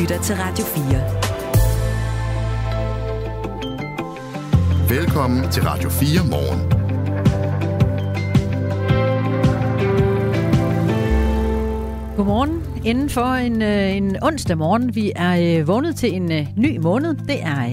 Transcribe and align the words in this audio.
lytter 0.00 0.22
til 0.22 0.36
Radio 0.36 0.64
4. 0.64 0.84
Velkommen 4.98 5.50
til 5.50 5.62
Radio 5.62 5.90
4 5.90 6.26
morgen. 6.30 6.70
Godmorgen. 12.16 12.62
Inden 12.84 13.10
for 13.10 13.34
en, 13.34 13.62
øh, 13.62 13.96
en 13.96 14.16
onsdag 14.22 14.58
morgen. 14.58 14.94
Vi 14.94 15.12
er 15.16 15.60
øh, 15.60 15.68
vågnet 15.68 15.96
til 15.96 16.14
en 16.14 16.32
øh, 16.32 16.46
ny 16.56 16.78
måned. 16.78 17.14
Det 17.14 17.42
er 17.42 17.64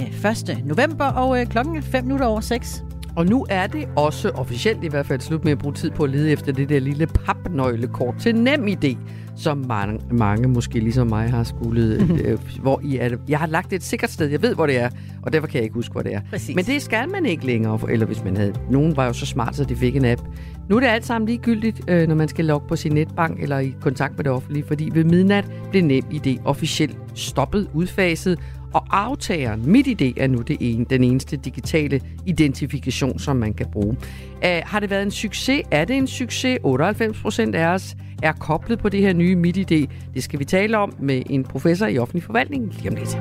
1. 0.49 0.61
november, 0.65 1.05
og 1.05 1.47
klokken 1.49 1.77
er 1.77 1.81
5 1.81 2.03
minutter 2.03 2.25
over 2.25 2.41
6. 2.41 2.83
Og 3.15 3.25
nu 3.25 3.45
er 3.49 3.67
det 3.67 3.87
også 3.95 4.29
officielt 4.29 4.83
i 4.83 4.87
hvert 4.87 5.05
fald 5.05 5.21
slut 5.21 5.43
med 5.43 5.51
at 5.51 5.57
bruge 5.57 5.73
tid 5.73 5.91
på 5.91 6.03
at 6.03 6.09
lede 6.09 6.31
efter 6.31 6.51
det 6.51 6.69
der 6.69 6.79
lille 6.79 7.07
papnøglekort 7.07 8.15
til 8.19 8.35
nem 8.35 8.67
idé, 8.67 8.97
som 9.37 9.65
mange, 9.67 9.99
mange 10.11 10.47
måske 10.47 10.79
ligesom 10.79 11.07
mig 11.07 11.29
har 11.29 11.43
skulle, 11.43 12.07
øh, 12.25 12.37
hvor 12.61 12.81
I 12.83 12.97
er. 12.97 13.17
Jeg 13.27 13.39
har 13.39 13.47
lagt 13.47 13.69
det 13.69 13.75
et 13.75 13.83
sikkert 13.83 14.09
sted, 14.09 14.27
jeg 14.27 14.41
ved, 14.41 14.55
hvor 14.55 14.65
det 14.65 14.77
er, 14.77 14.89
og 15.21 15.33
derfor 15.33 15.47
kan 15.47 15.55
jeg 15.55 15.63
ikke 15.63 15.73
huske, 15.73 15.91
hvor 15.91 16.01
det 16.01 16.13
er. 16.13 16.21
Præcis. 16.29 16.55
Men 16.55 16.65
det 16.65 16.81
skal 16.81 17.09
man 17.09 17.25
ikke 17.25 17.45
længere, 17.45 17.79
eller 17.89 18.05
hvis 18.05 18.23
man 18.23 18.37
havde... 18.37 18.53
Nogen 18.69 18.97
var 18.97 19.05
jo 19.05 19.13
så 19.13 19.25
smart, 19.25 19.55
så 19.55 19.63
de 19.63 19.75
fik 19.75 19.95
en 19.95 20.05
app. 20.05 20.21
Nu 20.69 20.75
er 20.75 20.79
det 20.79 20.87
alt 20.87 21.05
sammen 21.05 21.27
ligegyldigt, 21.27 21.81
øh, 21.87 22.07
når 22.07 22.15
man 22.15 22.27
skal 22.27 22.45
logge 22.45 22.67
på 22.67 22.75
sin 22.75 22.91
netbank 22.91 23.39
eller 23.41 23.59
i 23.59 23.73
kontakt 23.81 24.17
med 24.17 24.23
det 24.23 24.31
offentlige, 24.31 24.63
fordi 24.67 24.89
ved 24.93 25.03
midnat 25.03 25.45
blev 25.71 25.83
nem 25.83 26.03
idé 26.13 26.41
officielt 26.45 26.97
stoppet, 27.15 27.69
udfaset, 27.73 28.39
og 28.73 28.85
aftageren, 28.91 29.71
mit 29.71 29.87
idé, 29.87 30.13
er 30.17 30.27
nu 30.27 30.41
det 30.41 30.57
ene, 30.59 30.85
den 30.89 31.03
eneste 31.03 31.37
digitale 31.37 32.01
identifikation, 32.25 33.19
som 33.19 33.35
man 33.35 33.53
kan 33.53 33.65
bruge. 33.71 33.97
Uh, 34.35 34.49
har 34.65 34.79
det 34.79 34.89
været 34.89 35.03
en 35.03 35.11
succes? 35.11 35.61
Er 35.71 35.85
det 35.85 35.97
en 35.97 36.07
succes? 36.07 36.59
98 36.63 37.21
procent 37.21 37.55
af 37.55 37.67
os 37.67 37.95
er 38.23 38.31
koblet 38.31 38.79
på 38.79 38.89
det 38.89 39.01
her 39.01 39.13
nye 39.13 39.35
MitID. 39.35 39.87
Det 40.13 40.23
skal 40.23 40.39
vi 40.39 40.45
tale 40.45 40.77
om 40.77 40.93
med 40.99 41.23
en 41.29 41.43
professor 41.43 41.85
i 41.85 41.97
offentlig 41.97 42.23
forvaltning 42.23 42.73
lige 42.73 42.89
om 42.89 42.95
lidt. 42.95 43.17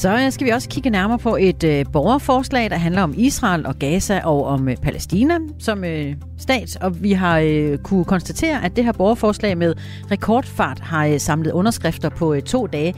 Så 0.00 0.14
øh, 0.14 0.32
skal 0.32 0.46
vi 0.46 0.50
også 0.50 0.68
kigge 0.68 0.90
nærmere 0.90 1.18
på 1.18 1.36
et 1.40 1.64
øh, 1.64 1.84
borgerforslag, 1.92 2.70
der 2.70 2.76
handler 2.76 3.02
om 3.02 3.14
Israel 3.16 3.66
og 3.66 3.76
Gaza 3.76 4.20
og 4.24 4.44
om 4.44 4.68
øh, 4.68 4.76
Palæstina 4.76 5.38
som 5.58 5.84
øh, 5.84 6.14
stat. 6.38 6.76
Og 6.80 7.02
vi 7.02 7.12
har 7.12 7.38
øh, 7.38 7.78
kunne 7.78 8.04
konstatere, 8.04 8.64
at 8.64 8.76
det 8.76 8.84
her 8.84 8.92
borgerforslag 8.92 9.58
med 9.58 9.74
rekordfart 10.10 10.80
har 10.80 11.06
øh, 11.06 11.20
samlet 11.20 11.52
underskrifter 11.52 12.08
på 12.08 12.34
øh, 12.34 12.42
to 12.42 12.66
dage. 12.66 12.94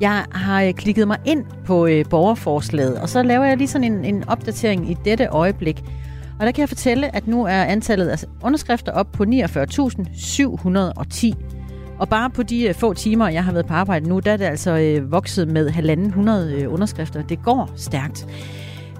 Jeg 0.00 0.24
har 0.30 0.62
øh, 0.62 0.72
klikket 0.72 1.08
mig 1.08 1.18
ind 1.24 1.44
på 1.66 1.86
øh, 1.86 2.04
borgerforslaget, 2.10 2.98
og 2.98 3.08
så 3.08 3.22
laver 3.22 3.44
jeg 3.44 3.56
lige 3.56 3.68
sådan 3.68 3.92
en, 3.92 4.04
en 4.04 4.28
opdatering 4.28 4.90
i 4.90 4.96
dette 5.04 5.26
øjeblik. 5.26 5.82
Og 6.40 6.46
der 6.46 6.52
kan 6.52 6.60
jeg 6.60 6.68
fortælle, 6.68 7.16
at 7.16 7.26
nu 7.26 7.44
er 7.44 7.64
antallet 7.64 8.08
af 8.08 8.24
underskrifter 8.42 8.92
op 8.92 9.12
på 9.12 9.24
49.710. 9.24 11.34
Og 11.98 12.08
bare 12.08 12.30
på 12.30 12.42
de 12.42 12.68
øh, 12.68 12.74
få 12.74 12.94
timer, 12.94 13.28
jeg 13.28 13.44
har 13.44 13.52
været 13.52 13.66
på 13.66 13.74
arbejde 13.74 14.08
nu, 14.08 14.18
der 14.18 14.32
er 14.32 14.36
det 14.36 14.44
altså 14.44 14.70
øh, 14.70 15.12
vokset 15.12 15.48
med 15.48 15.70
1.500 15.70 16.30
øh, 16.30 16.72
underskrifter. 16.72 17.22
Det 17.22 17.42
går 17.42 17.70
stærkt. 17.76 18.26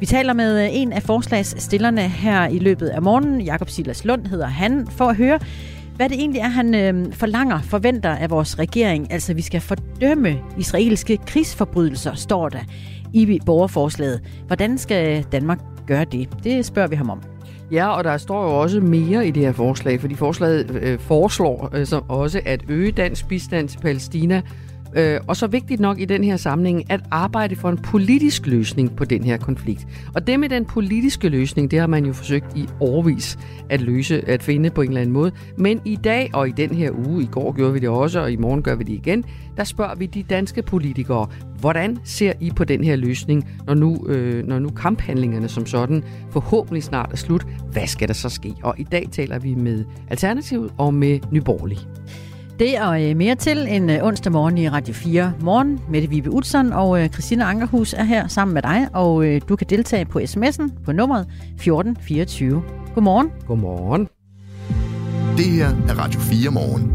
Vi 0.01 0.07
taler 0.07 0.33
med 0.33 0.69
en 0.73 0.93
af 0.93 1.03
forslagsstillerne 1.03 2.01
her 2.01 2.47
i 2.47 2.59
løbet 2.59 2.89
af 2.89 3.03
morgenen. 3.03 3.41
Jakob 3.41 3.69
Silas 3.69 4.05
Lund 4.05 4.27
hedder 4.27 4.47
han, 4.47 4.87
for 4.87 5.05
at 5.05 5.17
høre, 5.17 5.39
hvad 5.97 6.09
det 6.09 6.19
egentlig 6.19 6.41
er, 6.41 6.49
han 6.49 6.75
øh, 6.75 7.13
forlanger, 7.13 7.61
forventer 7.63 8.11
af 8.11 8.31
vores 8.31 8.59
regering. 8.59 9.13
Altså, 9.13 9.35
vi 9.35 9.43
skal 9.43 9.61
fordømme 9.61 10.39
israelske 10.59 11.17
krigsforbrydelser, 11.17 12.15
står 12.15 12.49
der 12.49 12.61
i 13.13 13.41
borgerforslaget. 13.47 14.21
Hvordan 14.47 14.79
skal 14.79 15.23
Danmark 15.23 15.76
gøre 15.87 16.05
det? 16.05 16.29
Det 16.45 16.67
spørger 16.67 16.89
vi 16.89 16.97
ham 16.97 17.11
om. 17.11 17.23
Ja, 17.73 17.89
og 17.89 18.05
der 18.05 18.17
står 18.17 18.45
jo 18.45 18.61
også 18.61 18.81
mere 18.81 19.27
i 19.27 19.31
det 19.31 19.43
her 19.43 19.53
forslag, 19.53 20.01
fordi 20.01 20.15
forslaget 20.15 20.71
øh, 20.83 20.99
foreslår 20.99 21.71
øh, 21.75 21.87
som 21.87 22.11
også 22.11 22.41
at 22.45 22.65
øge 22.69 22.93
dansk 22.93 23.29
bistand 23.29 23.69
til 23.69 23.79
Palæstina 23.79 24.43
Øh, 24.95 25.21
og 25.27 25.37
så 25.37 25.47
vigtigt 25.47 25.81
nok 25.81 26.01
i 26.01 26.05
den 26.05 26.25
her 26.25 26.37
samling, 26.37 26.91
at 26.91 27.01
arbejde 27.11 27.57
for 27.57 27.69
en 27.69 27.79
politisk 27.79 28.47
løsning 28.47 28.97
på 28.97 29.05
den 29.05 29.25
her 29.25 29.37
konflikt. 29.37 29.87
Og 30.15 30.27
det 30.27 30.41
med 30.41 30.49
den 30.49 30.65
politiske 30.65 31.29
løsning, 31.29 31.71
det 31.71 31.79
har 31.79 31.87
man 31.87 32.05
jo 32.05 32.13
forsøgt 32.13 32.57
i 32.57 32.69
årvis 32.81 33.39
at 33.71 33.81
løse, 33.81 34.29
at 34.29 34.43
finde 34.43 34.71
på 34.71 34.83
en 34.83 34.89
eller 34.89 35.01
anden 35.01 35.13
måde. 35.13 35.33
Men 35.59 35.81
i 35.85 35.97
dag 35.97 36.31
og 36.35 36.49
i 36.49 36.53
den 36.53 36.71
her 36.71 36.91
uge, 37.07 37.23
i 37.23 37.27
går 37.27 37.53
gjorde 37.53 37.73
vi 37.73 37.79
det 37.79 37.89
også, 37.89 38.21
og 38.21 38.33
i 38.33 38.37
morgen 38.37 38.63
gør 38.63 38.75
vi 38.75 38.85
det 38.85 38.93
igen, 38.93 39.25
der 39.57 39.65
spørger 39.65 39.95
vi 39.95 40.07
de 40.07 40.23
danske 40.23 40.63
politikere, 40.63 41.27
hvordan 41.61 41.99
ser 42.05 42.33
I 42.41 42.51
på 42.57 42.65
den 42.65 42.85
her 42.85 42.97
løsning, 42.97 43.49
når 43.67 43.75
nu, 43.75 44.07
øh, 44.09 44.47
når 44.47 44.59
nu 44.59 44.69
kamphandlingerne 44.69 45.49
som 45.49 45.67
sådan 45.67 46.05
forhåbentlig 46.31 46.83
snart 46.83 47.13
er 47.13 47.17
slut? 47.17 47.47
Hvad 47.73 47.87
skal 47.87 48.09
der 48.09 48.15
så 48.15 48.29
ske? 48.29 48.55
Og 48.63 48.75
i 48.79 48.85
dag 48.93 49.09
taler 49.13 49.39
vi 49.39 49.55
med 49.55 49.85
Alternativet 50.11 50.73
og 50.79 50.95
med 50.95 51.19
Nyborgerlig. 51.31 51.79
Det 52.59 52.81
og 52.81 53.05
øh, 53.05 53.17
mere 53.17 53.35
til 53.35 53.59
en 53.69 53.91
øh, 53.91 54.05
onsdag 54.05 54.33
morgen 54.33 54.59
i 54.59 54.69
Radio 54.69 54.95
4 54.95 55.33
morgen. 55.41 55.81
Mette 55.91 56.09
Vibe 56.09 56.31
Utzon 56.31 56.73
og 56.73 57.03
øh, 57.03 57.09
Christina 57.09 57.45
Ankerhus 57.45 57.93
er 57.93 58.05
her 58.05 58.29
sammen 58.29 58.55
med 58.55 58.63
dig, 58.63 58.89
og 58.95 59.25
du 59.49 59.57
kan 59.57 59.67
deltage 59.71 60.05
på 60.05 60.19
sms'en 60.19 60.85
på 60.85 60.93
nummeret 60.93 61.21
1424. 61.21 62.63
Godmorgen. 62.95 63.31
Godmorgen. 63.47 64.09
Det 65.37 65.45
her 65.45 65.67
er 65.67 65.99
Radio 65.99 66.21
4 66.21 66.51
morgen. 66.51 66.93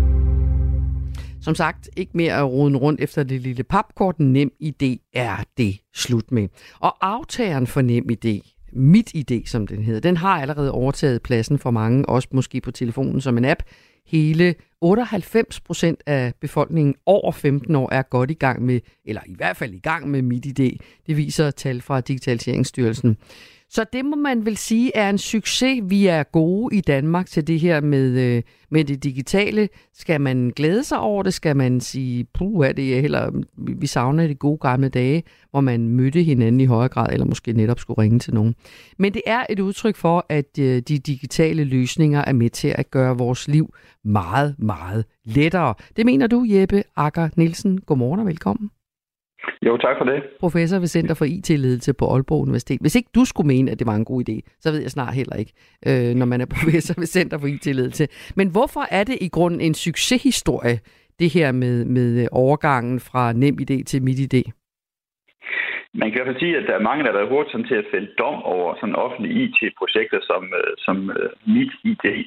Som 1.41 1.55
sagt, 1.55 1.89
ikke 1.97 2.11
mere 2.15 2.33
at 2.33 2.45
rode 2.45 2.77
rundt 2.77 3.01
efter 3.01 3.23
det 3.23 3.41
lille 3.41 3.63
papkort. 3.63 4.19
Nem 4.19 4.51
idé 4.63 5.11
er 5.13 5.43
det 5.57 5.77
slut 5.95 6.31
med. 6.31 6.47
Og 6.79 6.95
aftageren 7.01 7.67
for 7.67 7.81
nem 7.81 8.09
idé, 8.11 8.60
mit 8.71 9.11
idé 9.15 9.45
som 9.45 9.67
den 9.67 9.83
hedder, 9.83 9.99
den 9.99 10.17
har 10.17 10.41
allerede 10.41 10.71
overtaget 10.71 11.21
pladsen 11.21 11.59
for 11.59 11.71
mange, 11.71 12.09
også 12.09 12.27
måske 12.31 12.61
på 12.61 12.71
telefonen 12.71 13.21
som 13.21 13.37
en 13.37 13.45
app. 13.45 13.63
Hele 14.05 14.55
98 14.81 15.59
procent 15.59 16.03
af 16.05 16.33
befolkningen 16.41 16.95
over 17.05 17.31
15 17.31 17.75
år 17.75 17.89
er 17.91 18.01
godt 18.01 18.31
i 18.31 18.33
gang 18.33 18.61
med, 18.61 18.79
eller 19.05 19.21
i 19.25 19.33
hvert 19.35 19.57
fald 19.57 19.73
i 19.73 19.79
gang 19.79 20.09
med 20.09 20.21
MitID. 20.21 20.77
Det 21.07 21.17
viser 21.17 21.51
tal 21.51 21.81
fra 21.81 22.01
Digitaliseringsstyrelsen. 22.01 23.17
Så 23.73 23.85
det 23.93 24.05
må 24.05 24.15
man 24.15 24.45
vel 24.45 24.57
sige 24.57 24.91
er 24.95 25.09
en 25.09 25.17
succes. 25.17 25.81
Vi 25.83 26.07
er 26.07 26.23
gode 26.23 26.75
i 26.75 26.81
Danmark 26.81 27.27
til 27.27 27.47
det 27.47 27.59
her 27.59 27.81
med, 27.81 28.19
øh, 28.19 28.43
med 28.69 28.83
det 28.83 29.03
digitale. 29.03 29.69
Skal 29.93 30.21
man 30.21 30.53
glæde 30.55 30.83
sig 30.83 30.99
over 30.99 31.23
det? 31.23 31.33
Skal 31.33 31.57
man 31.57 31.81
sige, 31.81 32.23
puh, 32.33 32.67
er 32.67 32.71
det 32.71 33.01
heller, 33.01 33.31
vi 33.57 33.87
savner 33.87 34.27
de 34.27 34.35
gode 34.35 34.57
gamle 34.57 34.89
dage, 34.89 35.23
hvor 35.51 35.61
man 35.61 35.87
mødte 35.89 36.23
hinanden 36.23 36.61
i 36.61 36.65
højere 36.65 36.89
grad, 36.89 37.13
eller 37.13 37.25
måske 37.25 37.53
netop 37.53 37.79
skulle 37.79 38.01
ringe 38.01 38.19
til 38.19 38.33
nogen. 38.33 38.55
Men 38.97 39.13
det 39.13 39.21
er 39.25 39.45
et 39.49 39.59
udtryk 39.59 39.95
for, 39.95 40.25
at 40.29 40.59
øh, 40.59 40.81
de 40.81 40.99
digitale 40.99 41.63
løsninger 41.63 42.19
er 42.27 42.33
med 42.33 42.49
til 42.49 42.67
at 42.67 42.91
gøre 42.91 43.17
vores 43.17 43.47
liv 43.47 43.73
meget, 44.03 44.55
meget 44.59 45.05
lettere. 45.25 45.73
Det 45.97 46.05
mener 46.05 46.27
du, 46.27 46.45
Jeppe 46.49 46.83
Akker 46.95 47.29
Nielsen. 47.35 47.81
Godmorgen 47.81 48.19
og 48.19 48.25
velkommen. 48.25 48.71
Jo, 49.65 49.77
tak 49.77 49.97
for 49.97 50.05
det. 50.05 50.23
Professor 50.39 50.79
ved 50.79 50.87
Center 50.87 51.15
for 51.15 51.25
IT-ledelse 51.25 51.93
på 51.93 52.05
Aalborg 52.13 52.41
Universitet. 52.41 52.81
Hvis 52.81 52.95
ikke 52.95 53.09
du 53.15 53.25
skulle 53.25 53.47
mene, 53.47 53.71
at 53.71 53.79
det 53.79 53.87
var 53.87 53.95
en 53.95 54.05
god 54.05 54.29
idé, 54.29 54.57
så 54.59 54.71
ved 54.71 54.81
jeg 54.81 54.91
snart 54.91 55.13
heller 55.13 55.35
ikke, 55.35 55.53
øh, 55.87 56.15
når 56.15 56.25
man 56.25 56.41
er 56.41 56.45
professor 56.55 56.93
ved 56.97 57.05
Center 57.05 57.37
for 57.37 57.47
IT-ledelse. 57.47 58.07
Men 58.35 58.47
hvorfor 58.51 58.83
er 58.91 59.03
det 59.03 59.17
i 59.21 59.29
grunden 59.29 59.61
en 59.61 59.73
succeshistorie, 59.73 60.79
det 61.19 61.29
her 61.33 61.51
med, 61.51 61.85
med 61.85 62.27
overgangen 62.31 62.99
fra 62.99 63.33
NemID 63.33 63.83
til 63.85 64.03
MitID? 64.03 64.43
Man 65.93 66.07
kan 66.07 66.17
i 66.17 66.19
hvert 66.19 66.31
fald 66.31 66.43
sige, 66.43 66.57
at 66.57 66.67
der 66.69 66.75
er 66.77 66.87
mange, 66.89 67.03
der 67.03 67.11
har 67.11 67.19
været 67.19 67.33
hurtigt 67.33 67.67
til 67.67 67.81
at 67.83 67.91
fælde 67.93 68.11
dom 68.21 68.37
over 68.55 68.75
sådan 68.79 69.01
offentlige 69.05 69.35
IT-projekter 69.43 70.19
som, 70.29 70.43
øh, 70.59 70.73
som 70.85 70.97
uh, 71.17 71.29
MitID. 71.53 72.25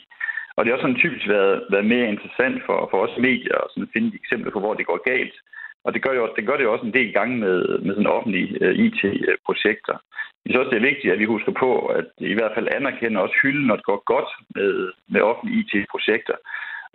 Og 0.56 0.60
det 0.60 0.68
har 0.68 0.76
også 0.76 0.86
sådan 0.86 1.02
typisk 1.04 1.24
været, 1.28 1.56
været 1.74 1.86
mere 1.94 2.08
interessant 2.14 2.56
for, 2.66 2.78
for 2.90 2.98
os 3.06 3.16
medier 3.28 3.56
at 3.64 3.70
sådan 3.72 3.92
finde 3.94 4.10
eksempler 4.20 4.50
på, 4.52 4.60
hvor 4.60 4.74
det 4.74 4.86
går 4.90 5.00
galt, 5.12 5.36
og 5.84 5.94
det 5.94 6.02
gør, 6.02 6.12
jo, 6.12 6.28
det 6.36 6.46
gør 6.46 6.56
det 6.56 6.64
jo 6.64 6.72
også 6.72 6.86
en 6.86 6.98
del 6.98 7.12
gange 7.12 7.36
med, 7.44 7.78
med 7.84 7.94
sådan 7.94 8.14
offentlige 8.16 8.48
uh, 8.60 8.68
øh, 8.68 8.74
IT-projekter. 8.86 9.96
Jeg 10.42 10.48
synes 10.48 10.60
også, 10.60 10.70
det 10.70 10.80
er 10.80 10.90
vigtigt, 10.90 11.12
at 11.12 11.18
vi 11.18 11.32
husker 11.34 11.52
på, 11.64 11.70
at 11.98 12.06
i 12.18 12.34
hvert 12.34 12.54
fald 12.54 12.74
anerkender 12.78 13.20
også 13.20 13.36
hylden, 13.42 13.66
når 13.66 13.76
det 13.76 13.84
går 13.84 14.02
godt 14.14 14.30
med, 14.56 14.72
med 15.12 15.20
offentlige 15.20 15.58
IT-projekter. 15.60 16.36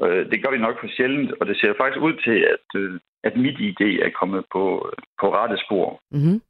Uh, 0.03 0.09
øh, 0.09 0.31
det 0.31 0.41
gør 0.43 0.51
vi 0.51 0.65
nok 0.65 0.75
for 0.79 0.87
sjældent, 0.95 1.31
og 1.39 1.43
det 1.47 1.55
ser 1.57 1.79
faktisk 1.81 2.01
ud 2.09 2.15
til, 2.25 2.37
at, 2.53 2.65
uh, 2.81 2.93
at 3.23 3.33
mit 3.45 3.59
idé 3.69 3.89
er 4.05 4.11
kommet 4.19 4.43
på, 4.53 4.63
på 5.21 5.25
rette 5.37 5.57
spor. 5.65 6.01
Mm-hmm. 6.11 6.41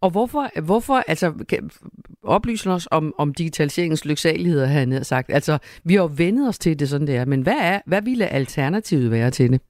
Og 0.00 0.10
hvorfor, 0.10 0.60
hvorfor 0.66 0.94
altså, 0.94 1.44
kan, 1.48 1.70
os 2.72 2.88
om, 2.90 3.14
om 3.18 3.34
digitaliseringens 3.34 4.04
lyksaligheder, 4.04 4.66
har 4.66 5.02
sagt. 5.02 5.30
Altså, 5.32 5.58
vi 5.84 5.94
har 5.94 6.02
jo 6.02 6.10
vendet 6.18 6.48
os 6.48 6.58
til 6.58 6.78
det, 6.78 6.88
sådan 6.88 7.06
det 7.06 7.16
er, 7.16 7.24
men 7.24 7.42
hvad, 7.42 7.58
er, 7.60 7.80
hvad 7.86 8.02
ville 8.02 8.26
alternativet 8.26 9.10
være 9.10 9.30
til 9.30 9.52
det? 9.52 9.60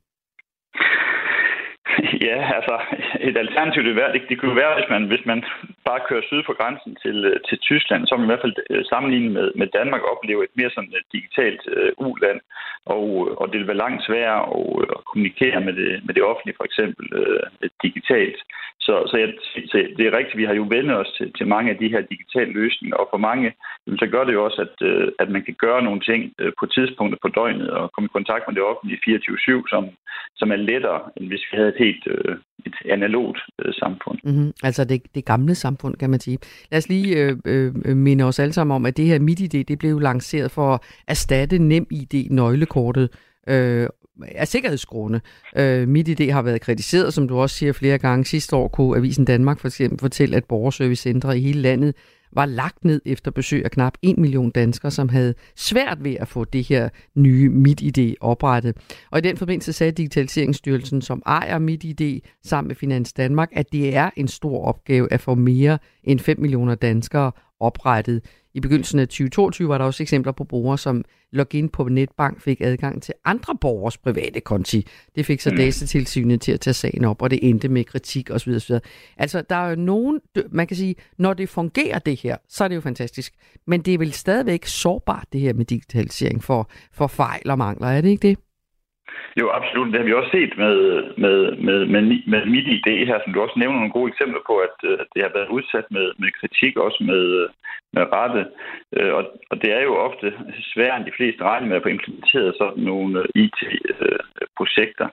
Ja, 2.29 2.39
altså 2.59 2.77
et 3.21 3.37
alternativ 3.37 3.83
det, 3.85 3.97
være, 3.97 4.13
det, 4.13 4.23
det 4.29 4.39
kunne 4.39 4.57
være, 4.57 4.75
hvis 4.75 4.91
man, 4.91 5.03
hvis 5.13 5.27
man 5.27 5.45
bare 5.85 6.01
kører 6.09 6.29
syd 6.29 6.43
for 6.47 6.57
grænsen 6.61 6.97
til, 7.03 7.17
øh, 7.25 7.41
til 7.49 7.59
Tyskland, 7.59 8.07
så 8.07 8.17
man 8.17 8.27
i 8.27 8.33
hvert 8.33 8.45
fald 8.45 8.57
øh, 8.71 8.85
sammenlignet 8.85 9.33
med, 9.33 9.49
med 9.61 9.67
Danmark 9.79 10.03
opleve 10.13 10.45
et 10.45 10.55
mere 10.59 10.71
sådan 10.71 10.95
et 11.01 11.09
digitalt 11.17 11.63
uh, 11.77 12.09
uland, 12.09 12.41
og, 12.87 13.05
og 13.41 13.47
det 13.49 13.59
vil 13.59 13.71
være 13.71 13.85
langt 13.85 14.05
sværere 14.07 14.43
at, 14.57 14.67
at 14.95 15.05
kommunikere 15.11 15.61
med 15.61 15.73
det, 15.81 15.91
med 16.07 16.15
det 16.15 16.23
offentlige, 16.31 16.59
for 16.59 16.67
eksempel 16.71 17.07
uh, 17.23 17.69
digitalt. 17.83 18.41
Så, 18.87 18.95
så, 19.11 19.17
jeg, 19.23 19.29
så 19.71 19.77
det 19.97 20.05
er 20.07 20.17
rigtigt, 20.19 20.41
vi 20.43 20.49
har 20.51 20.55
jo 20.61 20.67
vendt 20.75 20.93
os 20.93 21.11
til, 21.17 21.33
til 21.39 21.47
mange 21.55 21.71
af 21.73 21.77
de 21.79 21.93
her 21.95 22.03
digitale 22.13 22.53
løsninger, 22.61 22.97
og 22.97 23.09
for 23.13 23.21
mange, 23.29 23.49
så 24.01 24.07
gør 24.13 24.25
det 24.25 24.33
jo 24.33 24.45
også, 24.45 24.61
at, 24.67 24.77
øh, 24.89 25.09
at 25.23 25.29
man 25.35 25.43
kan 25.45 25.57
gøre 25.65 25.83
nogle 25.83 26.01
ting 26.01 26.21
øh, 26.41 26.53
på 26.61 26.67
tidspunkter 26.67 27.19
på 27.23 27.29
døgnet, 27.29 27.71
og 27.71 27.93
komme 27.93 28.07
i 28.09 28.17
kontakt 28.19 28.45
med 28.47 28.55
det 28.55 28.69
offentlige 28.71 29.01
24-7, 29.07 29.73
som, 29.73 29.85
som 30.37 30.49
er 30.53 30.57
lettere, 30.71 31.01
end 31.17 31.27
hvis 31.29 31.45
vi 31.49 31.57
havde 31.57 31.73
et 31.75 31.83
helt 31.85 32.05
øh, 32.15 32.37
et 32.67 32.75
analogt 32.91 33.39
samfund. 33.73 34.19
Mm-hmm. 34.25 34.53
Altså 34.63 34.85
det, 34.85 35.03
det 35.15 35.25
gamle 35.25 35.55
samfund, 35.55 35.95
kan 35.95 36.11
man 36.11 36.21
sige. 36.21 36.39
Lad 36.71 36.79
os 36.79 36.89
lige 36.89 37.17
øh, 37.23 37.37
øh, 37.85 37.97
minde 37.97 38.25
os 38.25 38.39
alle 38.39 38.53
sammen 38.53 38.75
om, 38.75 38.87
at 38.87 38.97
det 38.97 39.07
her 39.07 39.19
MitID, 39.19 39.65
det 39.65 39.79
blev 39.79 40.01
lanceret 40.01 40.51
for 40.51 40.75
at 40.75 40.81
erstatte 41.09 41.59
NemID-nøglekortet 41.59 43.09
øh, 43.49 43.87
af 44.23 44.49
sikkerhedsgrunde. 44.49 45.21
Øh, 45.57 45.89
MitID 45.89 46.31
har 46.31 46.43
været 46.43 46.61
kritiseret, 46.61 47.15
som 47.15 47.29
du 47.29 47.39
også 47.39 47.57
siger 47.57 47.73
flere 47.73 47.99
gange. 47.99 48.25
Sidste 48.25 48.57
år 48.57 48.69
kunne 48.69 48.97
Avisen 48.99 49.25
Danmark 49.25 49.61
for 49.61 49.69
eksempel 49.69 49.99
fortælle, 49.99 50.37
at 50.37 50.45
borgerservicecentre 50.45 51.39
i 51.39 51.43
hele 51.43 51.61
landet 51.61 51.95
var 52.33 52.47
lagt 52.47 52.85
ned 52.85 53.01
efter 53.07 53.31
besøg 53.31 53.65
af 53.65 53.71
knap 53.71 53.93
1 54.03 54.19
million 54.19 54.51
danskere, 54.51 54.91
som 54.91 55.09
havde 55.09 55.35
svært 55.57 56.05
ved 56.05 56.17
at 56.21 56.29
få 56.29 56.45
det 56.45 56.69
her 56.69 56.89
nye 57.15 57.49
MitID 57.49 58.15
oprettet. 58.21 58.77
Og 59.11 59.19
i 59.19 59.23
den 59.23 59.37
forbindelse 59.37 59.73
sagde 59.73 59.93
Digitaliseringsstyrelsen, 59.93 61.03
som 61.03 61.23
ejer 61.27 61.59
MitID 61.59 62.21
sammen 62.45 62.69
med 62.69 62.77
Finans 62.77 63.13
Danmark, 63.13 63.49
at 63.53 63.73
det 63.73 63.97
er 63.97 64.11
en 64.17 64.29
stor 64.29 64.65
opgave 64.65 65.13
at 65.13 65.21
få 65.21 65.35
mere 65.35 65.79
end 66.05 66.21
5 66.21 66.41
millioner 66.41 66.75
danskere 66.75 67.33
oprettet. 67.61 68.23
I 68.55 68.61
begyndelsen 68.61 68.99
af 68.99 69.09
2022 69.09 69.69
var 69.69 69.79
der 69.79 69.85
også 69.85 70.03
eksempler 70.03 70.33
på 70.33 70.45
brugere, 70.45 70.79
som 70.79 71.05
login 71.33 71.69
på 71.69 71.89
netbank 71.89 72.41
fik 72.41 72.61
adgang 72.61 73.03
til 73.03 73.15
andre 73.25 73.57
borgers 73.61 73.99
private 73.99 74.41
konti. 74.41 74.87
Det 75.17 75.27
fik 75.27 75.41
så 75.41 75.51
mm. 75.51 75.57
datatilsynet 75.57 76.41
til 76.41 76.53
at 76.53 76.61
tage 76.61 76.75
sagen 76.75 77.05
op, 77.05 77.23
og 77.23 77.31
det 77.31 77.49
endte 77.49 77.69
med 77.69 77.85
kritik 77.85 78.31
osv. 78.31 78.51
osv. 78.51 78.75
Altså, 79.17 79.43
der 79.51 79.57
er 79.57 79.69
jo 79.69 79.77
nogen, 79.77 80.21
man 80.51 80.67
kan 80.67 80.77
sige, 80.77 80.95
når 81.19 81.35
det 81.35 81.49
fungerer 81.49 81.99
det 81.99 82.21
her, 82.21 82.37
så 82.49 82.65
er 82.65 82.69
det 82.69 82.75
jo 82.75 82.81
fantastisk. 82.81 83.35
Men 83.67 83.81
det 83.81 83.95
er 83.95 83.99
vel 83.99 84.13
stadigvæk 84.13 84.67
sårbart, 84.67 85.27
det 85.33 85.41
her 85.41 85.55
med 85.55 85.65
digitalisering 85.65 86.45
for, 86.45 86.71
for 86.93 87.07
fejl 87.07 87.51
og 87.51 87.59
mangler, 87.59 87.89
er 87.89 88.01
det 88.01 88.09
ikke 88.09 88.29
det? 88.29 88.39
Jo, 89.41 89.47
absolut. 89.59 89.93
Det 89.93 90.01
har 90.01 90.09
vi 90.09 90.19
også 90.21 90.31
set 90.39 90.53
med, 90.59 90.77
med, 91.25 91.39
med, 91.67 91.79
med, 91.93 92.03
med 92.33 92.43
mit 92.55 92.69
idé 92.77 92.95
her, 93.11 93.19
som 93.21 93.33
du 93.33 93.43
også 93.43 93.59
nævner 93.59 93.79
nogle 93.79 93.97
gode 93.99 94.11
eksempler 94.13 94.43
på, 94.47 94.55
at, 94.67 94.77
øh, 94.89 94.97
at 95.03 95.07
det 95.15 95.23
har 95.23 95.33
været 95.39 95.55
udsat 95.57 95.87
med, 95.91 96.07
med 96.19 96.31
kritik, 96.41 96.77
også 96.77 97.01
med, 97.11 97.25
med 97.95 98.05
rette. 98.17 98.43
Øh, 98.97 99.13
og, 99.19 99.25
og 99.51 99.57
det 99.63 99.71
er 99.73 99.83
jo 99.89 99.95
ofte 100.09 100.27
sværere 100.73 100.97
end 100.97 101.07
de 101.07 101.17
fleste 101.19 101.45
regner 101.45 101.69
med 101.69 101.77
at 101.77 101.83
få 101.83 101.89
implementeret 101.89 102.59
sådan 102.61 102.85
nogle 102.91 103.19
øh, 103.21 103.43
IT-projekter. 103.45 105.09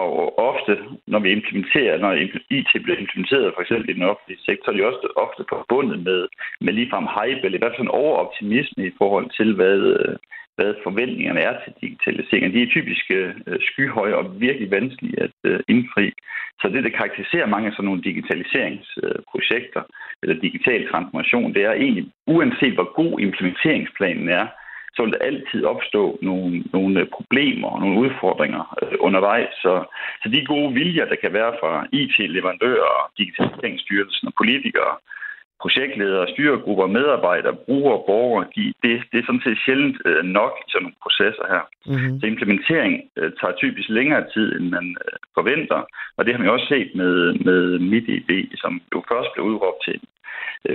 Og 0.00 0.38
ofte, 0.38 0.72
når 1.06 1.18
vi 1.18 1.30
implementerer, 1.32 1.98
når 1.98 2.12
IT 2.58 2.70
bliver 2.84 2.98
implementeret, 2.98 3.54
for 3.54 3.62
eksempel 3.62 3.90
i 3.90 3.98
den 3.98 4.10
offentlige 4.10 4.44
sektor, 4.48 4.72
er 4.72 4.76
det 4.76 4.84
også 4.84 5.08
ofte 5.16 5.44
forbundet 5.48 5.98
med, 6.08 6.28
med 6.60 6.72
ligefrem 6.72 7.06
hype, 7.16 7.42
eller 7.44 7.58
i 7.58 7.62
hvert 7.62 7.76
fald 7.76 7.88
en 7.88 7.98
overoptimisme 8.02 8.86
i 8.86 8.96
forhold 8.98 9.28
til, 9.38 9.54
hvad, 9.54 9.78
hvad 10.56 10.74
forventningerne 10.82 11.40
er 11.40 11.54
til 11.64 11.72
digitalisering. 11.80 12.54
De 12.54 12.62
er 12.62 12.74
typisk 12.76 13.04
øh, 13.10 13.34
skyhøje 13.60 14.14
og 14.14 14.40
virkelig 14.40 14.70
vanskelige 14.70 15.22
at 15.22 15.36
øh, 15.44 15.60
indfri. 15.68 16.12
Så 16.60 16.68
det, 16.68 16.84
der 16.84 16.98
karakteriserer 16.98 17.46
mange 17.46 17.68
af 17.68 17.72
sådan 17.72 17.84
nogle 17.84 18.02
digitaliseringsprojekter 18.02 19.82
øh, 19.82 20.22
eller 20.22 20.40
digital 20.40 20.88
transformation, 20.90 21.54
det 21.54 21.62
er 21.64 21.72
egentlig, 21.72 22.04
uanset 22.26 22.74
hvor 22.74 22.94
god 23.02 23.20
implementeringsplanen 23.20 24.28
er, 24.28 24.46
så 24.94 25.02
vil 25.02 25.12
der 25.12 25.26
altid 25.30 25.64
opstå 25.64 26.18
nogle, 26.22 26.64
nogle 26.72 27.00
øh, 27.00 27.06
problemer 27.16 27.68
og 27.68 27.80
nogle 27.80 28.00
udfordringer 28.04 28.62
øh, 28.82 28.96
undervejs. 29.00 29.52
Så, 29.64 29.72
så 30.22 30.28
de 30.28 30.46
gode 30.46 30.74
viljer, 30.74 31.04
der 31.08 31.16
kan 31.22 31.32
være 31.32 31.52
fra 31.60 31.86
IT-leverandører, 31.92 33.10
digitaliseringsstyrelsen 33.18 34.28
og 34.28 34.34
politikere, 34.40 34.94
projektledere, 35.64 36.30
styregrupper, 36.34 36.86
medarbejdere, 36.98 37.56
brugere, 37.66 38.00
borgere, 38.10 38.44
de, 38.56 38.64
det, 38.82 38.92
det 39.10 39.18
er 39.18 39.26
sådan 39.26 39.44
set 39.46 39.58
sjældent 39.64 39.96
øh, 40.08 40.22
nok 40.38 40.52
i 40.62 40.66
sådan 40.70 40.82
nogle 40.84 41.02
processer 41.04 41.46
her. 41.54 41.64
Mm-hmm. 41.90 42.14
Så 42.20 42.24
implementering 42.26 42.92
øh, 43.18 43.30
tager 43.38 43.54
typisk 43.62 43.88
længere 43.98 44.24
tid, 44.34 44.48
end 44.56 44.66
man 44.76 44.86
øh, 45.04 45.16
forventer, 45.36 45.80
og 46.16 46.20
det 46.24 46.32
har 46.34 46.42
vi 46.42 46.48
også 46.54 46.68
set 46.74 46.90
med, 47.00 47.14
med 47.48 47.60
MitID, 47.90 48.32
som 48.62 48.72
jo 48.94 48.98
først 49.10 49.28
blev 49.34 49.44
udråbt 49.50 49.80
til 49.86 49.96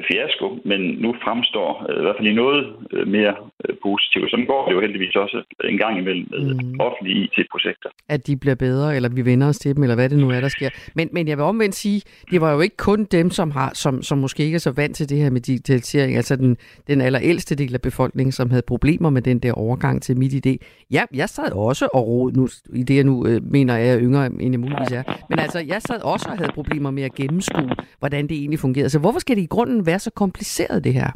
fiasko, 0.07 0.47
men 0.65 0.81
nu 1.03 1.15
fremstår 1.23 1.85
øh, 1.89 1.99
i 1.99 2.01
hvert 2.01 2.15
fald 2.17 2.27
i 2.27 2.33
noget 2.33 2.73
øh, 2.91 3.07
mere 3.07 3.35
øh, 3.65 3.75
positivt. 3.83 4.31
Sådan 4.31 4.45
går 4.45 4.65
det 4.65 4.73
jo 4.75 4.81
heldigvis 4.81 5.15
også 5.15 5.37
en 5.63 5.77
gang 5.77 5.99
imellem 5.99 6.27
med 6.31 6.53
mm. 6.53 6.79
offentlige 6.79 7.17
IT-projekter. 7.23 7.89
At 8.09 8.27
de 8.27 8.37
bliver 8.37 8.55
bedre, 8.55 8.95
eller 8.95 9.09
vi 9.09 9.25
vender 9.25 9.47
os 9.47 9.59
til 9.59 9.75
dem, 9.75 9.83
eller 9.83 9.95
hvad 9.95 10.09
det 10.09 10.17
nu 10.17 10.29
er, 10.29 10.41
der 10.41 10.47
sker. 10.47 10.69
Men, 10.95 11.09
men 11.11 11.27
jeg 11.27 11.37
vil 11.37 11.43
omvendt 11.43 11.75
sige, 11.75 12.01
det 12.31 12.41
var 12.41 12.51
jo 12.53 12.59
ikke 12.59 12.77
kun 12.77 13.03
dem, 13.03 13.29
som, 13.29 13.51
har, 13.51 13.71
som, 13.73 14.03
som 14.03 14.17
måske 14.17 14.43
ikke 14.43 14.55
er 14.55 14.59
så 14.59 14.71
vant 14.71 14.95
til 14.95 15.09
det 15.09 15.17
her 15.17 15.29
med 15.29 15.41
digitalisering, 15.41 16.15
altså 16.15 16.35
den, 16.35 16.57
den 16.87 17.01
allerældste 17.01 17.55
del 17.55 17.73
af 17.73 17.81
befolkningen, 17.81 18.31
som 18.31 18.49
havde 18.49 18.63
problemer 18.67 19.09
med 19.09 19.21
den 19.21 19.39
der 19.39 19.53
overgang 19.53 20.01
til 20.01 20.17
mit 20.17 20.33
idé. 20.45 20.57
Ja, 20.91 21.03
jeg 21.13 21.29
sad 21.29 21.51
også 21.51 21.87
og 21.93 22.07
rod, 22.07 22.31
nu, 22.31 22.47
i 22.73 22.83
det 22.83 22.95
jeg 22.95 23.03
nu 23.03 23.27
øh, 23.27 23.41
mener, 23.51 23.77
jeg 23.77 23.93
er 23.93 23.99
yngre, 24.01 24.25
end 24.25 24.51
jeg 24.51 24.59
muligvis 24.59 24.91
er. 24.91 25.03
Men 25.29 25.39
altså, 25.39 25.59
jeg 25.59 25.81
sad 25.81 26.01
også 26.01 26.29
og 26.29 26.37
havde 26.37 26.51
problemer 26.53 26.91
med 26.91 27.03
at 27.03 27.15
gennemskue, 27.15 27.69
hvordan 27.99 28.27
det 28.27 28.37
egentlig 28.37 28.59
fungerede. 28.59 28.89
Så 28.89 28.99
hvorfor 28.99 29.19
skal 29.19 29.35
det 29.35 29.48
grunden 29.49 29.85
være 29.85 29.99
så 29.99 30.11
kompliceret, 30.21 30.83
det 30.83 30.93
her? 30.93 31.11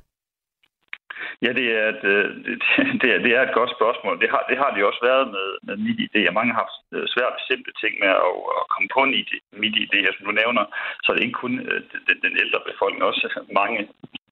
Ja, 1.45 1.51
det 1.59 1.68
er, 1.80 1.88
et, 1.94 2.03
øh, 2.13 2.27
det, 3.01 3.09
er, 3.15 3.19
det 3.25 3.31
er 3.38 3.41
et 3.44 3.57
godt 3.59 3.71
spørgsmål. 3.77 4.15
Det 4.21 4.30
har, 4.33 4.41
det 4.50 4.57
har 4.62 4.69
det 4.71 4.89
også 4.89 5.01
været 5.09 5.25
med, 5.35 5.47
med 5.68 5.75
MIDI-ID. 5.85 6.15
Mange 6.31 6.53
har 6.53 6.62
haft 6.65 6.80
øh, 6.95 7.06
svært 7.13 7.33
ved 7.35 7.44
simple 7.51 7.74
ting 7.81 7.94
med 8.03 8.12
at, 8.27 8.33
at 8.59 8.63
komme 8.74 8.89
på 8.95 9.01
en 9.03 9.13
idé, 9.21 9.38
mit 9.63 9.75
idé, 9.83 9.97
Som 10.00 10.07
altså, 10.09 10.21
du 10.27 10.31
nævner, 10.41 10.63
så 11.03 11.07
er 11.09 11.15
det 11.15 11.25
ikke 11.25 11.41
kun 11.44 11.53
øh, 11.69 11.80
den, 12.07 12.18
den 12.25 12.33
ældre 12.44 12.59
befolkning, 12.69 13.03
også 13.09 13.25
mange 13.62 13.80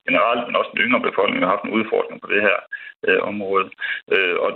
generelt, 0.08 0.44
men 0.48 0.56
også 0.60 0.72
den 0.74 0.84
yngre 0.86 1.08
befolkning, 1.10 1.40
har 1.42 1.56
haft 1.56 1.68
en 1.68 1.78
udfordring 1.80 2.18
på 2.22 2.28
det 2.34 2.42
her 2.48 2.58
øh, 3.08 3.22
område. 3.32 3.68
Øh, 4.14 4.36
og 4.46 4.52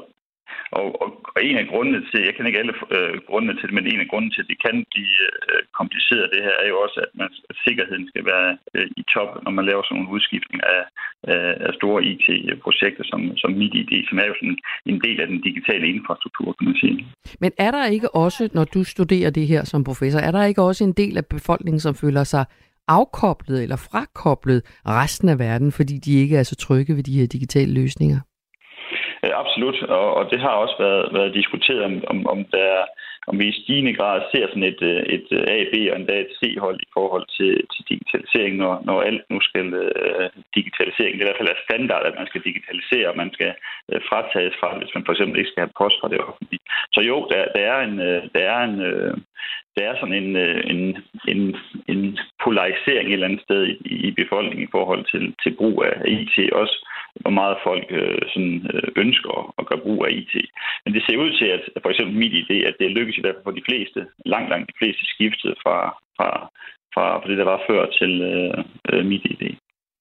og, 0.77 0.86
og, 1.03 1.09
og 1.36 1.39
en 1.50 1.57
af 1.62 1.68
grundene 1.71 2.00
til, 2.09 2.19
jeg 2.27 2.33
kan 2.36 2.47
ikke 2.47 2.62
alle 2.62 2.75
øh, 2.97 3.15
grundene 3.30 3.56
til 3.56 3.68
det, 3.68 3.75
men 3.77 3.88
en 3.88 4.03
af 4.03 4.09
grundene 4.12 4.33
til, 4.33 4.44
at 4.44 4.51
det 4.51 4.59
kan 4.65 4.75
blive 4.94 5.15
øh, 5.27 5.62
kompliceret, 5.80 6.33
det 6.33 6.42
her, 6.47 6.56
er 6.63 6.68
jo 6.74 6.77
også, 6.86 6.97
at, 7.06 7.12
man, 7.19 7.30
at 7.51 7.56
sikkerheden 7.65 8.06
skal 8.12 8.24
være 8.33 8.50
øh, 8.75 8.88
i 9.01 9.03
top, 9.13 9.30
når 9.45 9.51
man 9.57 9.65
laver 9.69 9.83
sådan 9.83 10.01
en 10.01 10.13
udskiftning 10.15 10.59
af, 10.75 10.81
øh, 11.30 11.53
af 11.68 11.71
store 11.80 12.00
IT-projekter 12.12 13.03
som, 13.12 13.19
som 13.42 13.51
MidID, 13.59 13.94
som 14.09 14.18
er 14.24 14.27
jo 14.31 14.36
sådan 14.39 14.57
en 14.92 15.00
del 15.06 15.18
af 15.24 15.27
den 15.31 15.39
digitale 15.47 15.86
infrastruktur, 15.94 16.47
kan 16.57 16.65
man 16.69 16.77
sige. 16.83 16.97
Men 17.44 17.51
er 17.65 17.71
der 17.71 17.86
ikke 17.95 18.09
også, 18.25 18.44
når 18.57 18.65
du 18.75 18.83
studerer 18.83 19.30
det 19.30 19.47
her 19.47 19.63
som 19.71 19.83
professor, 19.83 20.19
er 20.19 20.31
der 20.31 20.44
ikke 20.44 20.62
også 20.62 20.83
en 20.83 20.95
del 21.01 21.18
af 21.18 21.25
befolkningen, 21.25 21.80
som 21.80 21.95
føler 21.95 22.24
sig 22.24 22.45
afkoblet 22.88 23.63
eller 23.63 23.75
frakoblet 23.75 24.62
resten 24.86 25.30
af 25.30 25.39
verden, 25.39 25.71
fordi 25.71 25.97
de 25.97 26.13
ikke 26.21 26.38
er 26.38 26.44
så 26.44 26.56
trygge 26.56 26.95
ved 26.95 27.03
de 27.03 27.19
her 27.19 27.27
digitale 27.27 27.74
løsninger? 27.74 28.19
Øh, 29.25 29.31
absolut, 29.42 29.83
og, 29.83 30.13
og 30.13 30.31
det 30.31 30.39
har 30.39 30.50
også 30.63 30.75
været, 30.80 31.13
været 31.13 31.33
diskuteret, 31.33 31.83
om, 31.83 32.04
om, 32.07 32.27
om 32.27 32.45
der 32.45 32.86
om 33.27 33.39
vi 33.39 33.45
i 33.48 33.60
stigende 33.62 33.94
grad 33.94 34.22
ser 34.31 34.48
sådan 34.48 34.69
et, 34.74 34.81
øh, 34.81 35.01
et 35.16 35.27
øh, 35.38 35.44
A, 35.56 35.57
B 35.72 35.74
og 35.92 35.95
endda 36.00 36.16
et 36.19 36.35
C-hold 36.40 36.80
i 36.81 36.90
forhold 36.94 37.26
til, 37.38 37.54
til 37.73 37.83
digitalisering, 37.92 38.54
når, 38.57 38.73
når 38.88 39.02
alt 39.02 39.23
nu 39.30 39.40
skal 39.42 39.68
uh, 39.83 40.28
digitalisering. 40.57 41.14
Det 41.14 41.21
er 41.21 41.26
i 41.26 41.30
hvert 41.30 41.42
fald 41.42 41.56
er 41.56 41.66
standard, 41.68 42.04
at 42.06 42.16
man 42.19 42.28
skal 42.28 42.42
digitalisere, 42.50 43.09
og 43.11 43.18
man 43.18 43.31
skal 43.33 43.52
uh, 43.92 44.00
fratages 44.09 44.56
fra, 44.59 44.78
hvis 44.78 44.95
man 44.95 45.06
for 45.06 45.14
eksempel 45.14 45.40
ikke 45.40 45.52
skal 45.52 45.64
have 45.64 45.80
post 45.81 45.95
fra 46.00 46.11
det 46.11 46.19
offentlige. 46.28 46.64
Så 46.94 47.00
jo, 47.09 47.18
der, 47.31 47.42
der 47.56 47.64
er 47.73 47.80
en, 47.88 47.97
der 48.35 48.44
er 48.54 48.59
en, 48.69 48.76
uh, 48.90 49.14
der 49.76 49.83
er 49.90 49.95
sådan 50.00 50.19
en, 50.23 50.31
en, 50.73 50.81
en, 51.31 51.42
en 51.88 52.18
polarisering 52.44 53.07
et 53.07 53.14
eller 53.14 53.28
andet 53.28 53.45
sted 53.47 53.61
i, 53.68 53.94
i 54.07 54.11
befolkningen 54.11 54.68
i 54.68 54.73
forhold 54.76 55.04
til, 55.11 55.23
til 55.44 55.52
brug 55.59 55.83
af 55.90 55.94
IT 56.07 56.35
også 56.54 56.78
hvor 57.22 57.31
meget 57.40 57.57
folk 57.64 57.88
øh, 57.90 58.22
sådan, 58.34 58.56
øh, 58.74 58.88
ønsker 58.95 59.54
at 59.60 59.66
gøre 59.66 59.86
brug 59.86 60.06
af 60.06 60.12
IT. 60.12 60.34
Men 60.86 60.94
det 60.94 61.04
ser 61.04 61.18
ud 61.18 61.31
til, 61.40 61.45
at 61.45 61.62
for 61.81 61.90
eksempel 61.90 62.16
mit 62.16 62.34
idé, 62.44 62.57
at 62.69 62.76
det 62.80 62.92
lykkes 62.92 63.18
i 63.18 63.22
hvert 63.22 63.36
fald 63.36 63.48
for 63.48 63.60
de 63.60 63.68
fleste, 63.69 64.00
langt, 64.26 64.50
langt 64.50 64.69
de 64.72 64.80
fleste 64.81 65.04
skiftet 65.14 65.54
fra, 65.64 65.78
fra, 66.18 66.30
fra, 66.94 67.06
fra 67.19 67.30
det, 67.30 67.38
der 67.38 67.44
var 67.54 67.62
før 67.69 67.86
til 68.00 68.22
øh, 68.22 68.64
øh 68.92 69.06
mit 69.06 69.26
idé. 69.36 69.50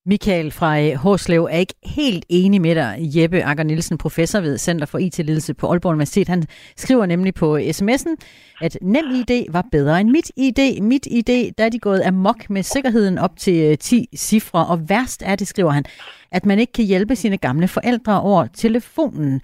Michael 0.06 0.50
fra 0.50 0.80
øh, 0.80 0.94
Hårslev 0.94 1.44
er 1.50 1.58
ikke 1.58 1.74
helt 1.84 2.24
enig 2.28 2.60
med 2.60 2.74
dig, 2.74 2.96
Jeppe 3.00 3.44
Akker 3.44 3.64
Nielsen, 3.64 3.98
professor 3.98 4.40
ved 4.40 4.58
Center 4.58 4.86
for 4.86 4.98
IT-ledelse 4.98 5.54
på 5.54 5.70
Aalborg 5.70 5.92
Universitet. 5.92 6.28
Han 6.28 6.44
skriver 6.76 7.06
nemlig 7.06 7.34
på 7.34 7.58
sms'en, 7.58 8.14
at 8.60 8.78
nem 8.82 9.04
ID 9.14 9.44
var 9.52 9.66
bedre 9.72 10.00
end 10.00 10.10
mit 10.10 10.30
ID. 10.36 10.80
Mit 10.80 11.06
ID, 11.10 11.52
der 11.58 11.64
er 11.64 11.68
de 11.68 11.78
gået 11.78 12.02
amok 12.02 12.50
med 12.50 12.62
sikkerheden 12.62 13.18
op 13.18 13.36
til 13.36 13.70
øh, 13.70 13.78
10 13.78 14.08
cifre, 14.16 14.66
og 14.66 14.88
værst 14.88 15.22
er 15.26 15.36
det, 15.36 15.48
skriver 15.48 15.70
han, 15.70 15.84
at 16.30 16.46
man 16.46 16.58
ikke 16.58 16.72
kan 16.72 16.84
hjælpe 16.84 17.16
sine 17.16 17.36
gamle 17.38 17.68
forældre 17.68 18.20
over 18.20 18.46
telefonen. 18.46 19.40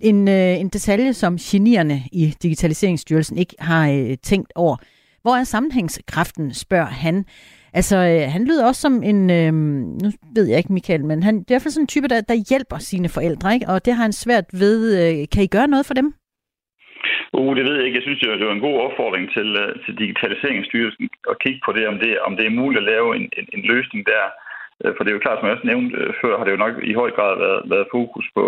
En, 0.00 0.28
øh, 0.28 0.60
en 0.60 0.68
detalje, 0.68 1.12
som 1.12 1.36
genierne 1.36 2.02
i 2.12 2.34
Digitaliseringsstyrelsen 2.42 3.38
ikke 3.38 3.54
har 3.58 3.88
øh, 3.90 4.16
tænkt 4.22 4.52
over. 4.54 4.76
Hvor 5.22 5.36
er 5.36 5.44
sammenhængskraften, 5.44 6.54
spørger 6.54 6.86
han. 6.86 7.24
Altså, 7.78 7.96
øh, 7.96 8.24
han 8.34 8.42
lyder 8.48 8.64
også 8.66 8.80
som 8.86 8.94
en, 9.10 9.18
øh, 9.38 9.52
nu 10.02 10.08
ved 10.36 10.46
jeg 10.48 10.58
ikke 10.58 10.76
Michael, 10.76 11.04
men 11.10 11.22
han 11.22 11.34
det 11.34 11.50
er 11.50 11.52
i 11.52 11.54
hvert 11.54 11.66
fald 11.66 11.76
sådan 11.76 11.88
en 11.88 11.94
type, 11.94 12.08
der, 12.12 12.20
der 12.30 12.46
hjælper 12.50 12.78
sine 12.90 13.08
forældre, 13.16 13.54
ikke? 13.54 13.70
og 13.72 13.76
det 13.84 13.92
har 13.94 14.02
han 14.08 14.20
svært 14.24 14.48
ved. 14.62 14.78
Øh, 15.00 15.14
kan 15.32 15.42
I 15.44 15.54
gøre 15.56 15.72
noget 15.72 15.86
for 15.88 15.96
dem? 16.00 16.08
Uh, 17.38 17.52
det 17.56 17.64
ved 17.66 17.74
jeg 17.76 17.86
ikke. 17.86 17.98
Jeg 17.98 18.06
synes, 18.06 18.20
det 18.20 18.48
var 18.48 18.56
en 18.58 18.68
god 18.68 18.78
opfordring 18.86 19.24
til, 19.36 19.48
øh, 19.62 19.70
til 19.84 19.92
Digitaliseringsstyrelsen 20.02 21.04
at 21.32 21.36
kigge 21.44 21.60
på 21.66 21.72
det, 21.76 21.84
om 21.92 21.96
det, 22.02 22.12
om 22.28 22.32
det 22.38 22.44
er 22.46 22.58
muligt 22.60 22.82
at 22.82 22.90
lave 22.92 23.08
en, 23.18 23.24
en, 23.38 23.46
en 23.56 23.62
løsning 23.72 24.00
der, 24.12 24.24
Øh, 24.84 24.92
for 24.94 25.02
det 25.02 25.10
er 25.10 25.18
jo 25.18 25.24
klart, 25.24 25.38
som 25.38 25.46
jeg 25.46 25.56
også 25.56 25.70
nævnte 25.72 25.96
øh, 26.00 26.12
før, 26.22 26.38
har 26.38 26.44
det 26.44 26.54
jo 26.54 26.64
nok 26.64 26.74
i 26.90 26.94
høj 27.00 27.10
grad 27.16 27.32
været, 27.44 27.62
været 27.72 27.92
fokus 27.96 28.26
på, 28.36 28.46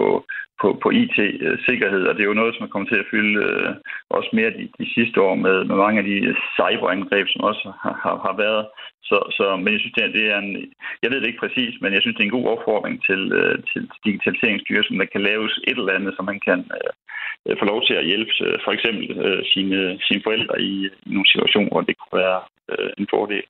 på, 0.61 0.69
på 0.83 0.89
IT-sikkerhed, 1.03 2.03
øh, 2.05 2.09
og 2.09 2.15
det 2.15 2.23
er 2.23 2.33
jo 2.33 2.41
noget, 2.41 2.55
som 2.55 2.65
er 2.65 2.73
kommet 2.73 2.91
til 2.91 3.03
at 3.03 3.11
fylde 3.11 3.35
øh, 3.47 3.71
også 4.11 4.31
mere 4.33 4.51
de, 4.59 4.65
de 4.81 4.87
sidste 4.97 5.19
år 5.29 5.35
med, 5.35 5.57
med 5.65 5.77
mange 5.85 5.99
af 6.01 6.07
de 6.11 6.17
cyberangreb, 6.57 7.27
som 7.31 7.41
også 7.51 7.65
har, 7.83 7.95
har, 8.05 8.17
har 8.27 8.35
været. 8.45 8.67
Så, 9.09 9.19
så, 9.39 9.45
men 9.57 9.73
jeg 9.73 9.81
synes, 9.81 9.97
det 9.97 10.05
er, 10.05 10.13
det 10.19 10.25
er 10.33 10.39
en, 10.39 10.53
jeg 11.03 11.11
ved 11.11 11.21
det 11.21 11.27
ikke 11.29 11.45
præcis, 11.45 11.75
men 11.81 11.93
jeg 11.93 12.03
synes, 12.03 12.17
det 12.17 12.23
er 12.23 12.31
en 12.31 12.39
god 12.39 12.49
opfordring 12.55 12.97
til, 13.09 13.21
øh, 13.41 13.57
til 13.71 13.83
digitaliseringsstyrelsen, 14.05 15.01
der 15.01 15.13
kan 15.13 15.23
laves 15.31 15.53
et 15.69 15.79
eller 15.79 15.99
andet, 15.99 16.13
som 16.17 16.25
man 16.25 16.41
kan 16.49 16.61
øh, 17.47 17.57
få 17.61 17.65
lov 17.73 17.81
til 17.85 17.95
at 17.95 18.09
hjælpe 18.11 18.33
øh, 18.47 18.59
for 18.65 18.73
eksempel 18.77 19.05
øh, 19.27 19.43
sine, 19.53 19.79
sine 20.09 20.23
forældre 20.27 20.55
i, 20.61 20.73
i 21.07 21.11
nogle 21.15 21.33
situationer, 21.33 21.71
hvor 21.73 21.81
det 21.81 21.97
kunne 21.99 22.19
være 22.25 22.41
øh, 22.71 22.91
en 22.99 23.07
fordel. 23.11 23.43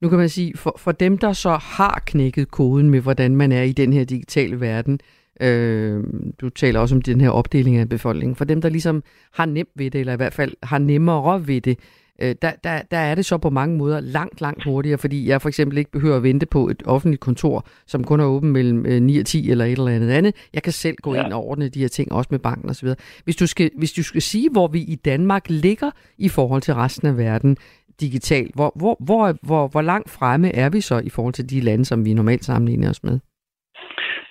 Nu 0.00 0.08
kan 0.08 0.18
man 0.18 0.28
sige, 0.28 0.56
for, 0.56 0.74
for 0.78 0.92
dem, 0.92 1.18
der 1.18 1.32
så 1.32 1.50
har 1.50 2.02
knækket 2.06 2.50
koden 2.50 2.90
med, 2.90 3.00
hvordan 3.00 3.36
man 3.36 3.52
er 3.52 3.62
i 3.62 3.72
den 3.72 3.92
her 3.92 4.04
digitale 4.04 4.60
verden, 4.60 5.00
øh, 5.40 6.04
du 6.40 6.48
taler 6.48 6.80
også 6.80 6.94
om 6.94 7.02
den 7.02 7.20
her 7.20 7.30
opdeling 7.30 7.76
af 7.76 7.88
befolkningen, 7.88 8.36
for 8.36 8.44
dem, 8.44 8.60
der 8.60 8.68
ligesom 8.68 9.02
har 9.32 9.46
nemt 9.46 9.70
ved 9.74 9.90
det, 9.90 10.00
eller 10.00 10.12
i 10.12 10.16
hvert 10.16 10.34
fald 10.34 10.52
har 10.62 10.78
nemmere 10.78 11.46
ved 11.46 11.60
det, 11.60 11.78
øh, 12.22 12.34
der, 12.42 12.52
der, 12.64 12.82
der 12.90 12.96
er 12.96 13.14
det 13.14 13.26
så 13.26 13.38
på 13.38 13.50
mange 13.50 13.76
måder 13.76 14.00
langt, 14.00 14.40
langt 14.40 14.64
hurtigere, 14.64 14.98
fordi 14.98 15.28
jeg 15.28 15.42
for 15.42 15.48
eksempel 15.48 15.78
ikke 15.78 15.90
behøver 15.90 16.16
at 16.16 16.22
vente 16.22 16.46
på 16.46 16.68
et 16.68 16.82
offentligt 16.86 17.20
kontor, 17.20 17.66
som 17.86 18.04
kun 18.04 18.20
er 18.20 18.24
åbent 18.24 18.52
mellem 18.52 19.02
9 19.02 19.18
og 19.18 19.26
10 19.26 19.50
eller 19.50 19.64
et 19.64 19.72
eller 19.72 19.88
andet 19.88 20.10
andet. 20.10 20.34
Jeg 20.54 20.62
kan 20.62 20.72
selv 20.72 20.96
gå 21.02 21.14
ja. 21.14 21.24
ind 21.24 21.32
og 21.32 21.44
ordne 21.44 21.68
de 21.68 21.80
her 21.80 21.88
ting, 21.88 22.12
også 22.12 22.28
med 22.30 22.38
banken 22.38 22.70
osv. 22.70 22.88
Hvis 23.24 23.36
du, 23.36 23.46
skal, 23.46 23.70
hvis 23.78 23.92
du 23.92 24.02
skal 24.02 24.22
sige, 24.22 24.50
hvor 24.50 24.68
vi 24.68 24.80
i 24.80 24.94
Danmark 24.94 25.44
ligger 25.48 25.90
i 26.18 26.28
forhold 26.28 26.62
til 26.62 26.74
resten 26.74 27.08
af 27.08 27.18
verden, 27.18 27.56
digitalt. 28.00 28.54
Hvor, 28.54 28.72
hvor, 28.80 28.96
hvor, 29.06 29.34
hvor, 29.46 29.68
hvor 29.68 29.82
langt 29.82 30.10
fremme 30.18 30.48
er 30.54 30.70
vi 30.70 30.80
så 30.80 30.96
i 31.04 31.10
forhold 31.10 31.34
til 31.34 31.50
de 31.50 31.60
lande, 31.60 31.84
som 31.84 32.04
vi 32.04 32.14
normalt 32.14 32.44
sammenligner 32.44 32.90
os 32.90 33.02
med? 33.02 33.18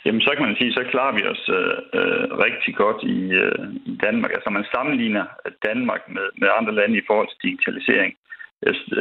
Jamen, 0.05 0.21
så 0.21 0.31
kan 0.33 0.45
man 0.47 0.55
sige, 0.59 0.73
så 0.73 0.83
klarer 0.91 1.13
vi 1.17 1.23
os 1.33 1.43
øh, 1.59 1.77
øh, 1.99 2.25
rigtig 2.45 2.73
godt 2.83 2.99
i, 3.17 3.19
øh, 3.43 3.65
i 3.91 3.93
Danmark. 4.05 4.31
Altså, 4.33 4.49
man 4.49 4.65
sammenligner 4.73 5.25
Danmark 5.69 6.01
med, 6.15 6.27
med 6.41 6.49
andre 6.59 6.73
lande 6.79 6.97
i 6.97 7.07
forhold 7.07 7.27
til 7.29 7.43
digitalisering. 7.47 8.13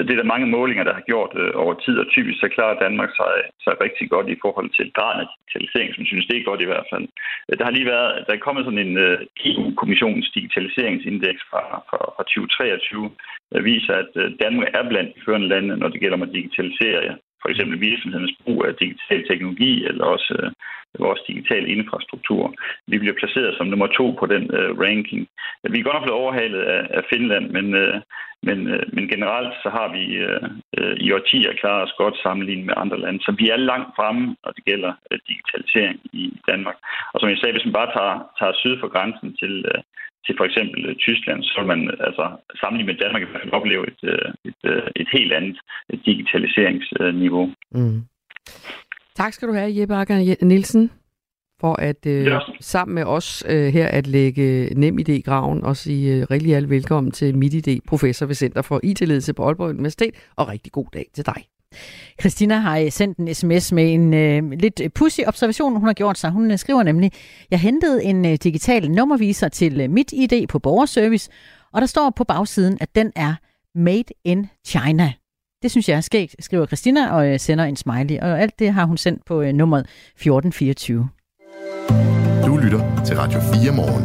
Det 0.06 0.12
er 0.12 0.20
der 0.20 0.34
mange 0.34 0.48
målinger, 0.56 0.84
der 0.84 0.94
har 0.98 1.08
gjort 1.10 1.32
øh, 1.42 1.52
over 1.62 1.74
tid, 1.84 1.96
og 2.02 2.06
typisk 2.08 2.38
så 2.40 2.48
klarer 2.56 2.82
Danmark 2.84 3.10
sig, 3.20 3.34
sig 3.64 3.74
rigtig 3.84 4.06
godt 4.14 4.28
i 4.28 4.40
forhold 4.44 4.70
til 4.78 4.92
graden 4.96 5.20
af 5.22 5.26
digitalisering, 5.32 5.90
som 5.94 6.04
synes, 6.04 6.26
det 6.26 6.36
er 6.36 6.50
godt 6.50 6.62
i 6.62 6.70
hvert 6.70 6.88
fald. 6.92 7.06
Øh, 7.48 7.58
der 7.58 7.64
har 7.64 7.76
lige 7.76 7.92
været, 7.94 8.24
der 8.26 8.32
er 8.34 8.46
kommet 8.46 8.64
sådan 8.64 8.84
en 8.86 8.96
øh, 9.06 9.18
uh, 9.20 9.50
EU-kommissionens 9.50 10.30
digitaliseringsindeks 10.36 11.42
fra, 11.50 11.62
fra, 11.88 11.98
fra 12.16 12.22
2023, 12.22 13.10
der 13.52 13.60
viser, 13.70 13.94
at 14.02 14.12
øh, 14.22 14.26
Danmark 14.44 14.68
er 14.78 14.84
blandt 14.88 15.14
de 15.14 15.24
førende 15.26 15.48
lande, 15.54 15.76
når 15.76 15.88
det 15.88 16.00
gælder 16.00 16.18
om 16.18 16.28
at 16.28 16.36
digitalisere 16.38 17.16
for 17.42 17.48
eksempel 17.48 17.76
virksomhedens 17.80 18.34
brug 18.44 18.58
af 18.68 18.74
digital 18.74 19.20
teknologi, 19.30 19.72
eller 19.88 20.04
også 20.04 20.34
vores 20.98 21.20
digitale 21.28 21.68
infrastruktur. 21.68 22.54
Vi 22.86 22.98
bliver 22.98 23.14
placeret 23.20 23.56
som 23.56 23.66
nummer 23.66 23.86
to 23.86 24.16
på 24.20 24.26
den 24.26 24.44
øh, 24.58 24.70
ranking. 24.78 25.28
Vi 25.70 25.78
er 25.78 25.82
godt 25.82 25.96
nok 25.96 26.02
blevet 26.06 26.22
overhalet 26.22 26.62
af, 26.62 26.82
af 26.98 27.02
Finland, 27.12 27.50
men, 27.50 27.74
øh, 27.74 28.00
men, 28.42 28.58
øh, 28.68 28.82
men 28.92 29.08
generelt 29.08 29.54
så 29.62 29.68
har 29.76 29.88
vi 29.96 30.04
øh, 30.26 30.42
øh, 30.78 30.96
i 31.06 31.12
årtier 31.12 31.52
klaret 31.60 31.82
os 31.86 31.98
godt 31.98 32.16
sammenlignet 32.22 32.66
med 32.66 32.74
andre 32.76 33.00
lande. 33.00 33.20
Så 33.26 33.34
vi 33.38 33.48
er 33.48 33.56
langt 33.56 33.90
fremme, 33.96 34.36
når 34.44 34.50
det 34.56 34.64
gælder 34.64 34.92
øh, 35.10 35.18
digitalisering 35.28 36.00
i 36.12 36.24
Danmark. 36.50 36.76
Og 37.12 37.20
som 37.20 37.28
jeg 37.28 37.38
sagde, 37.38 37.54
hvis 37.54 37.68
man 37.68 37.78
bare 37.80 37.92
tager, 37.96 38.16
tager 38.38 38.54
syd 38.62 38.74
for 38.80 38.88
grænsen 38.94 39.36
til, 39.40 39.54
øh, 39.70 39.80
til 40.26 40.34
for 40.38 40.44
eksempel 40.44 40.80
øh, 40.88 40.96
Tyskland, 40.96 41.42
så 41.42 41.54
vil 41.58 41.72
man 41.74 41.82
altså 42.08 42.24
sammenlignet 42.60 42.90
med 42.92 43.02
Danmark 43.02 43.22
kan 43.22 43.54
opleve 43.58 43.84
et, 43.92 44.02
øh, 44.12 44.28
et, 44.48 44.60
et, 44.64 44.82
et 44.96 45.08
helt 45.16 45.32
andet 45.32 45.58
digitaliseringsniveau. 46.06 47.44
Mm. 47.78 48.00
Tak 49.16 49.32
skal 49.32 49.48
du 49.48 49.52
have, 49.52 49.80
Jeppe 49.80 49.94
Akker 49.94 50.44
Nielsen, 50.44 50.90
for 51.60 51.74
at 51.74 52.06
øh, 52.06 52.26
ja. 52.26 52.38
sammen 52.60 52.94
med 52.94 53.04
os 53.04 53.44
øh, 53.48 53.72
her 53.72 53.86
at 53.86 54.06
lægge 54.06 54.74
nem 54.74 54.98
idé 54.98 55.12
i 55.12 55.20
graven 55.20 55.64
og 55.64 55.76
sige 55.76 56.14
øh, 56.14 56.26
rigtig 56.30 56.56
alt 56.56 56.70
velkommen 56.70 57.12
til 57.12 57.38
MitID, 57.38 57.80
professor 57.86 58.26
ved 58.26 58.34
Center 58.34 58.62
for 58.62 58.80
IT-ledelse 58.82 59.32
på 59.34 59.44
Aalborg 59.44 59.70
Universitet, 59.70 60.14
og 60.36 60.48
rigtig 60.48 60.72
god 60.72 60.86
dag 60.92 61.06
til 61.14 61.26
dig. 61.26 61.44
Christina 62.20 62.58
har 62.58 62.78
øh, 62.78 62.90
sendt 62.90 63.18
en 63.18 63.34
sms 63.34 63.72
med 63.72 63.94
en 63.94 64.14
øh, 64.14 64.50
lidt 64.50 64.80
pussy 64.94 65.20
observation, 65.26 65.76
hun 65.76 65.86
har 65.86 65.92
gjort 65.92 66.18
sig. 66.18 66.30
Hun 66.30 66.50
øh, 66.50 66.58
skriver 66.58 66.82
nemlig, 66.82 67.12
jeg 67.50 67.60
hentede 67.60 68.04
en 68.04 68.26
øh, 68.26 68.36
digital 68.42 68.90
nummerviser 68.90 69.48
til 69.48 69.80
øh, 69.80 69.90
mit 69.90 70.12
ID 70.12 70.46
på 70.46 70.58
borgerservice, 70.58 71.30
og 71.72 71.80
der 71.80 71.86
står 71.86 72.12
på 72.16 72.24
bagsiden, 72.24 72.78
at 72.80 72.94
den 72.94 73.12
er 73.16 73.34
Made 73.74 74.14
in 74.24 74.46
China. 74.66 75.12
Det 75.62 75.70
synes 75.70 75.88
jeg 75.88 75.96
er 75.96 76.00
skægt, 76.00 76.36
skriver 76.38 76.66
Christina 76.66 77.12
og 77.12 77.28
øh, 77.28 77.40
sender 77.40 77.64
en 77.64 77.76
smiley. 77.76 78.18
Og 78.18 78.40
alt 78.40 78.58
det 78.58 78.72
har 78.72 78.84
hun 78.84 78.96
sendt 78.96 79.24
på 79.24 79.42
øh, 79.42 79.52
nummeret 79.52 79.80
1424. 79.80 81.08
Du 82.46 82.56
lytter 82.56 83.04
til 83.06 83.16
Radio 83.16 83.40
4 83.40 83.72
morgen. 83.72 84.04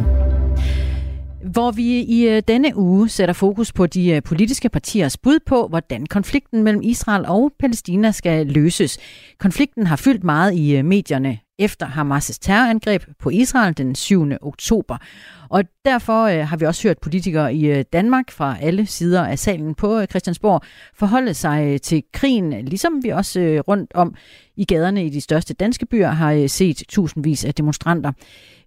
Hvor 1.52 1.70
vi 1.70 2.00
i 2.00 2.28
øh, 2.28 2.42
denne 2.48 2.76
uge 2.76 3.08
sætter 3.08 3.32
fokus 3.34 3.72
på 3.72 3.86
de 3.86 4.20
politiske 4.24 4.68
partiers 4.68 5.16
bud 5.16 5.38
på, 5.46 5.66
hvordan 5.68 6.06
konflikten 6.06 6.62
mellem 6.62 6.82
Israel 6.82 7.24
og 7.26 7.52
Palæstina 7.58 8.12
skal 8.12 8.46
løses. 8.46 8.98
Konflikten 9.38 9.86
har 9.86 9.96
fyldt 9.96 10.24
meget 10.24 10.54
i 10.54 10.82
medierne 10.82 11.38
efter 11.58 11.86
Hamas' 11.86 12.38
terrorangreb 12.40 13.02
på 13.18 13.30
Israel 13.30 13.76
den 13.76 13.94
7. 13.94 14.30
oktober. 14.42 14.96
Og 15.48 15.64
derfor 15.84 16.24
øh, 16.24 16.48
har 16.48 16.56
vi 16.56 16.64
også 16.64 16.88
hørt 16.88 16.98
politikere 16.98 17.54
i 17.54 17.66
øh, 17.66 17.84
Danmark 17.92 18.30
fra 18.30 18.56
alle 18.60 18.86
sider 18.86 19.24
af 19.26 19.38
salen 19.38 19.74
på 19.74 19.98
øh, 19.98 20.06
Christiansborg 20.06 20.60
forholde 20.94 21.34
sig 21.34 21.66
øh, 21.66 21.80
til 21.80 22.02
krigen, 22.12 22.64
ligesom 22.64 23.02
vi 23.02 23.08
også 23.08 23.40
øh, 23.40 23.60
rundt 23.60 23.92
om 23.94 24.14
i 24.56 24.64
gaderne 24.64 25.06
i 25.06 25.08
de 25.08 25.20
største 25.20 25.54
danske 25.54 25.86
byer 25.86 26.08
har 26.08 26.32
øh, 26.32 26.48
set 26.48 26.82
tusindvis 26.88 27.44
af 27.44 27.54
demonstranter. 27.54 28.12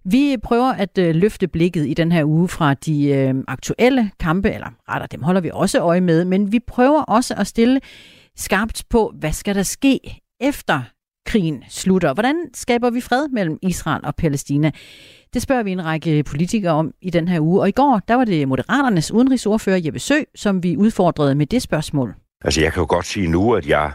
Vi 0.04 0.36
prøver 0.42 0.72
at 0.72 0.98
øh, 0.98 1.14
løfte 1.14 1.48
blikket 1.48 1.86
i 1.86 1.94
den 1.94 2.12
her 2.12 2.24
uge 2.24 2.48
fra 2.48 2.74
de 2.74 3.08
øh, 3.08 3.34
aktuelle 3.48 4.10
kampe, 4.20 4.50
eller 4.50 4.68
retter 4.88 5.06
dem 5.06 5.22
holder 5.22 5.40
vi 5.40 5.50
også 5.54 5.80
øje 5.80 6.00
med, 6.00 6.24
men 6.24 6.52
vi 6.52 6.58
prøver 6.66 7.02
også 7.02 7.34
at 7.34 7.46
stille 7.46 7.80
skarpt 8.36 8.84
på, 8.90 9.12
hvad 9.18 9.32
skal 9.32 9.54
der 9.54 9.62
ske 9.62 10.20
efter 10.40 10.82
krigen 11.26 11.64
slutter. 11.68 12.14
Hvordan 12.14 12.36
skaber 12.54 12.90
vi 12.90 13.00
fred 13.00 13.28
mellem 13.28 13.58
Israel 13.62 14.00
og 14.04 14.16
Palæstina? 14.16 14.70
Det 15.34 15.42
spørger 15.42 15.62
vi 15.62 15.72
en 15.72 15.84
række 15.84 16.22
politikere 16.22 16.72
om 16.72 16.92
i 17.02 17.10
den 17.10 17.28
her 17.28 17.40
uge. 17.40 17.60
Og 17.60 17.68
i 17.68 17.72
går, 17.72 18.00
der 18.08 18.14
var 18.14 18.24
det 18.24 18.48
Moderaternes 18.48 19.12
udenrigsordfører 19.12 19.80
Jeppe 19.84 19.98
Sø, 19.98 20.14
som 20.34 20.62
vi 20.62 20.76
udfordrede 20.76 21.34
med 21.34 21.46
det 21.46 21.62
spørgsmål. 21.62 22.14
Altså 22.44 22.60
jeg 22.60 22.72
kan 22.72 22.80
jo 22.80 22.86
godt 22.88 23.06
sige 23.06 23.28
nu, 23.28 23.54
at 23.54 23.66
jeg 23.66 23.92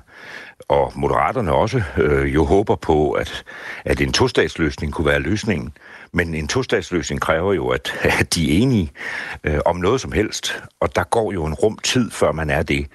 og 0.67 0.91
Moderaterne 0.95 1.51
også 1.51 1.81
øh, 1.97 2.33
jo 2.33 2.45
håber 2.45 2.75
på, 2.75 3.11
at, 3.11 3.43
at 3.85 4.01
en 4.01 4.13
tostatsløsning 4.13 4.93
kunne 4.93 5.07
være 5.07 5.19
løsningen. 5.19 5.73
Men 6.15 6.35
en 6.35 6.47
tostatsløsning 6.47 7.21
kræver 7.21 7.53
jo, 7.53 7.67
at, 7.67 7.93
at 8.19 8.35
de 8.35 8.51
er 8.51 8.61
enige 8.61 8.91
øh, 9.43 9.59
om 9.65 9.75
noget 9.75 10.01
som 10.01 10.11
helst. 10.11 10.63
Og 10.79 10.95
der 10.95 11.03
går 11.03 11.31
jo 11.31 11.45
en 11.45 11.53
rum 11.53 11.77
tid, 11.83 12.11
før 12.11 12.31
man 12.31 12.49
er 12.49 12.63
det 12.63 12.87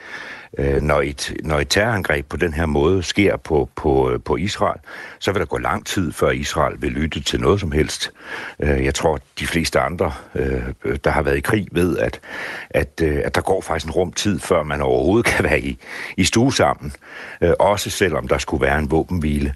øh, 0.59 0.83
når, 0.83 1.01
et, 1.01 1.37
når 1.45 1.59
et 1.59 1.69
terrorangreb 1.69 2.27
på 2.27 2.37
den 2.37 2.53
her 2.53 2.67
måde 2.67 3.03
sker 3.03 3.37
på, 3.37 3.69
på, 3.77 4.11
øh, 4.11 4.21
på 4.21 4.37
Israel, 4.37 4.81
så 5.19 5.33
vil 5.33 5.41
der 5.41 5.47
gå 5.47 5.59
lang 5.59 5.87
tid, 5.87 6.13
før 6.13 6.31
Israel 6.31 6.83
vil 6.83 6.93
lytte 6.93 7.21
til 7.21 7.41
noget 7.41 7.61
som 7.61 7.73
helst. 7.73 8.13
Øh, 8.61 8.85
jeg 8.85 8.95
tror, 8.95 9.15
at 9.15 9.23
de 9.39 9.47
fleste 9.47 9.81
andre, 9.81 10.13
øh, 10.35 10.63
der 11.05 11.11
har 11.11 11.23
været 11.23 11.37
i 11.37 11.41
krig, 11.41 11.69
ved, 11.73 11.99
at, 11.99 12.21
at, 12.71 13.01
øh, 13.03 13.21
at 13.25 13.35
der 13.35 13.41
går 13.41 13.61
faktisk 13.61 13.87
en 13.87 13.93
rum 13.93 14.13
tid, 14.13 14.39
før 14.39 14.63
man 14.63 14.83
overhovedet 14.83 15.27
kan 15.35 15.45
være 15.45 15.61
i, 15.61 15.79
i 16.17 16.25
stue 16.25 16.55
sammen, 16.55 16.93
øh, 17.41 17.53
også 17.59 17.91
selvom 17.91 18.29
der 18.29 18.39
skulle 18.39 18.63
være 18.67 18.79
en 18.79 18.91
våbenhvile. 18.91 19.55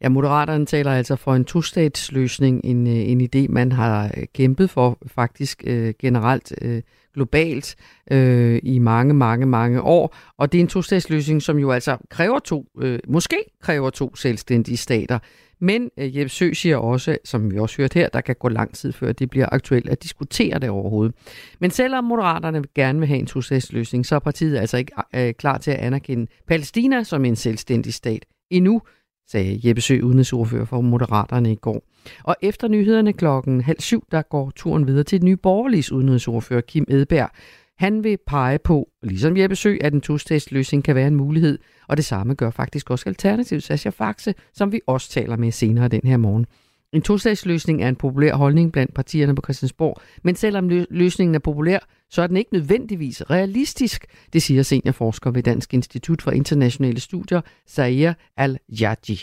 Ja, 0.00 0.08
Moderaterne 0.08 0.66
taler 0.66 0.92
altså 0.92 1.16
for 1.16 1.34
en 1.34 1.44
tostatsløsning, 1.44 2.60
en, 2.64 2.86
øh, 2.86 2.92
en 2.92 3.20
idé, 3.20 3.52
man 3.52 3.72
har 3.72 4.04
øh, 4.16 4.24
kæmpet 4.34 4.70
for 4.70 4.98
faktisk 5.06 5.62
øh, 5.66 5.94
generelt 5.98 6.52
øh, 6.62 6.82
globalt 7.14 7.76
øh, 8.10 8.60
i 8.62 8.78
mange, 8.78 9.14
mange, 9.14 9.46
mange 9.46 9.82
år. 9.82 10.16
Og 10.38 10.52
det 10.52 10.58
er 10.58 10.62
en 10.62 10.68
tostatsløsning, 10.68 11.42
som 11.42 11.58
jo 11.58 11.70
altså 11.70 11.96
kræver 12.10 12.38
to, 12.38 12.66
øh, 12.80 12.98
måske 13.08 13.36
kræver 13.62 13.90
to 13.90 14.16
selvstændige 14.16 14.76
stater. 14.76 15.18
Men 15.60 15.90
øh, 15.98 16.18
Jeppe 16.18 16.28
Sø 16.28 16.52
siger 16.52 16.76
også, 16.76 17.18
som 17.24 17.50
vi 17.50 17.58
også 17.58 17.76
hørte 17.76 17.94
her, 17.98 18.08
der 18.08 18.20
kan 18.20 18.36
gå 18.40 18.48
lang 18.48 18.74
tid 18.74 18.92
før 18.92 19.12
det 19.12 19.30
bliver 19.30 19.46
aktuelt 19.52 19.88
at 19.88 20.02
diskutere 20.02 20.58
det 20.58 20.70
overhovedet. 20.70 21.14
Men 21.60 21.70
selvom 21.70 22.04
Moderaterne 22.04 22.62
gerne 22.74 22.98
vil 22.98 23.08
have 23.08 23.18
en 23.18 23.26
tostatsløsning, 23.26 24.06
så 24.06 24.14
er 24.14 24.18
partiet 24.18 24.58
altså 24.58 24.76
ikke 24.76 24.92
øh, 25.14 25.34
klar 25.34 25.58
til 25.58 25.70
at 25.70 25.78
anerkende 25.78 26.26
Palæstina 26.48 27.04
som 27.04 27.24
en 27.24 27.36
selvstændig 27.36 27.94
stat 27.94 28.24
endnu 28.50 28.82
sagde 29.30 29.60
Jeppe 29.64 29.82
Sø, 29.82 30.00
udenrigsordfører 30.00 30.64
for 30.64 30.80
Moderaterne 30.80 31.52
i 31.52 31.56
går. 31.56 31.82
Og 32.22 32.36
efter 32.42 32.68
nyhederne 32.68 33.12
klokken 33.12 33.60
halv 33.60 33.80
syv, 33.80 34.04
der 34.12 34.22
går 34.22 34.52
turen 34.56 34.86
videre 34.86 35.04
til 35.04 35.20
den 35.20 35.26
nye 35.26 35.36
borgerliges 35.36 35.92
udenrigsordfører 35.92 36.60
Kim 36.60 36.84
Edberg. 36.88 37.30
Han 37.78 38.04
vil 38.04 38.18
pege 38.26 38.58
på, 38.58 38.88
ligesom 39.02 39.36
Jeppe 39.36 39.56
Sø, 39.56 39.76
at 39.80 39.94
en 39.94 40.00
to-statsløsning 40.00 40.84
kan 40.84 40.94
være 40.94 41.06
en 41.06 41.14
mulighed, 41.14 41.58
og 41.88 41.96
det 41.96 42.04
samme 42.04 42.34
gør 42.34 42.50
faktisk 42.50 42.90
også 42.90 43.08
Alternativt 43.08 43.62
Sascha 43.62 43.90
Faxe, 43.90 44.34
som 44.54 44.72
vi 44.72 44.80
også 44.86 45.10
taler 45.10 45.36
med 45.36 45.50
senere 45.50 45.88
den 45.88 46.00
her 46.04 46.16
morgen. 46.16 46.46
En 46.92 47.02
to-statsløsning 47.02 47.82
er 47.82 47.88
en 47.88 47.96
populær 47.96 48.34
holdning 48.34 48.72
blandt 48.72 48.94
partierne 48.94 49.34
på 49.34 49.42
Christiansborg, 49.42 50.00
men 50.22 50.34
selvom 50.34 50.68
løsningen 50.90 51.34
er 51.34 51.38
populær, 51.38 51.78
så 52.10 52.22
er 52.22 52.26
den 52.26 52.36
ikke 52.36 52.52
nødvendigvis 52.52 53.30
realistisk, 53.30 54.06
det 54.32 54.42
siger 54.42 54.62
seniorforsker 54.62 55.30
ved 55.30 55.42
Dansk 55.42 55.74
Institut 55.74 56.22
for 56.22 56.30
Internationale 56.30 57.00
Studier, 57.00 57.40
Zaire 57.66 58.14
Al-Yaji. 58.36 59.18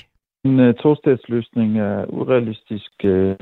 En 0.45 0.59
øh, 0.59 0.73
tostatsløsning 0.73 1.79
er 1.79 2.05
urealistisk, 2.09 2.91
øh, 3.03 3.35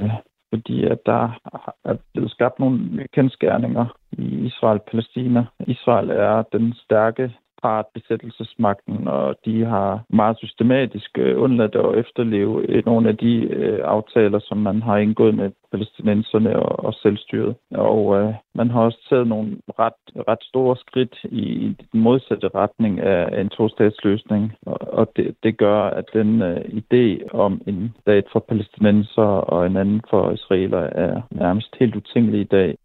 fordi 0.54 0.86
at 0.86 1.00
der 1.06 1.40
er 1.86 1.96
blevet 2.14 2.32
skabt 2.32 2.60
nogle 2.60 3.08
kendskærninger 3.14 3.86
i 4.12 4.26
Israel-Palæstina. 4.50 5.46
Israel 5.68 6.10
er 6.10 6.44
den 6.52 6.74
stærke 6.74 7.34
part 7.64 7.86
besættelsesmagten, 7.94 9.08
og 9.08 9.36
de 9.46 9.66
har 9.66 10.04
meget 10.10 10.38
systematisk 10.38 11.12
øh, 11.18 11.42
undladt 11.42 11.76
at 11.76 11.98
efterleve 12.04 12.66
øh, 12.70 12.86
nogle 12.86 13.10
af 13.10 13.18
de 13.18 13.34
øh, 13.60 13.80
aftaler, 13.84 14.40
som 14.40 14.58
man 14.58 14.82
har 14.82 14.98
indgået 14.98 15.36
med 15.36 15.52
palæstinenserne 15.72 16.60
og, 16.60 16.86
og 16.86 16.94
selvstyret. 16.94 17.56
Og 17.72 18.02
øh, 18.18 18.34
man 18.56 18.70
har 18.70 18.82
også 18.82 19.02
taget 19.10 19.28
nogle 19.28 19.58
ret, 19.80 20.02
ret 20.30 20.44
store 20.44 20.76
skridt 20.78 21.16
i 21.24 21.76
den 21.92 22.00
modsatte 22.02 22.48
retning 22.56 23.00
af 23.00 23.42
en 23.42 23.50
tostatsløsning, 23.50 24.54
og, 24.66 24.78
og 25.00 25.06
det, 25.16 25.36
det 25.44 25.58
gør, 25.58 25.82
at 26.00 26.06
den 26.14 26.42
øh, 26.42 26.62
idé 26.80 27.06
om 27.46 27.62
en 27.68 27.94
stat 28.02 28.26
for 28.32 28.40
palæstinenser 28.40 29.30
og 29.54 29.66
en 29.66 29.78
anden 29.78 30.02
for 30.10 30.32
israeler 30.32 30.80
er 30.80 31.22
nærmest 31.32 31.76
helt 31.80 31.96
utænkelig 31.96 32.42
i 32.42 32.52
dag. 32.58 32.78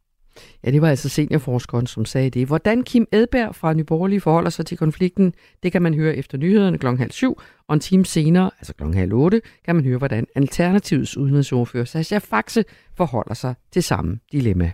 Ja, 0.64 0.70
det 0.70 0.82
var 0.82 0.88
altså 0.88 1.08
seniorforskeren, 1.08 1.86
som 1.86 2.04
sagde 2.04 2.30
det. 2.30 2.46
Hvordan 2.46 2.82
Kim 2.82 3.06
Edberg 3.12 3.54
fra 3.54 3.72
Nyborgerlige 3.72 4.20
forholder 4.20 4.50
sig 4.50 4.66
til 4.66 4.78
konflikten, 4.78 5.34
det 5.62 5.72
kan 5.72 5.82
man 5.82 5.94
høre 5.94 6.16
efter 6.16 6.38
nyhederne 6.38 6.78
kl. 6.78 6.86
halv 6.86 7.10
syv, 7.10 7.40
og 7.68 7.74
en 7.74 7.80
time 7.80 8.04
senere, 8.04 8.50
altså 8.58 8.74
kl. 8.74 8.84
halv 8.84 9.12
otte, 9.12 9.40
kan 9.64 9.76
man 9.76 9.84
høre, 9.84 9.98
hvordan 9.98 10.26
Alternativets 10.34 11.16
udenrigsordfører 11.16 11.84
Sascha 11.84 12.18
Faxe 12.18 12.64
forholder 12.96 13.34
sig 13.34 13.54
til 13.72 13.82
samme 13.82 14.18
dilemma. 14.32 14.72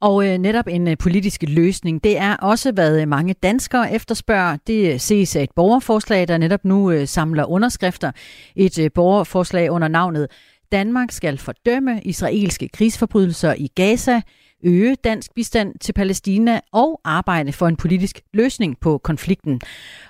Og 0.00 0.28
øh, 0.28 0.38
netop 0.38 0.64
en 0.68 0.88
øh, 0.88 0.96
politisk 0.96 1.42
løsning, 1.42 2.04
det 2.04 2.18
er 2.18 2.36
også, 2.36 2.72
hvad 2.72 3.00
øh, 3.00 3.08
mange 3.08 3.34
danskere 3.42 3.92
efterspørger. 3.92 4.56
Det 4.66 4.92
øh, 4.92 5.00
ses 5.00 5.36
af 5.36 5.42
et 5.42 5.50
borgerforslag, 5.56 6.28
der 6.28 6.38
netop 6.38 6.64
nu 6.64 6.90
øh, 6.90 7.08
samler 7.08 7.44
underskrifter. 7.44 8.12
Et 8.56 8.78
øh, 8.78 8.90
borgerforslag 8.94 9.70
under 9.70 9.88
navnet 9.88 10.26
Danmark 10.72 11.10
skal 11.10 11.38
fordømme 11.38 12.00
israelske 12.02 12.68
krigsforbrydelser 12.68 13.54
i 13.58 13.66
Gaza, 13.74 14.20
øge 14.64 14.96
dansk 15.04 15.34
bistand 15.34 15.74
til 15.80 15.92
Palæstina 15.92 16.60
og 16.72 17.00
arbejde 17.04 17.52
for 17.52 17.68
en 17.68 17.76
politisk 17.76 18.20
løsning 18.32 18.80
på 18.80 18.98
konflikten. 18.98 19.60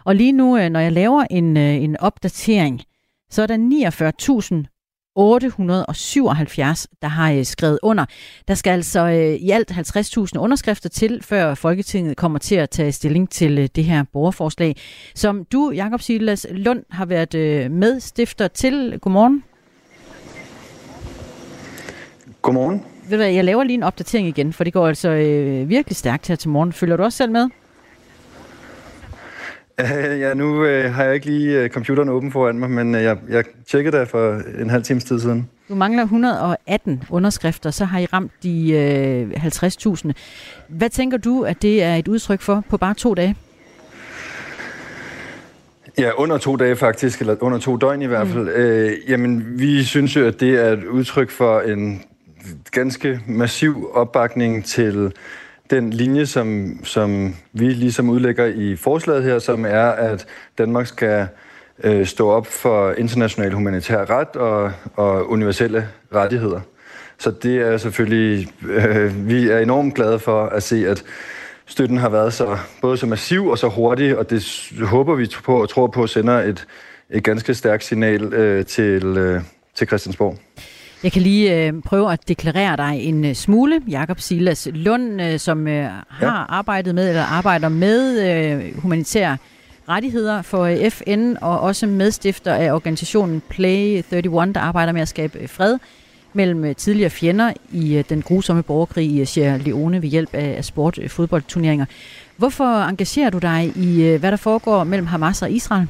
Og 0.04 0.14
lige 0.14 0.32
nu, 0.32 0.58
øh, 0.58 0.70
når 0.70 0.80
jeg 0.80 0.92
laver 0.92 1.24
en, 1.30 1.56
øh, 1.56 1.74
en 1.74 1.96
opdatering, 2.00 2.82
så 3.30 3.42
er 3.42 3.46
der 3.46 3.56
49.877, 3.56 3.60
der 7.02 7.08
har 7.08 7.32
øh, 7.32 7.44
skrevet 7.44 7.78
under. 7.82 8.04
Der 8.48 8.54
skal 8.54 8.70
altså 8.70 9.06
i 9.40 9.50
alt 9.50 9.70
50.000 9.70 10.38
underskrifter 10.38 10.88
til, 10.88 11.22
før 11.22 11.54
Folketinget 11.54 12.16
kommer 12.16 12.38
til 12.38 12.54
at 12.54 12.70
tage 12.70 12.92
stilling 12.92 13.30
til 13.30 13.70
det 13.76 13.84
her 13.84 14.04
borgerforslag, 14.12 14.76
som 15.14 15.44
du, 15.44 15.70
Jakob 15.70 16.00
Silas 16.00 16.46
Lund, 16.50 16.84
har 16.90 17.06
været 17.06 17.70
medstifter 17.70 18.48
til. 18.48 18.98
Godmorgen. 19.00 19.44
Godmorgen 22.42 22.82
ved 23.10 23.18
du 23.18 23.22
hvad, 23.22 23.32
jeg 23.32 23.44
laver 23.44 23.64
lige 23.64 23.74
en 23.74 23.82
opdatering 23.82 24.28
igen, 24.28 24.52
for 24.52 24.64
det 24.64 24.72
går 24.72 24.88
altså 24.88 25.08
øh, 25.08 25.68
virkelig 25.68 25.96
stærkt 25.96 26.28
her 26.28 26.36
til 26.36 26.48
morgen. 26.48 26.72
Følger 26.72 26.96
du 26.96 27.02
også 27.02 27.16
selv 27.16 27.32
med? 27.32 27.48
Ja, 30.20 30.34
nu 30.34 30.62
uh, 30.62 30.94
har 30.94 31.04
jeg 31.04 31.14
ikke 31.14 31.26
lige 31.26 31.64
uh, 31.64 31.70
computeren 31.70 32.08
åben 32.08 32.32
foran 32.32 32.58
mig, 32.58 32.70
men 32.70 32.94
uh, 32.94 33.02
jeg, 33.02 33.16
jeg 33.28 33.44
tjekkede 33.68 33.98
det 33.98 34.08
for 34.08 34.40
en 34.60 34.70
halv 34.70 34.82
times 34.82 35.04
tid 35.04 35.20
siden. 35.20 35.48
Du 35.68 35.74
mangler 35.74 36.02
118 36.02 37.02
underskrifter, 37.10 37.70
så 37.70 37.84
har 37.84 37.98
I 37.98 38.06
ramt 38.06 38.32
de 38.42 39.30
uh, 39.36 39.44
50.000. 39.44 40.12
Hvad 40.68 40.90
tænker 40.90 41.18
du, 41.18 41.42
at 41.42 41.62
det 41.62 41.82
er 41.82 41.94
et 41.94 42.08
udtryk 42.08 42.40
for 42.40 42.64
på 42.68 42.76
bare 42.76 42.94
to 42.94 43.14
dage? 43.14 43.36
Ja, 45.98 46.10
under 46.16 46.38
to 46.38 46.56
dage 46.56 46.76
faktisk, 46.76 47.20
eller 47.20 47.36
under 47.40 47.58
to 47.58 47.76
døgn 47.76 48.02
i 48.02 48.06
hvert 48.06 48.26
mm. 48.26 48.32
fald. 48.32 48.44
Mm. 48.44 48.62
Øh, 48.62 48.92
jamen, 49.08 49.58
vi 49.58 49.84
synes 49.84 50.16
jo, 50.16 50.26
at 50.26 50.40
det 50.40 50.64
er 50.64 50.72
et 50.72 50.84
udtryk 50.84 51.30
for 51.30 51.60
en 51.60 52.02
ganske 52.70 53.20
massiv 53.26 53.90
opbakning 53.94 54.64
til 54.64 55.12
den 55.70 55.92
linje, 55.92 56.26
som, 56.26 56.78
som 56.84 57.36
vi 57.52 57.64
ligesom 57.64 58.10
udlægger 58.10 58.46
i 58.46 58.76
forslaget 58.76 59.24
her, 59.24 59.38
som 59.38 59.64
er, 59.64 59.86
at 59.88 60.26
Danmark 60.58 60.86
skal 60.86 61.28
øh, 61.84 62.06
stå 62.06 62.28
op 62.30 62.46
for 62.46 62.92
international 62.92 63.52
humanitær 63.52 64.10
ret 64.10 64.36
og, 64.36 64.72
og 64.96 65.30
universelle 65.30 65.88
rettigheder. 66.14 66.60
Så 67.18 67.30
det 67.30 67.56
er 67.56 67.76
selvfølgelig, 67.76 68.48
øh, 68.68 69.28
vi 69.28 69.48
er 69.48 69.58
enormt 69.58 69.94
glade 69.94 70.18
for 70.18 70.46
at 70.46 70.62
se, 70.62 70.88
at 70.88 71.04
støtten 71.66 71.98
har 71.98 72.08
været 72.08 72.32
så 72.32 72.58
både 72.80 72.96
så 72.96 73.06
massiv 73.06 73.46
og 73.46 73.58
så 73.58 73.68
hurtig, 73.68 74.18
og 74.18 74.30
det 74.30 74.70
håber 74.82 75.14
vi 75.14 75.30
på 75.44 75.62
og 75.62 75.68
tror 75.68 75.86
på 75.86 76.06
sender 76.06 76.38
et, 76.38 76.66
et 77.10 77.24
ganske 77.24 77.54
stærkt 77.54 77.84
signal 77.84 78.34
øh, 78.34 78.66
til, 78.66 79.04
øh, 79.04 79.42
til 79.74 79.86
Christiansborg. 79.86 80.38
Jeg 81.02 81.12
kan 81.12 81.22
lige 81.22 81.66
øh, 81.66 81.72
prøve 81.82 82.12
at 82.12 82.28
deklarere 82.28 82.76
dig 82.76 83.00
en 83.00 83.24
øh, 83.24 83.34
smule. 83.34 83.82
Jakob 83.88 84.20
Silas 84.20 84.68
Lund, 84.72 85.22
øh, 85.22 85.38
som 85.38 85.68
øh, 85.68 85.84
har 85.84 86.04
ja. 86.22 86.44
arbejdet 86.48 86.94
med 86.94 87.08
eller 87.08 87.22
arbejder 87.22 87.68
med 87.68 88.20
øh, 88.30 88.78
humanitære 88.78 89.36
rettigheder 89.88 90.42
for 90.42 90.64
øh, 90.64 90.90
FN 90.90 91.34
og 91.40 91.60
også 91.60 91.86
medstifter 91.86 92.54
af 92.54 92.72
organisationen 92.72 93.42
Play 93.48 94.02
31, 94.12 94.52
der 94.52 94.60
arbejder 94.60 94.92
med 94.92 95.00
at 95.00 95.08
skabe 95.08 95.38
øh, 95.38 95.48
fred 95.48 95.78
mellem 96.32 96.74
tidligere 96.74 97.10
fjender 97.10 97.52
i 97.72 98.02
den 98.08 98.22
grusomme 98.22 98.62
borgerkrig 98.62 99.16
i 99.16 99.24
Sierra 99.24 99.56
Leone 99.56 100.02
ved 100.02 100.08
hjælp 100.08 100.34
af 100.34 100.64
sport 100.64 100.98
fodboldturneringer. 101.08 101.86
Hvorfor 102.36 102.82
engagerer 102.82 103.30
du 103.30 103.38
dig 103.38 103.72
i, 103.76 104.16
hvad 104.20 104.30
der 104.30 104.36
foregår 104.36 104.84
mellem 104.84 105.06
Hamas 105.06 105.42
og 105.42 105.50
Israel? 105.50 105.86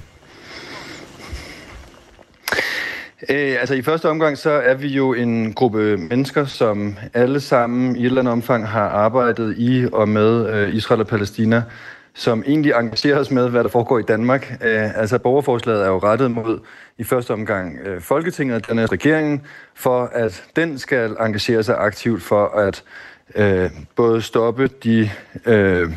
Øh, 3.22 3.56
altså 3.60 3.74
i 3.74 3.82
første 3.82 4.08
omgang, 4.08 4.38
så 4.38 4.50
er 4.50 4.74
vi 4.74 4.88
jo 4.88 5.14
en 5.14 5.52
gruppe 5.52 5.96
mennesker, 5.96 6.44
som 6.44 6.96
alle 7.14 7.40
sammen 7.40 7.96
i 7.96 8.00
et 8.00 8.06
eller 8.06 8.20
andet 8.20 8.32
omfang 8.32 8.68
har 8.68 8.88
arbejdet 8.88 9.54
i 9.58 9.86
og 9.92 10.08
med 10.08 10.54
øh, 10.54 10.74
Israel 10.74 11.00
og 11.00 11.06
Palæstina, 11.06 11.62
som 12.14 12.42
egentlig 12.46 12.72
engagerer 12.72 13.18
os 13.18 13.30
med, 13.30 13.48
hvad 13.48 13.62
der 13.62 13.68
foregår 13.68 13.98
i 13.98 14.02
Danmark. 14.02 14.56
Øh, 14.64 14.98
altså 14.98 15.18
borgerforslaget 15.18 15.82
er 15.82 15.88
jo 15.88 15.98
rettet 15.98 16.30
mod 16.30 16.58
i 16.98 17.04
første 17.04 17.30
omgang 17.30 17.78
øh, 17.78 18.00
Folketinget 18.00 18.56
og 18.56 18.68
den 18.68 18.92
regeringen, 18.92 19.42
for 19.74 20.10
at 20.12 20.44
den 20.56 20.78
skal 20.78 21.16
engagere 21.20 21.62
sig 21.62 21.76
aktivt 21.78 22.22
for 22.22 22.46
at 22.46 22.82
øh, 23.34 23.70
både 23.96 24.22
stoppe 24.22 24.66
de... 24.66 25.10
Øh, 25.46 25.90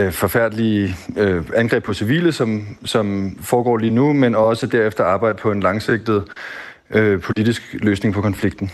øh, 0.00 0.12
forfærdelige 0.12 0.96
øh, 1.16 1.44
angreb 1.56 1.84
på 1.84 1.94
civile, 1.94 2.32
som, 2.32 2.76
som 2.84 3.36
foregår 3.40 3.76
lige 3.76 3.94
nu, 3.94 4.12
men 4.12 4.34
også 4.34 4.66
derefter 4.66 5.04
arbejde 5.04 5.38
på 5.38 5.52
en 5.52 5.60
langsigtet 5.60 6.24
øh, 6.90 7.20
politisk 7.20 7.76
løsning 7.82 8.14
på 8.14 8.20
konflikten. 8.20 8.70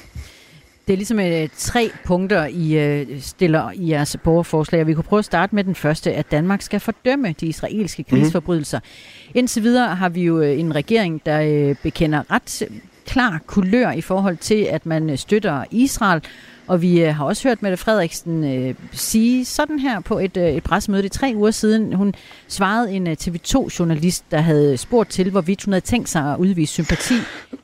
Det 0.87 0.93
er 0.93 0.97
ligesom 0.97 1.21
øh, 1.21 1.49
tre 1.57 1.91
punkter, 2.05 2.47
I 2.47 2.79
øh, 2.79 3.21
stiller 3.21 3.71
i 3.75 3.91
jeres 3.91 4.17
borgerforslag, 4.25 4.81
og 4.81 4.87
vi 4.87 4.95
kunne 4.95 5.05
prøve 5.05 5.19
at 5.19 5.25
starte 5.25 5.55
med 5.55 5.65
den 5.65 5.75
første, 5.75 6.13
at 6.13 6.31
Danmark 6.31 6.63
skal 6.63 6.81
fordømme 6.81 7.35
de 7.41 7.47
israelske 7.47 8.05
mhm. 8.09 8.19
krigsforbrydelser. 8.19 8.79
Mm. 8.79 9.33
Indtil 9.35 9.63
videre 9.63 9.95
har 9.95 10.09
vi 10.09 10.23
jo 10.23 10.41
øh, 10.41 10.61
en 10.61 10.75
regering, 10.75 11.23
der 11.27 11.41
øh, 11.41 11.77
bekender 11.83 12.23
ret 12.31 12.63
klar 13.07 13.41
kulør 13.47 13.91
i 13.91 14.01
forhold 14.01 14.37
til, 14.37 14.67
at 14.71 14.87
man 14.87 15.11
øh, 15.11 15.19
støtter 15.19 15.65
Israel, 15.71 16.23
og 16.67 16.83
vi 16.83 17.03
øh, 17.03 17.15
har 17.15 17.25
også 17.25 17.49
hørt 17.49 17.63
Mette 17.63 17.77
Frederiksen 17.77 18.45
øh, 18.45 18.75
sige 18.93 19.45
sådan 19.45 19.79
her 19.79 20.01
på 20.01 20.19
et, 20.19 20.37
øh, 20.37 20.49
et 20.49 20.63
pressemøde. 20.63 21.03
Det 21.03 21.15
er 21.15 21.19
tre 21.19 21.33
uger 21.37 21.51
siden, 21.51 21.93
hun 21.93 22.15
svarede 22.49 22.93
en 22.93 23.07
øh, 23.07 23.17
TV2-journalist, 23.21 24.25
der 24.31 24.41
havde 24.41 24.77
spurgt 24.77 25.11
til, 25.11 25.31
hvorvidt 25.31 25.65
hun 25.65 25.73
havde 25.73 25.85
tænkt 25.85 26.09
sig 26.09 26.33
at 26.33 26.39
udvise 26.39 26.73
sympati 26.73 27.15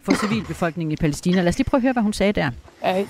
for 0.02 0.12
civilbefolkningen 0.14 0.92
i 0.92 0.96
Palæstina. 0.96 1.40
Lad 1.40 1.48
os 1.48 1.58
lige 1.58 1.68
prøve 1.70 1.78
at 1.78 1.82
høre, 1.82 1.92
hvad 1.92 2.02
hun 2.02 2.12
sagde 2.12 2.32
der. 2.32 2.50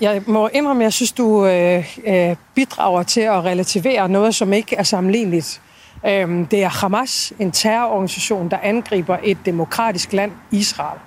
Jeg 0.01 0.21
må 0.27 0.49
indrømme, 0.53 0.83
at 0.83 0.83
jeg 0.83 0.93
synes, 0.93 1.11
du 1.11 1.45
øh, 1.45 1.97
øh, 2.07 2.35
bidrager 2.55 3.03
til 3.03 3.21
at 3.21 3.43
relativere 3.45 4.09
noget, 4.09 4.35
som 4.35 4.53
ikke 4.53 4.75
er 4.75 4.83
sammenligneligt. 4.83 5.61
Øh, 6.05 6.29
det 6.51 6.63
er 6.63 6.69
Hamas, 6.69 7.33
en 7.39 7.51
terrororganisation, 7.51 8.49
der 8.49 8.57
angriber 8.63 9.17
et 9.23 9.37
demokratisk 9.45 10.13
land, 10.13 10.31
Israel 10.51 10.99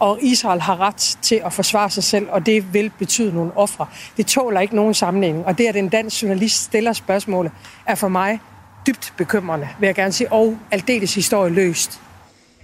og 0.00 0.18
Israel 0.22 0.60
har 0.60 0.80
ret 0.80 1.18
til 1.22 1.40
at 1.44 1.52
forsvare 1.52 1.90
sig 1.90 2.04
selv, 2.04 2.26
og 2.30 2.46
det 2.46 2.74
vil 2.74 2.90
betyde 2.98 3.34
nogle 3.34 3.52
ofre. 3.56 3.86
Det 4.16 4.26
tåler 4.26 4.60
ikke 4.60 4.76
nogen 4.76 4.94
sammenligning, 4.94 5.46
og 5.46 5.58
det, 5.58 5.66
at 5.66 5.76
en 5.76 5.88
dansk 5.88 6.22
journalist 6.22 6.62
stiller 6.62 6.92
spørgsmålet, 6.92 7.52
er 7.86 7.94
for 7.94 8.08
mig 8.08 8.40
dybt 8.86 9.12
bekymrende, 9.16 9.68
vil 9.80 9.86
jeg 9.86 9.94
gerne 9.94 10.12
sige, 10.12 10.32
og 10.32 10.58
aldeles 10.70 11.14
historie 11.14 11.52
løst. 11.52 12.00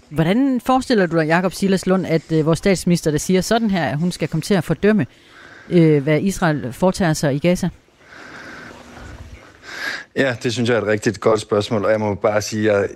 Hvordan 0.09 0.61
forestiller 0.67 1.07
du 1.07 1.17
dig, 1.17 1.27
Jakob 1.27 1.53
Silas 1.53 1.87
Lund, 1.87 2.07
at 2.07 2.33
øh, 2.33 2.47
vores 2.47 2.59
statsminister, 2.59 3.11
der 3.11 3.19
siger 3.19 3.41
sådan 3.41 3.71
her, 3.71 3.85
at 3.85 3.99
hun 3.99 4.13
skal 4.13 4.29
komme 4.29 4.43
til 4.43 4.55
at 4.55 4.65
fordømme, 4.65 5.07
øh, 5.69 6.03
hvad 6.03 6.21
Israel 6.21 6.73
foretager 6.73 7.13
sig 7.13 7.35
i 7.35 7.39
Gaza? 7.39 7.69
Ja, 10.17 10.37
det 10.43 10.53
synes 10.53 10.69
jeg 10.69 10.77
er 10.77 10.81
et 10.81 10.87
rigtig 10.87 11.21
godt 11.21 11.41
spørgsmål, 11.41 11.85
og 11.85 11.91
jeg 11.91 12.01
må 12.01 12.15
bare 12.15 12.43
sige, 12.43 12.73
at 12.73 12.91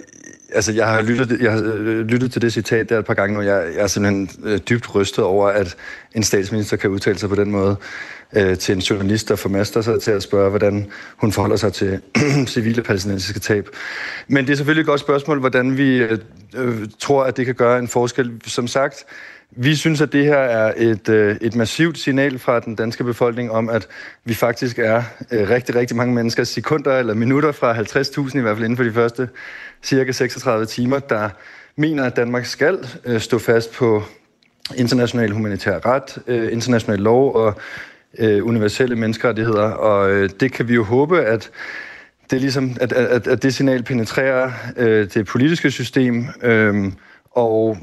altså, 0.53 0.73
jeg 0.73 0.87
har, 0.87 1.03
lyttet, 1.03 1.41
jeg 1.41 1.53
har 1.53 1.63
øh, 1.65 2.01
lyttet 2.01 2.33
til 2.33 2.43
det 2.43 2.53
citat 2.53 2.89
der 2.89 2.99
et 2.99 3.05
par 3.05 3.15
gange, 3.15 3.39
og 3.39 3.47
jeg, 3.47 3.67
jeg 3.75 3.83
er 3.83 3.87
simpelthen 3.87 4.31
øh, 4.43 4.59
dybt 4.59 4.95
rystet 4.95 5.25
over, 5.25 5.49
at 5.49 5.77
en 6.15 6.23
statsminister 6.23 6.77
kan 6.77 6.91
udtale 6.91 7.19
sig 7.19 7.29
på 7.29 7.35
den 7.35 7.51
måde 7.51 7.77
øh, 8.37 8.59
til 8.59 8.75
en 8.75 8.81
journalist, 8.81 9.29
der 9.29 9.37
formaster 9.37 9.81
sig 9.81 10.03
til 10.03 10.11
at 10.11 10.23
spørge, 10.23 10.51
hvordan 10.51 10.91
hun 11.17 11.33
forholder 11.33 11.57
sig 11.57 11.73
til 11.73 12.01
civile 12.47 12.83
palæstinensiske 12.83 13.41
tab. 13.41 13.69
Men 14.29 14.47
det 14.47 14.53
er 14.53 14.57
selvfølgelig 14.57 14.81
et 14.81 14.87
godt 14.87 15.01
spørgsmål, 15.01 15.41
hvordan 15.41 15.77
vi 15.77 15.97
øh, 15.97 16.19
øh 16.55 16.89
tror, 16.99 17.25
at 17.25 17.37
det 17.37 17.47
kan 17.47 17.55
gøre 17.55 17.79
en 17.79 17.89
forskel. 17.89 18.33
Som 18.47 18.67
sagt, 18.67 19.05
vi 19.51 19.75
synes, 19.75 20.01
at 20.01 20.13
det 20.13 20.25
her 20.25 20.37
er 20.39 20.75
et, 20.77 21.09
øh, 21.09 21.37
et 21.41 21.55
massivt 21.55 21.99
signal 21.99 22.39
fra 22.39 22.61
den 22.61 22.75
danske 22.75 23.05
befolkning 23.05 23.51
om, 23.51 23.69
at 23.69 23.89
vi 24.25 24.35
faktisk 24.35 24.79
er 24.79 25.03
øh, 25.31 25.49
rigtig, 25.49 25.75
rigtig 25.75 25.97
mange 25.97 26.15
mennesker, 26.15 26.45
sekunder 26.45 26.99
eller 26.99 27.15
minutter 27.15 27.53
fra 27.53 27.75
50.000 27.75 28.39
i 28.39 28.41
hvert 28.41 28.57
fald 28.57 28.65
inden 28.65 28.77
for 28.77 28.85
de 28.85 28.93
første 28.93 29.29
cirka 29.83 30.13
36 30.13 30.67
timer, 30.67 30.99
der 30.99 31.29
mener, 31.77 32.05
at 32.05 32.17
Danmark 32.17 32.45
skal 32.45 32.79
øh, 33.05 33.21
stå 33.21 33.39
fast 33.39 33.73
på 33.73 34.03
international 34.77 35.31
humanitær 35.31 35.87
ret, 35.87 36.19
international 36.53 36.99
lov 36.99 37.35
og 37.35 37.55
universelle 38.43 38.97
menneskerettigheder. 38.97 39.63
Og 39.63 40.31
det 40.41 40.53
kan 40.53 40.69
vi 40.69 40.75
jo 40.75 40.85
håbe, 40.85 41.21
at 41.21 41.51
det, 42.31 42.41
ligesom, 42.41 42.77
at, 42.81 42.93
at, 42.93 43.27
at 43.27 43.43
det 43.43 43.55
signal 43.55 43.83
penetrerer 43.83 44.51
øh, 44.77 45.09
det 45.15 45.27
politiske 45.27 45.71
system, 45.71 46.27
øh, 46.43 46.93
og 47.31 47.79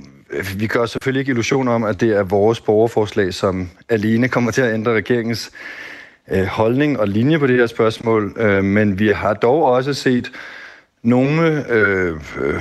vi 0.57 0.67
gør 0.67 0.85
selvfølgelig 0.85 1.19
ikke 1.19 1.29
illusioner 1.29 1.71
om, 1.71 1.83
at 1.83 2.01
det 2.01 2.09
er 2.09 2.23
vores 2.23 2.61
borgerforslag, 2.61 3.33
som 3.33 3.69
alene 3.89 4.27
kommer 4.27 4.51
til 4.51 4.61
at 4.61 4.73
ændre 4.73 4.93
regeringens 4.93 5.51
øh, 6.31 6.45
holdning 6.45 6.99
og 6.99 7.07
linje 7.07 7.39
på 7.39 7.47
det 7.47 7.55
her 7.55 7.67
spørgsmål, 7.67 8.35
øh, 8.37 8.63
men 8.63 8.99
vi 8.99 9.07
har 9.07 9.33
dog 9.33 9.63
også 9.63 9.93
set 9.93 10.31
nogle, 11.03 11.71
øh, 11.71 12.15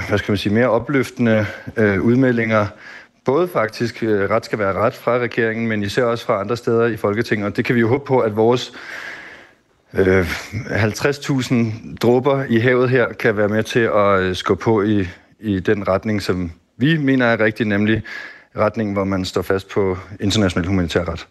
hvad 0.08 0.18
skal 0.18 0.32
man 0.32 0.38
sige, 0.38 0.54
mere 0.54 0.68
opløftende 0.68 1.46
øh, 1.76 2.02
udmeldinger, 2.02 2.66
både 3.24 3.48
faktisk 3.48 4.02
øh, 4.02 4.30
ret 4.30 4.44
skal 4.44 4.58
være 4.58 4.72
ret 4.72 4.94
fra 4.94 5.18
regeringen, 5.18 5.66
men 5.66 5.82
især 5.82 6.04
også 6.04 6.26
fra 6.26 6.40
andre 6.40 6.56
steder 6.56 6.86
i 6.86 6.96
Folketinget, 6.96 7.46
og 7.46 7.56
det 7.56 7.64
kan 7.64 7.74
vi 7.74 7.80
jo 7.80 7.88
håbe 7.88 8.04
på, 8.04 8.18
at 8.18 8.36
vores 8.36 8.72
øh, 9.94 10.30
50.000 10.30 11.96
dråber 12.02 12.44
i 12.48 12.58
havet 12.58 12.90
her 12.90 13.12
kan 13.12 13.36
være 13.36 13.48
med 13.48 13.62
til 13.62 13.80
at 13.80 14.20
øh, 14.20 14.34
skubbe 14.34 14.62
på 14.62 14.82
i, 14.82 15.08
i 15.40 15.60
den 15.60 15.88
retning, 15.88 16.22
som 16.22 16.52
vi 16.76 16.96
mener 16.96 17.26
er 17.26 17.40
rigtig, 17.40 17.66
nemlig 17.66 18.02
retningen, 18.56 18.92
hvor 18.92 19.04
man 19.04 19.24
står 19.24 19.42
fast 19.42 19.68
på 19.68 19.98
international 20.20 20.68
humanitær 20.68 21.04
ret. 21.12 21.26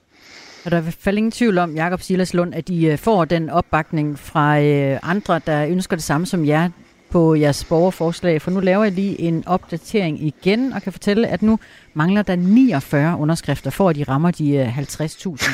Og 0.65 0.71
der 0.71 0.77
er 0.77 0.81
i 0.81 0.83
hvert 0.83 0.97
fald 0.99 1.17
ingen 1.17 1.31
tvivl 1.31 1.57
om, 1.57 1.75
Jakob 1.75 2.01
Silas 2.01 2.33
Lund, 2.33 2.55
at 2.55 2.69
I 2.69 2.87
øh, 2.87 2.97
får 2.97 3.25
den 3.25 3.49
opbakning 3.49 4.19
fra 4.19 4.59
øh, 4.61 4.99
andre, 5.03 5.41
der 5.45 5.67
ønsker 5.67 5.95
det 5.95 6.03
samme 6.03 6.27
som 6.27 6.45
jer 6.45 6.69
på 7.09 7.35
jeres 7.35 7.63
borgerforslag. 7.63 8.41
For 8.41 8.51
nu 8.51 8.59
laver 8.59 8.83
jeg 8.83 8.93
lige 8.93 9.21
en 9.21 9.43
opdatering 9.47 10.23
igen 10.23 10.73
og 10.73 10.81
kan 10.81 10.91
fortælle, 10.91 11.27
at 11.27 11.41
nu 11.41 11.59
mangler 11.93 12.21
der 12.21 12.35
49 12.35 13.17
underskrifter 13.17 13.69
for, 13.69 13.89
at 13.89 13.95
de 13.95 14.03
rammer 14.03 14.31
de 14.31 14.73
50.000. 14.77 15.49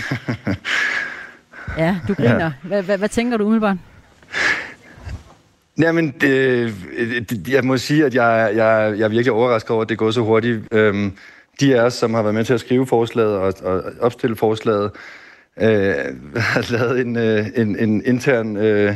Øh, 0.47 0.55
ja, 1.83 1.97
du 2.07 2.13
griner. 2.13 2.51
Hvad, 2.97 3.09
tænker 3.09 3.37
du 3.37 3.43
umiddelbart? 3.43 3.77
Jamen, 5.81 6.13
det, 6.21 6.29
øh, 6.29 7.21
det, 7.29 7.47
jeg 7.49 7.63
må 7.63 7.77
sige, 7.77 8.05
at 8.05 8.15
jeg, 8.15 8.51
jeg, 8.55 8.93
jeg 8.97 9.05
er 9.05 9.09
virkelig 9.09 9.31
overrasket 9.31 9.71
over, 9.71 9.81
at 9.81 9.89
det 9.89 9.97
går 9.97 10.11
så 10.11 10.21
hurtigt. 10.21 10.61
Øhm, 10.71 11.11
de 11.59 11.75
af 11.79 11.85
os, 11.85 11.93
som 11.93 12.13
har 12.13 12.21
været 12.21 12.35
med 12.35 12.45
til 12.45 12.53
at 12.53 12.59
skrive 12.59 12.87
forslaget 12.87 13.37
og, 13.37 13.53
og 13.63 13.83
opstille 13.99 14.35
forslaget, 14.35 14.91
øh, 15.61 15.93
har 16.35 16.71
lavet 16.71 17.01
en, 17.01 17.17
øh, 17.17 17.47
en, 17.55 17.79
en 17.79 18.05
intern... 18.05 18.57
Øh, 18.57 18.95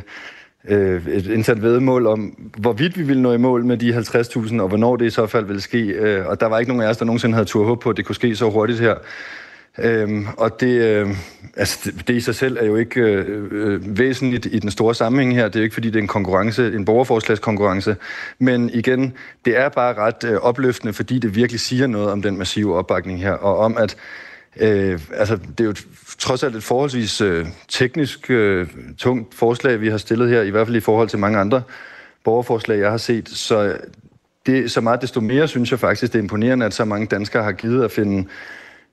øh, 0.68 1.08
et 1.08 1.28
internt 1.28 1.62
vedmål 1.62 2.08
om, 2.08 2.52
hvorvidt 2.58 2.98
vi 2.98 3.04
ville 3.04 3.22
nå 3.22 3.34
i 3.34 3.38
mål 3.38 3.66
med 3.66 3.78
de 3.78 3.98
50.000, 3.98 4.62
og 4.62 4.68
hvornår 4.68 4.96
det 4.96 5.06
i 5.06 5.10
så 5.10 5.28
fald 5.28 5.46
ville 5.46 5.62
ske. 5.62 5.82
Øh, 5.82 6.26
og 6.28 6.40
der 6.40 6.46
var 6.46 6.60
ikke 6.60 6.72
nogen 6.72 6.84
af 6.84 6.90
os, 6.90 6.98
der 6.98 7.06
nogensinde 7.06 7.36
havde 7.36 7.48
tur 7.48 7.66
håb 7.66 7.82
på, 7.82 7.90
at 7.90 7.98
det 7.98 8.06
kunne 8.06 8.16
ske 8.16 8.36
så 8.36 8.50
hurtigt 8.50 8.80
her. 8.80 8.96
Øhm, 9.78 10.28
og 10.38 10.60
det, 10.60 10.82
øh, 10.82 11.10
altså 11.58 11.80
det, 11.84 12.08
det 12.08 12.16
i 12.16 12.20
sig 12.20 12.36
selv 12.36 12.58
er 12.58 12.66
jo 12.66 12.76
ikke 12.76 13.02
øh, 13.02 13.48
øh, 13.52 13.98
væsentligt 13.98 14.46
i 14.46 14.60
den 14.60 14.72
store 14.72 14.96
sammenhæng 14.96 15.36
her. 15.36 15.48
Det 15.48 15.56
er 15.56 15.60
jo 15.60 15.64
ikke, 15.64 15.74
fordi 15.74 15.88
det 15.88 15.96
er 15.96 16.02
en 16.02 16.08
konkurrence, 16.08 16.74
en 16.74 16.86
borgerforslagskonkurrence. 16.86 17.96
Men 18.40 18.70
igen, 18.74 19.14
det 19.46 19.58
er 19.58 19.70
bare 19.70 19.94
ret 19.94 20.24
øh, 20.24 20.38
opløftende, 20.38 20.94
fordi 20.94 21.20
det 21.20 21.36
virkelig 21.36 21.60
siger 21.60 21.88
noget 21.88 22.10
om 22.10 22.22
den 22.22 22.38
massive 22.38 22.78
opbakning 22.78 23.20
her, 23.20 23.32
og 23.32 23.58
om 23.58 23.78
at 23.78 23.98
øh, 24.60 25.00
altså, 25.14 25.36
det 25.36 25.60
er 25.60 25.66
jo 25.66 25.76
trods 26.20 26.44
alt 26.44 26.56
et 26.56 26.64
forholdsvis 26.64 27.22
øh, 27.22 27.46
teknisk 27.68 28.32
øh, 28.32 28.68
tungt 28.98 29.36
forslag, 29.36 29.82
vi 29.82 29.90
har 29.90 29.98
stillet 29.98 30.30
her, 30.30 30.42
i 30.42 30.50
hvert 30.50 30.68
fald 30.68 30.78
i 30.78 30.80
forhold 30.80 31.10
til 31.10 31.20
mange 31.20 31.40
andre 31.40 31.62
borgerforslag, 32.24 32.80
jeg 32.80 32.92
har 32.92 32.98
set. 32.98 33.30
Så 33.30 33.78
det 34.46 34.72
så 34.72 34.82
meget 34.82 35.02
desto 35.02 35.22
mere 35.22 35.48
synes 35.48 35.72
jeg 35.72 35.80
faktisk, 35.80 36.14
det 36.14 36.20
er 36.20 36.24
imponerende, 36.24 36.66
at 36.66 36.74
så 36.74 36.86
mange 36.86 37.08
danskere 37.08 37.44
har 37.44 37.52
givet 37.52 37.84
at 37.84 37.92
finde 37.92 38.28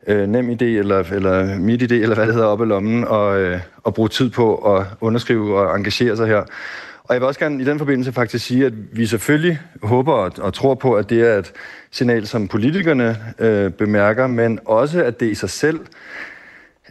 øh, 0.07 0.29
nem 0.29 0.51
idé 0.51 0.65
eller, 0.65 1.12
eller 1.12 1.59
mit 1.59 1.83
idé, 1.83 1.95
eller 1.95 2.15
hvad 2.15 2.27
det 2.27 2.35
hedder, 2.35 2.49
op 2.49 2.62
i 2.62 2.65
lommen, 2.65 3.05
og, 3.05 3.41
øh, 3.41 3.61
og 3.83 3.95
bruge 3.95 4.09
tid 4.09 4.31
på 4.31 4.77
at 4.77 4.87
underskrive 5.01 5.59
og 5.59 5.77
engagere 5.77 6.17
sig 6.17 6.27
her. 6.27 6.43
Og 7.05 7.15
jeg 7.15 7.21
vil 7.21 7.27
også 7.27 7.41
gerne 7.41 7.62
i 7.62 7.65
den 7.65 7.79
forbindelse 7.79 8.12
faktisk 8.12 8.47
sige, 8.47 8.67
at 8.67 8.73
vi 8.93 9.07
selvfølgelig 9.07 9.61
håber 9.83 10.12
og, 10.12 10.33
og 10.38 10.55
tror 10.55 10.75
på, 10.75 10.95
at 10.95 11.11
det 11.11 11.21
er 11.31 11.38
et 11.38 11.53
signal, 11.91 12.27
som 12.27 12.49
politikerne 12.49 13.17
øh, 13.38 13.71
bemærker, 13.71 14.27
men 14.27 14.59
også, 14.65 15.05
at 15.05 15.21
det 15.21 15.27
i 15.27 15.35
sig 15.35 15.51
selv 15.51 15.81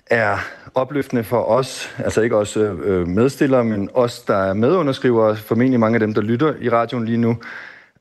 er 0.07 0.37
opløftende 0.75 1.23
for 1.23 1.43
os, 1.43 1.95
altså 1.97 2.21
ikke 2.21 2.35
os 2.35 2.57
øh, 2.57 3.07
medstillere, 3.07 3.63
men 3.63 3.89
os, 3.93 4.19
der 4.21 4.35
er 4.35 4.53
medunderskrivere, 4.53 5.35
formentlig 5.35 5.79
mange 5.79 5.95
af 5.95 5.99
dem, 5.99 6.13
der 6.13 6.21
lytter 6.21 6.53
i 6.61 6.69
radioen 6.69 7.05
lige 7.05 7.17
nu, 7.17 7.37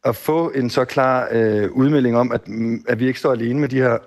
at 0.04 0.16
få 0.16 0.52
en 0.54 0.70
så 0.70 0.84
klar 0.84 1.28
øh, 1.32 1.70
udmelding 1.70 2.16
om, 2.16 2.32
at, 2.32 2.40
at 2.88 3.00
vi 3.00 3.06
ikke 3.06 3.18
står 3.18 3.32
alene 3.32 3.60
med 3.60 3.68
de 3.68 3.76
her 3.76 3.98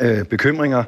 øh, 0.00 0.24
bekymringer 0.24 0.84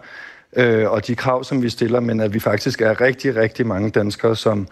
øh, 0.56 0.90
og 0.90 1.06
de 1.06 1.14
krav, 1.14 1.44
som 1.44 1.62
vi 1.62 1.68
stiller, 1.68 2.00
men 2.00 2.20
at 2.20 2.34
vi 2.34 2.40
faktisk 2.40 2.80
er 2.80 3.00
rigtig, 3.00 3.36
rigtig 3.36 3.66
mange 3.66 3.90
danskere, 3.90 4.36
som 4.36 4.68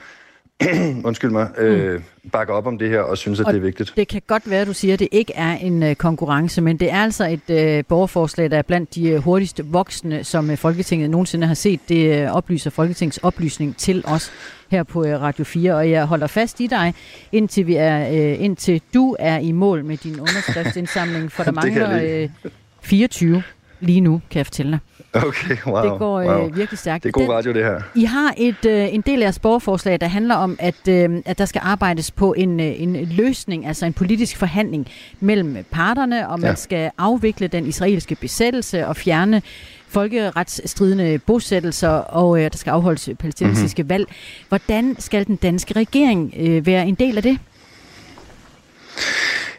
undskyld 1.08 1.30
mig, 1.30 1.48
øh, 1.58 1.94
mm. 1.94 2.30
bakker 2.32 2.54
op 2.54 2.66
om 2.66 2.78
det 2.78 2.88
her 2.88 3.00
og 3.00 3.18
synes, 3.18 3.40
at 3.40 3.46
og 3.46 3.52
det 3.52 3.58
er 3.58 3.62
vigtigt. 3.62 3.92
Det 3.96 4.08
kan 4.08 4.22
godt 4.26 4.50
være, 4.50 4.60
at 4.60 4.66
du 4.66 4.72
siger, 4.72 4.94
at 4.94 5.00
det 5.00 5.08
ikke 5.12 5.32
er 5.36 5.56
en 5.56 5.82
uh, 5.82 5.94
konkurrence, 5.94 6.60
men 6.60 6.76
det 6.76 6.90
er 6.90 7.02
altså 7.02 7.24
et 7.24 7.78
uh, 7.78 7.84
borgerforslag, 7.88 8.50
der 8.50 8.58
er 8.58 8.62
blandt 8.62 8.94
de 8.94 9.16
uh, 9.16 9.22
hurtigst 9.22 9.60
voksne, 9.64 10.24
som 10.24 10.50
uh, 10.50 10.56
Folketinget 10.56 11.10
nogensinde 11.10 11.46
har 11.46 11.54
set. 11.54 11.80
Det 11.88 12.26
uh, 12.26 12.36
oplyser 12.36 12.70
Folketingets 12.70 13.18
oplysning 13.18 13.76
til 13.76 14.04
os 14.06 14.32
her 14.70 14.82
på 14.82 15.00
uh, 15.00 15.06
Radio 15.06 15.44
4, 15.44 15.74
og 15.74 15.90
jeg 15.90 16.04
holder 16.04 16.26
fast 16.26 16.60
i 16.60 16.66
dig, 16.66 16.94
indtil, 17.32 17.66
vi 17.66 17.74
er, 17.74 18.08
uh, 18.08 18.44
indtil 18.44 18.82
du 18.94 19.16
er 19.18 19.38
i 19.38 19.52
mål 19.52 19.84
med 19.84 19.96
din 19.96 20.20
underskriftsindsamling, 20.28 21.32
for 21.32 21.42
der 21.42 21.52
mangler 21.52 22.24
uh, 22.24 22.50
24 22.80 23.42
lige 23.80 24.00
nu, 24.00 24.20
kan 24.30 24.38
jeg 24.38 24.46
fortælle 24.46 24.72
dig. 24.72 24.80
Okay, 25.14 25.56
wow. 25.66 25.90
Det 25.90 25.98
går 25.98 26.22
wow. 26.22 26.46
øh, 26.46 26.56
virkelig 26.56 26.78
stærkt. 26.78 27.02
Det 27.02 27.08
er 27.08 27.12
god 27.12 27.22
Den, 27.22 27.32
radio, 27.32 27.52
det 27.52 27.64
her. 27.64 27.80
I 27.94 28.04
har 28.04 28.34
et, 28.36 28.64
øh, 28.66 28.94
en 28.94 29.00
del 29.00 29.22
af 29.22 29.24
jeres 29.24 29.38
borgerforslag, 29.38 30.00
der 30.00 30.06
handler 30.06 30.34
om, 30.34 30.56
at, 30.58 30.88
øh, 30.88 31.22
at 31.24 31.38
der 31.38 31.44
skal 31.44 31.60
arbejdes 31.64 32.10
på 32.10 32.32
en, 32.32 32.60
øh, 32.60 32.82
en 32.82 32.96
løsning, 33.04 33.66
altså 33.66 33.86
en 33.86 33.92
politisk 33.92 34.36
forhandling 34.36 34.86
mellem 35.20 35.56
parterne, 35.70 36.28
og 36.28 36.40
man 36.40 36.50
ja. 36.50 36.54
skal 36.54 36.90
afvikle 36.98 37.46
den 37.46 37.66
israelske 37.66 38.14
besættelse 38.14 38.86
og 38.86 38.96
fjerne 38.96 39.42
folkeretsstridende 39.88 41.18
bosættelser, 41.18 41.88
og 41.88 42.38
øh, 42.42 42.50
der 42.50 42.58
skal 42.58 42.70
afholdes 42.70 43.08
palæstinensiske 43.18 43.82
mm-hmm. 43.82 43.90
valg. 43.90 44.06
Hvordan 44.48 44.96
skal 44.98 45.26
den 45.26 45.36
danske 45.36 45.74
regering 45.74 46.34
øh, 46.36 46.66
være 46.66 46.86
en 46.86 46.94
del 46.94 47.16
af 47.16 47.22
det? 47.22 47.38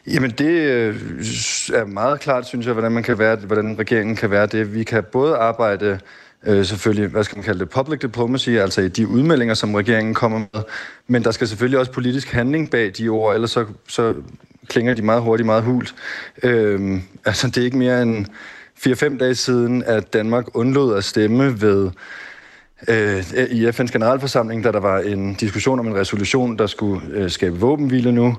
Jamen 0.08 0.32
det 0.32 0.50
øh, 0.50 0.96
er 1.74 1.86
meget 1.86 2.20
klart, 2.20 2.48
synes 2.48 2.66
jeg, 2.66 2.74
hvordan 2.74 2.92
man 2.92 3.04
kan 3.04 3.20
være, 3.20 3.36
hvordan 3.36 3.80
regeringen 3.80 4.16
kan 4.16 4.32
være 4.32 4.46
det. 4.46 4.74
Vi 4.74 4.84
kan 4.84 5.04
både 5.12 5.36
arbejde 5.36 6.00
øh, 6.46 6.66
selvfølgelig, 6.66 7.10
hvad 7.10 7.24
skal 7.24 7.38
man 7.38 7.44
kalde 7.46 7.60
det, 7.60 7.70
public 7.70 8.00
diplomacy, 8.00 8.50
altså 8.50 8.82
i 8.82 8.88
de 8.88 9.08
udmeldinger, 9.08 9.54
som 9.54 9.76
regeringen 9.76 10.14
kommer 10.14 10.40
med, 10.54 10.64
men 11.08 11.24
der 11.24 11.32
skal 11.32 11.48
selvfølgelig 11.48 11.80
også 11.80 11.92
politisk 11.92 12.32
handling 12.32 12.70
bag 12.70 12.92
de 12.98 13.10
ord, 13.10 13.34
ellers 13.36 13.52
så, 13.52 13.66
så 13.88 14.14
klinger 14.68 14.94
de 14.94 15.02
meget 15.02 15.22
hurtigt, 15.22 15.46
meget 15.46 15.64
hult. 15.64 15.96
Øh, 16.44 17.00
altså 17.26 17.48
det 17.48 17.58
er 17.58 17.66
ikke 17.66 17.78
mere 17.78 18.02
end 18.02 18.26
4-5 18.88 19.18
dage 19.18 19.36
siden, 19.36 19.84
at 19.84 20.14
Danmark 20.14 20.46
undlod 20.54 20.98
at 20.98 21.04
stemme 21.04 21.62
ved 21.62 21.92
øh, 22.88 23.24
i 23.52 23.68
FN's 23.68 23.92
generalforsamling, 23.92 24.64
da 24.64 24.72
der 24.72 24.80
var 24.80 25.00
en 25.00 25.34
diskussion 25.34 25.80
om 25.80 25.88
en 25.88 25.96
resolution, 25.96 26.58
der 26.58 26.68
skulle 26.68 27.02
øh, 27.12 27.30
skabe 27.30 27.60
våbenhvile 27.60 28.12
nu. 28.12 28.38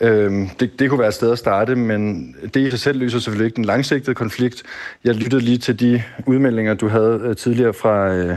Øh, 0.00 0.32
det, 0.60 0.78
det 0.78 0.90
kunne 0.90 0.98
være 0.98 1.08
et 1.08 1.14
sted 1.14 1.32
at 1.32 1.38
starte, 1.38 1.74
men 1.74 2.34
det 2.54 2.56
i 2.56 2.70
sig 2.70 2.80
selv 2.80 2.98
løser 2.98 3.18
selvfølgelig 3.18 3.46
ikke 3.46 3.56
den 3.56 3.64
langsigtede 3.64 4.14
konflikt. 4.14 4.62
Jeg 5.04 5.14
lyttede 5.14 5.42
lige 5.42 5.58
til 5.58 5.80
de 5.80 6.02
udmeldinger, 6.26 6.74
du 6.74 6.88
havde 6.88 7.20
øh, 7.24 7.36
tidligere 7.36 7.74
fra, 7.74 8.14
øh, 8.14 8.36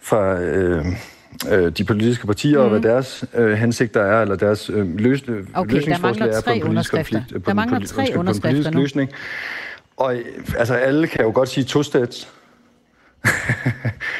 fra 0.00 0.40
øh, 0.40 0.86
øh, 1.50 1.72
de 1.72 1.84
politiske 1.84 2.26
partier, 2.26 2.58
mm. 2.58 2.64
og 2.64 2.68
hvad 2.68 2.78
mhm. 2.78 2.88
deres 2.88 3.24
øh, 3.34 3.52
hensigter 3.52 4.00
er, 4.00 4.22
eller 4.22 4.36
deres 4.36 4.70
øh, 4.70 4.98
løs, 4.98 5.22
okay, 5.54 5.74
løsningsforslag 5.74 6.28
er 6.28 6.40
på 6.46 6.50
en 6.50 6.60
politisk 6.60 6.92
konflikt. 6.92 7.46
Der 7.46 7.54
mangler 7.54 7.80
tre 7.86 8.12
underskrifter 8.16 8.70
nu. 8.70 8.80
løsning. 8.80 9.10
Og 9.96 10.14
altså, 10.58 10.74
alle 10.74 11.06
kan 11.06 11.24
jo 11.24 11.32
godt 11.34 11.48
sige 11.48 11.64
to-stats 11.64 12.28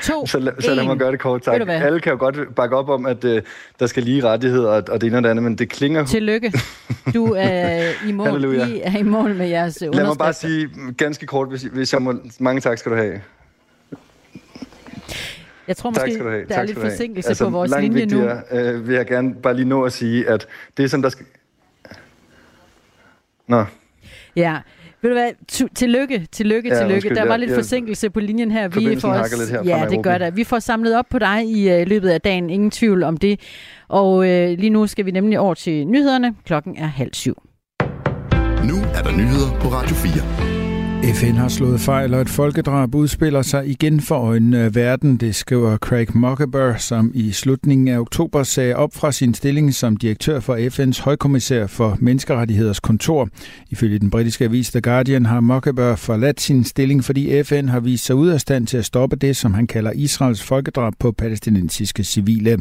to, 0.03 0.27
så, 0.27 0.39
la, 0.39 0.51
så 0.61 0.75
lad 0.75 0.85
mig 0.85 0.97
gøre 0.97 1.13
det 1.13 1.21
kort, 1.21 1.43
tak. 1.43 1.61
Alle 1.69 2.01
kan 2.01 2.13
jo 2.13 2.19
godt 2.19 2.55
bakke 2.55 2.77
op 2.77 2.89
om, 2.89 3.07
at 3.07 3.25
uh, 3.25 3.39
der 3.81 3.87
skal 3.87 4.03
lige 4.03 4.25
rettigheder 4.25 4.69
og, 4.69 4.83
og 4.89 5.01
det 5.01 5.07
ene 5.07 5.17
og 5.17 5.23
det 5.23 5.29
andet, 5.29 5.43
men 5.43 5.59
det 5.59 5.69
klinger... 5.69 6.05
Tillykke. 6.05 6.53
Du 7.15 7.35
er 7.39 7.91
i 8.07 8.13
mål, 8.13 8.27
Halleluja. 8.27 8.67
I 8.67 8.81
er 8.85 8.99
i 8.99 9.03
mål 9.03 9.35
med 9.35 9.49
jeres 9.49 9.81
Lad 9.81 10.07
mig 10.07 10.19
bare 10.19 10.33
sige 10.33 10.69
ganske 10.97 11.27
kort, 11.27 11.49
hvis, 11.49 11.63
hvis 11.63 11.93
jeg 11.93 12.03
må... 12.03 12.15
Mange 12.41 12.61
tak 12.61 12.79
skal 12.79 12.93
du 12.93 12.97
have. 12.97 13.21
Jeg 15.69 15.77
tror 15.77 15.91
måske, 15.91 16.19
der 16.19 16.31
er 16.31 16.45
tak 16.49 16.67
lidt 16.67 16.79
forsinkelse 16.79 17.29
altså, 17.29 17.45
på 17.45 17.51
vores 17.51 17.73
linje 17.81 18.07
nu. 18.07 18.31
Øh, 18.51 18.89
vil 18.89 18.95
jeg 18.97 19.07
gerne 19.07 19.35
bare 19.35 19.55
lige 19.55 19.69
nå 19.69 19.83
at 19.83 19.93
sige, 19.93 20.29
at 20.29 20.47
det 20.77 20.85
er 20.85 20.89
som 20.89 21.03
der 21.03 21.09
skal... 21.09 21.27
Nå. 23.47 23.65
Ja, 24.37 24.59
ved 25.03 25.11
du 25.11 25.15
hvad, 25.17 25.31
tillykke, 25.75 26.27
tillykke, 26.33 26.69
ja, 26.69 26.75
tillykke. 26.75 26.95
Undskyld, 26.95 27.17
der 27.17 27.27
var 27.27 27.37
lidt 27.37 27.51
ja, 27.51 27.57
forsinkelse 27.57 28.11
på 28.11 28.21
linjen 28.21 28.51
her. 28.51 28.69
Vi 28.69 29.01
får 29.01 29.09
os, 29.09 29.39
lidt 29.39 29.51
her 29.51 29.63
ja, 29.65 29.87
det 29.91 30.03
gør 30.03 30.19
der. 30.19 30.31
Vi 30.31 30.45
får 30.45 30.59
samlet 30.59 30.97
op 30.97 31.07
på 31.11 31.19
dig 31.19 31.45
i 31.45 31.81
uh, 31.81 31.89
løbet 31.89 32.09
af 32.09 32.21
dagen, 32.21 32.51
ingen 32.51 32.71
tvivl 32.71 33.03
om 33.03 33.17
det. 33.17 33.41
Og 33.89 34.17
uh, 34.17 34.25
lige 34.25 34.71
nu 34.71 34.87
skal 34.87 35.07
vi 35.07 35.11
nemlig 35.11 35.39
over 35.39 35.55
til 35.55 35.87
nyhederne. 35.87 36.35
Klokken 36.47 36.77
er 36.77 36.87
halv 36.87 37.15
syv. 37.15 37.35
Nu 38.65 38.75
er 38.95 39.03
der 39.03 39.13
nyheder 39.17 39.61
på 39.61 39.69
Radio 39.69 39.95
4. 39.95 40.62
FN 41.05 41.35
har 41.35 41.49
slået 41.49 41.81
fejl, 41.81 42.15
og 42.15 42.21
et 42.21 42.29
folkedrab 42.29 42.95
udspiller 42.95 43.43
sig 43.43 43.67
igen 43.67 44.01
for 44.01 44.15
øjnene 44.15 44.59
af 44.59 44.75
verden, 44.75 45.17
det 45.17 45.35
skriver 45.35 45.77
Craig 45.77 46.09
Mockeber, 46.15 46.77
som 46.77 47.11
i 47.15 47.33
slutningen 47.33 47.89
af 47.89 47.99
oktober 47.99 48.43
sagde 48.43 48.77
op 48.77 48.95
fra 48.95 49.13
sin 49.13 49.35
stilling 49.35 49.75
som 49.75 49.97
direktør 49.97 50.41
for 50.41 50.57
FN's 50.57 51.03
højkommissær 51.05 51.67
for 51.67 51.97
menneskerettigheders 52.01 52.81
kontor. 52.81 53.29
Ifølge 53.71 53.99
den 53.99 54.11
britiske 54.11 54.45
avis 54.45 54.71
The 54.71 54.81
Guardian 54.81 55.27
har 55.27 55.41
Mockeber 55.41 55.97
forladt 55.97 56.41
sin 56.41 56.65
stilling, 56.65 57.05
fordi 57.05 57.43
FN 57.43 57.69
har 57.69 57.81
vist 57.81 58.05
sig 58.05 58.17
ud 58.17 58.29
af 58.29 58.41
stand 58.41 58.67
til 58.67 58.77
at 58.77 58.85
stoppe 58.85 59.17
det, 59.17 59.37
som 59.37 59.55
han 59.55 59.67
kalder 59.67 59.93
Israels 59.95 60.43
folkedrab 60.43 60.93
på 60.99 61.13
palæstinensiske 61.13 62.05
civile. 62.05 62.59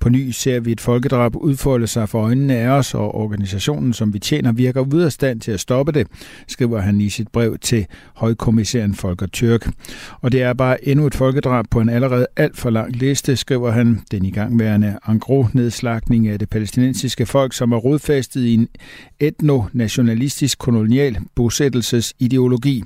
På 0.00 0.08
ny 0.08 0.30
ser 0.30 0.60
vi 0.60 0.72
et 0.72 0.80
folkedrab 0.80 1.36
udfolde 1.36 1.86
sig 1.86 2.08
for 2.08 2.20
øjnene 2.20 2.56
af 2.56 2.68
os, 2.68 2.94
og 2.94 3.14
organisationen, 3.14 3.92
som 3.92 4.14
vi 4.14 4.18
tjener, 4.18 4.52
virker 4.52 4.94
ud 4.94 5.00
af 5.00 5.12
stand 5.12 5.40
til 5.40 5.52
at 5.52 5.60
stoppe 5.60 5.92
det, 5.92 6.06
skriver 6.48 6.80
han 6.80 7.00
i 7.00 7.08
sit 7.08 7.28
brev 7.28 7.58
til 7.58 7.77
til 7.78 7.86
højkommissæren 8.14 8.94
Folker 8.94 9.26
Tyrk. 9.26 9.70
Og 10.20 10.32
det 10.32 10.42
er 10.42 10.52
bare 10.52 10.88
endnu 10.88 11.06
et 11.06 11.14
folkedrab 11.14 11.64
på 11.70 11.80
en 11.80 11.88
allerede 11.88 12.26
alt 12.36 12.56
for 12.56 12.70
lang 12.70 12.96
liste, 12.96 13.36
skriver 13.36 13.70
han. 13.70 14.00
Den 14.10 14.24
igangværende 14.24 14.98
angro-nedslagning 15.06 16.28
af 16.28 16.38
det 16.38 16.48
palæstinensiske 16.48 17.26
folk, 17.26 17.54
som 17.54 17.72
er 17.72 17.76
rodfæstet 17.76 18.40
i 18.40 18.54
en 18.54 18.68
etno-nationalistisk 19.20 20.58
kolonial 20.58 21.18
bosættelsesideologi, 21.34 22.82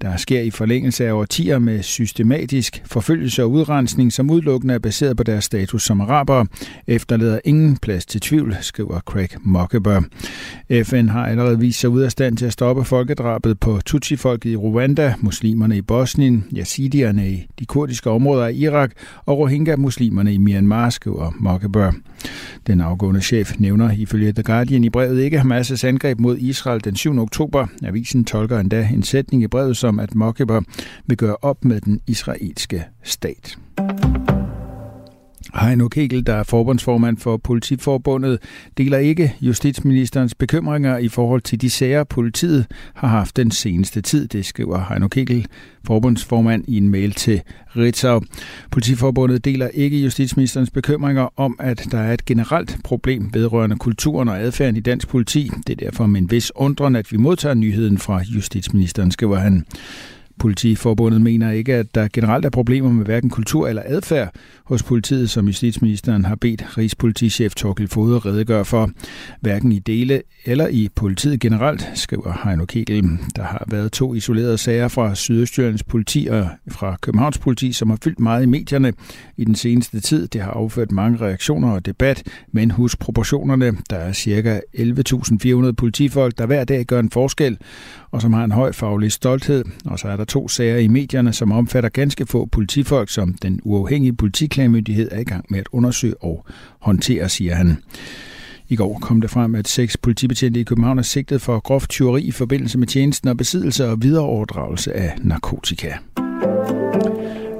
der 0.00 0.16
sker 0.16 0.40
i 0.40 0.50
forlængelse 0.50 1.06
af 1.06 1.12
årtier 1.12 1.58
med 1.58 1.82
systematisk 1.82 2.82
forfølgelse 2.86 3.42
og 3.42 3.50
udrensning, 3.50 4.12
som 4.12 4.30
udelukkende 4.30 4.74
er 4.74 4.78
baseret 4.78 5.16
på 5.16 5.22
deres 5.22 5.44
status 5.44 5.82
som 5.82 6.00
arabere, 6.00 6.46
efterlader 6.86 7.40
ingen 7.44 7.76
plads 7.76 8.06
til 8.06 8.20
tvivl, 8.20 8.56
skriver 8.60 9.00
Craig 9.00 9.30
Mockeber. 9.40 10.02
FN 10.84 11.08
har 11.08 11.26
allerede 11.26 11.58
vist 11.58 11.80
sig 11.80 11.90
ud 11.90 12.00
af 12.00 12.10
stand 12.10 12.36
til 12.36 12.46
at 12.46 12.52
stoppe 12.52 12.84
folkedrabet 12.84 13.60
på 13.60 13.80
folket 14.32 14.50
i 14.50 14.56
Rwanda, 14.56 15.14
muslimerne 15.20 15.76
i 15.76 15.82
Bosnien, 15.82 16.44
yazidierne 16.56 17.30
i 17.30 17.46
de 17.58 17.66
kurdiske 17.66 18.10
områder 18.10 18.46
af 18.46 18.52
Irak 18.54 18.92
og 19.26 19.38
Rohingya-muslimerne 19.38 20.34
i 20.34 20.38
Myanmar, 20.38 20.90
skriver 20.90 21.32
Mockeber. 21.40 21.92
Den 22.66 22.80
afgående 22.80 23.20
chef 23.20 23.54
nævner 23.58 23.90
ifølge 23.90 24.32
The 24.32 24.42
Guardian 24.42 24.84
i 24.84 24.90
brevet 24.90 25.22
ikke 25.22 25.40
Hamas' 25.40 25.86
angreb 25.86 26.20
mod 26.20 26.38
Israel 26.38 26.84
den 26.84 26.96
7. 26.96 27.18
oktober. 27.18 27.66
Avisen 27.84 28.24
tolker 28.24 28.58
endda 28.58 28.88
en 28.94 29.02
sætning 29.02 29.42
i 29.42 29.46
brevet 29.46 29.76
som, 29.76 30.00
at 30.00 30.14
Mockeber 30.14 30.60
vil 31.06 31.16
gøre 31.16 31.36
op 31.42 31.64
med 31.64 31.80
den 31.80 32.00
israelske 32.06 32.84
stat. 33.02 33.58
Heino 35.54 35.88
Kegel, 35.88 36.26
der 36.26 36.34
er 36.34 36.42
forbundsformand 36.42 37.16
for 37.16 37.36
Politiforbundet, 37.36 38.38
deler 38.78 38.98
ikke 38.98 39.36
justitsministerens 39.40 40.34
bekymringer 40.34 40.98
i 40.98 41.08
forhold 41.08 41.40
til 41.40 41.60
de 41.60 41.70
sager, 41.70 42.04
politiet 42.04 42.66
har 42.94 43.08
haft 43.08 43.36
den 43.36 43.50
seneste 43.50 44.00
tid. 44.00 44.28
Det 44.28 44.44
skriver 44.46 44.84
Heino 44.88 45.08
Kegel, 45.08 45.46
forbundsformand, 45.86 46.64
i 46.68 46.76
en 46.76 46.88
mail 46.88 47.12
til 47.12 47.42
Ritzau. 47.76 48.22
Politiforbundet 48.70 49.44
deler 49.44 49.68
ikke 49.68 49.98
justitsministerens 50.02 50.70
bekymringer 50.70 51.28
om, 51.36 51.56
at 51.60 51.86
der 51.90 51.98
er 51.98 52.14
et 52.14 52.24
generelt 52.24 52.76
problem 52.84 53.30
vedrørende 53.34 53.76
kulturen 53.76 54.28
og 54.28 54.40
adfærden 54.40 54.76
i 54.76 54.80
dansk 54.80 55.08
politi. 55.08 55.50
Det 55.66 55.82
er 55.82 55.86
derfor 55.86 56.06
med 56.06 56.20
en 56.20 56.30
vis 56.30 56.52
undren, 56.54 56.96
at 56.96 57.12
vi 57.12 57.16
modtager 57.16 57.54
nyheden 57.54 57.98
fra 57.98 58.22
justitsministeren, 58.34 59.10
skriver 59.10 59.38
han. 59.38 59.64
Politiforbundet 60.38 61.20
mener 61.20 61.50
ikke, 61.50 61.74
at 61.74 61.94
der 61.94 62.08
generelt 62.12 62.44
er 62.44 62.50
problemer 62.50 62.92
med 62.92 63.04
hverken 63.04 63.30
kultur 63.30 63.68
eller 63.68 63.82
adfærd 63.86 64.34
hos 64.64 64.82
politiet, 64.82 65.30
som 65.30 65.46
justitsministeren 65.46 66.24
har 66.24 66.34
bedt 66.34 66.78
Rigspolitichef 66.78 67.54
Torkel 67.54 67.88
Fode 67.88 68.18
redegøre 68.18 68.64
for. 68.64 68.90
Hverken 69.40 69.72
i 69.72 69.78
dele 69.78 70.22
eller 70.44 70.68
i 70.68 70.88
politiet 70.94 71.40
generelt, 71.40 71.90
skriver 71.94 72.40
Heino 72.44 72.64
Kegel. 72.64 73.18
Der 73.36 73.42
har 73.42 73.64
været 73.70 73.92
to 73.92 74.14
isolerede 74.14 74.58
sager 74.58 74.88
fra 74.88 75.14
Sydøstjyllands 75.14 75.82
politi 75.82 76.28
og 76.30 76.48
fra 76.68 76.96
Københavns 77.00 77.38
politi, 77.38 77.72
som 77.72 77.90
har 77.90 77.98
fyldt 78.04 78.20
meget 78.20 78.42
i 78.42 78.46
medierne 78.46 78.92
i 79.36 79.44
den 79.44 79.54
seneste 79.54 80.00
tid. 80.00 80.28
Det 80.28 80.40
har 80.40 80.50
afført 80.50 80.92
mange 80.92 81.18
reaktioner 81.18 81.70
og 81.70 81.86
debat, 81.86 82.22
men 82.52 82.70
hus 82.70 82.96
proportionerne. 82.96 83.72
Der 83.90 83.96
er 83.96 84.12
ca. 84.12 84.60
11.400 85.66 85.72
politifolk, 85.72 86.38
der 86.38 86.46
hver 86.46 86.64
dag 86.64 86.84
gør 86.84 87.00
en 87.00 87.10
forskel, 87.10 87.58
og 88.12 88.22
som 88.22 88.32
har 88.32 88.44
en 88.44 88.52
høj 88.52 88.72
faglig 88.72 89.12
stolthed. 89.12 89.64
Og 89.84 89.98
så 89.98 90.08
er 90.08 90.16
der 90.16 90.24
to 90.24 90.48
sager 90.48 90.76
i 90.76 90.88
medierne, 90.88 91.32
som 91.32 91.52
omfatter 91.52 91.90
ganske 91.90 92.26
få 92.26 92.46
politifolk, 92.46 93.08
som 93.08 93.34
den 93.34 93.60
uafhængige 93.62 94.12
politiklagmyndighed 94.12 95.08
er 95.12 95.20
i 95.20 95.24
gang 95.24 95.44
med 95.48 95.58
at 95.58 95.68
undersøge 95.72 96.14
og 96.20 96.46
håndtere, 96.80 97.28
siger 97.28 97.54
han. 97.54 97.76
I 98.68 98.76
går 98.76 98.98
kom 99.02 99.20
det 99.20 99.30
frem, 99.30 99.54
at 99.54 99.68
seks 99.68 99.96
politibetjente 99.96 100.60
i 100.60 100.64
København 100.64 100.98
er 100.98 101.02
sigtet 101.02 101.40
for 101.40 101.60
groft 101.60 101.90
tyveri 101.90 102.22
i 102.22 102.30
forbindelse 102.30 102.78
med 102.78 102.86
tjenesten 102.86 103.28
og 103.28 103.36
besiddelse 103.36 103.88
og 103.88 104.02
videreoverdragelse 104.02 104.92
af 104.92 105.12
narkotika. 105.20 105.92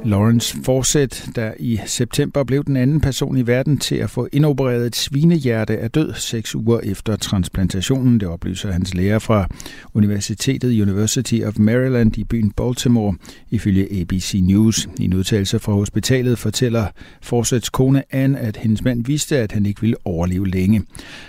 Lawrence 0.05 0.57
Forsett, 0.65 1.29
der 1.37 1.53
i 1.59 1.81
september 1.87 2.45
blev 2.45 2.65
den 2.65 2.77
anden 2.77 3.01
person 3.01 3.37
i 3.37 3.47
verden 3.47 3.79
til 3.79 3.95
at 3.95 4.11
få 4.11 4.29
indopereret 4.33 4.87
et 4.87 4.97
svinehjerte, 4.97 5.75
er 5.75 5.89
død 5.89 6.15
seks 6.15 6.55
uger 6.55 6.81
efter 6.81 7.17
transplantationen. 7.17 8.21
Det 8.21 8.29
oplyser 8.29 8.73
hans 8.73 8.95
lærer 8.95 9.19
fra 9.19 9.47
Universitetet 9.95 10.83
University 10.83 11.41
of 11.45 11.59
Maryland 11.59 12.19
i 12.19 12.25
byen 12.25 12.51
Baltimore, 12.51 13.15
ifølge 13.51 14.01
ABC 14.01 14.41
News. 14.43 14.89
I 14.99 15.05
en 15.05 15.15
udtalelse 15.15 15.59
fra 15.59 15.73
hospitalet 15.73 16.39
fortæller 16.39 16.87
Forsetts 17.23 17.71
kone 17.71 18.03
Anne, 18.15 18.39
at 18.39 18.57
hendes 18.57 18.85
mand 18.85 19.05
vidste, 19.05 19.39
at 19.39 19.53
han 19.53 19.67
ikke 19.67 19.81
ville 19.81 19.97
overleve 20.05 20.49
længe. 20.49 20.83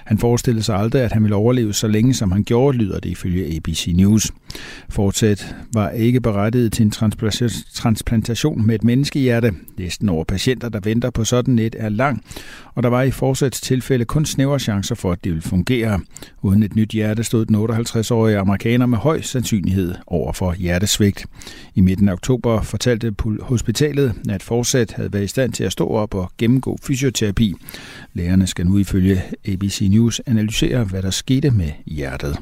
Han 0.05 0.17
forestillede 0.17 0.63
sig 0.63 0.75
aldrig, 0.75 1.01
at 1.01 1.11
han 1.11 1.23
ville 1.23 1.35
overleve 1.35 1.73
så 1.73 1.87
længe, 1.87 2.13
som 2.13 2.31
han 2.31 2.43
gjorde, 2.43 2.77
lyder 2.77 2.99
det 2.99 3.09
ifølge 3.09 3.55
ABC 3.55 3.93
News. 3.95 4.31
Forsett 4.89 5.55
var 5.73 5.89
ikke 5.89 6.21
berettiget 6.21 6.71
til 6.73 6.85
en 6.85 6.91
transplantation 7.73 8.62
med 8.65 8.75
et 8.75 8.83
menneskehjerte. 8.83 9.51
Listen 9.77 10.09
over 10.09 10.23
patienter, 10.23 10.69
der 10.69 10.79
venter 10.83 11.09
på 11.09 11.23
sådan 11.23 11.59
et, 11.59 11.75
er 11.79 11.89
lang, 11.89 12.23
og 12.75 12.83
der 12.83 12.89
var 12.89 13.01
i 13.01 13.11
forsats 13.11 13.61
tilfælde 13.61 14.05
kun 14.05 14.25
snævre 14.25 14.59
chancer 14.59 14.95
for, 14.95 15.11
at 15.11 15.23
det 15.23 15.31
ville 15.31 15.41
fungere. 15.41 15.99
Uden 16.41 16.63
et 16.63 16.75
nyt 16.75 16.89
hjerte 16.89 17.23
stod 17.23 17.45
den 17.45 17.55
58-årige 17.55 18.37
amerikaner 18.37 18.85
med 18.85 18.97
høj 18.97 19.21
sandsynlighed 19.21 19.95
over 20.07 20.33
for 20.33 20.53
hjertesvigt. 20.53 21.25
I 21.75 21.81
midten 21.81 22.09
af 22.09 22.13
oktober 22.13 22.61
fortalte 22.61 23.13
hospitalet, 23.41 24.13
at 24.29 24.43
Forsat 24.43 24.91
havde 24.91 25.13
været 25.13 25.23
i 25.23 25.27
stand 25.27 25.53
til 25.53 25.63
at 25.63 25.71
stå 25.71 25.87
op 25.87 26.15
og 26.15 26.31
gennemgå 26.37 26.77
fysioterapi. 26.83 27.53
Lægerne 28.13 28.47
skal 28.47 28.67
nu 28.67 28.77
ifølge 28.77 29.21
ABC 29.47 29.87
News 29.91 30.21
analysere, 30.25 30.83
hvad 30.83 31.01
der 31.01 31.09
skete 31.09 31.51
med 31.51 31.69
hjertet. 31.85 32.37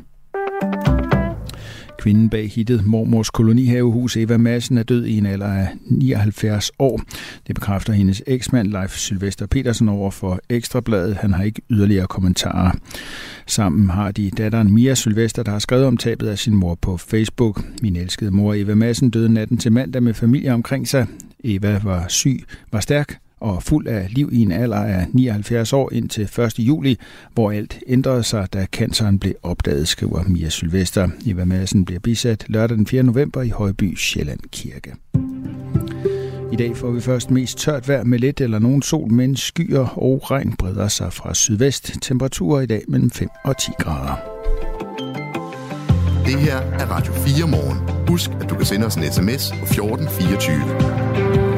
Kvinden 2.02 2.30
bag 2.30 2.50
hittet 2.50 2.86
Mormors 2.86 3.30
kolonihavehus 3.30 4.18
Eva 4.18 4.38
Madsen 4.38 4.78
er 4.78 4.84
død 4.84 5.06
i 5.06 5.18
en 5.18 5.26
alder 5.26 5.48
af 5.48 5.68
79 5.86 6.72
år. 6.80 7.02
Det 7.48 7.56
bekræfter 7.56 7.94
hendes 7.94 8.24
eksmand 8.28 8.68
Leif 8.68 8.98
Sylvester 8.98 9.46
Petersen 9.46 9.90
over 9.90 10.12
for 10.12 10.40
Ekstrabladet. 10.50 11.16
Han 11.16 11.34
har 11.34 11.44
ikke 11.44 11.62
yderligere 11.70 12.08
kommentarer. 12.08 12.72
Sammen 13.48 13.90
har 13.90 14.12
de 14.12 14.32
datteren 14.38 14.74
Mia 14.74 14.96
Sylvester, 14.96 15.44
der 15.44 15.52
har 15.52 15.60
skrevet 15.60 15.86
om 15.86 15.98
tabet 15.98 16.28
af 16.28 16.40
sin 16.40 16.56
mor 16.56 16.76
på 16.76 16.98
Facebook. 16.98 17.62
Min 17.82 17.96
elskede 17.96 18.32
mor 18.32 18.54
Eva 18.54 18.76
Madsen 18.76 19.10
døde 19.10 19.34
natten 19.34 19.58
til 19.58 19.72
mandag 19.72 20.04
med 20.04 20.14
familie 20.14 20.54
omkring 20.54 20.88
sig. 20.88 21.08
Eva 21.44 21.80
var 21.84 22.06
syg, 22.08 22.44
var 22.72 22.80
stærk 22.80 23.20
og 23.42 23.64
fuld 23.64 23.88
af 23.88 24.08
liv 24.10 24.30
i 24.32 24.42
en 24.42 24.52
alder 24.52 24.78
af 24.78 25.06
79 25.14 25.74
år 25.74 25.94
indtil 25.94 26.24
1. 26.24 26.60
juli, 26.60 26.98
hvor 27.34 27.52
alt 27.52 27.80
ændrede 27.88 28.24
sig, 28.24 28.54
da 28.54 28.66
canceren 28.66 29.20
blev 29.20 29.34
opdaget, 29.44 29.88
skriver 29.88 30.24
Mia 30.28 30.50
Sylvester. 30.50 31.10
Eva 31.26 31.46
Madsen 31.46 31.86
bliver 31.86 32.00
bisat 32.00 32.46
lørdag 32.48 32.78
den 32.78 32.88
4. 32.88 33.04
november 33.04 33.42
i 33.42 33.50
Højby 33.50 33.96
Sjælland 33.96 34.40
Kirke. 34.52 34.94
I 36.52 36.56
dag 36.56 36.78
får 36.78 36.92
vi 36.92 37.02
først 37.02 37.32
mest 37.32 37.58
tørt 37.58 37.88
vejr 37.88 38.04
med 38.04 38.20
lidt 38.20 38.42
eller 38.42 38.60
nogen 38.60 38.82
sol, 38.82 39.12
men 39.12 39.36
skyer 39.36 39.86
og 39.98 40.32
regn 40.32 40.56
breder 40.58 40.88
sig 40.88 41.14
fra 41.14 41.34
sydvest. 41.34 41.94
Temperaturer 42.02 42.62
i 42.62 42.66
dag 42.66 42.82
mellem 42.88 43.12
5 43.12 43.30
og 43.46 43.58
10 43.58 43.72
grader. 43.80 44.16
Det 46.26 46.40
her 46.40 46.58
er 46.58 46.86
Radio 46.86 47.14
4 47.14 47.48
morgen. 47.48 48.08
Husk, 48.08 48.30
at 48.42 48.50
du 48.50 48.56
kan 48.56 48.66
sende 48.66 48.86
os 48.86 48.96
en 48.96 49.04
sms 49.04 49.52
på 49.52 49.66
1424. 49.66 51.51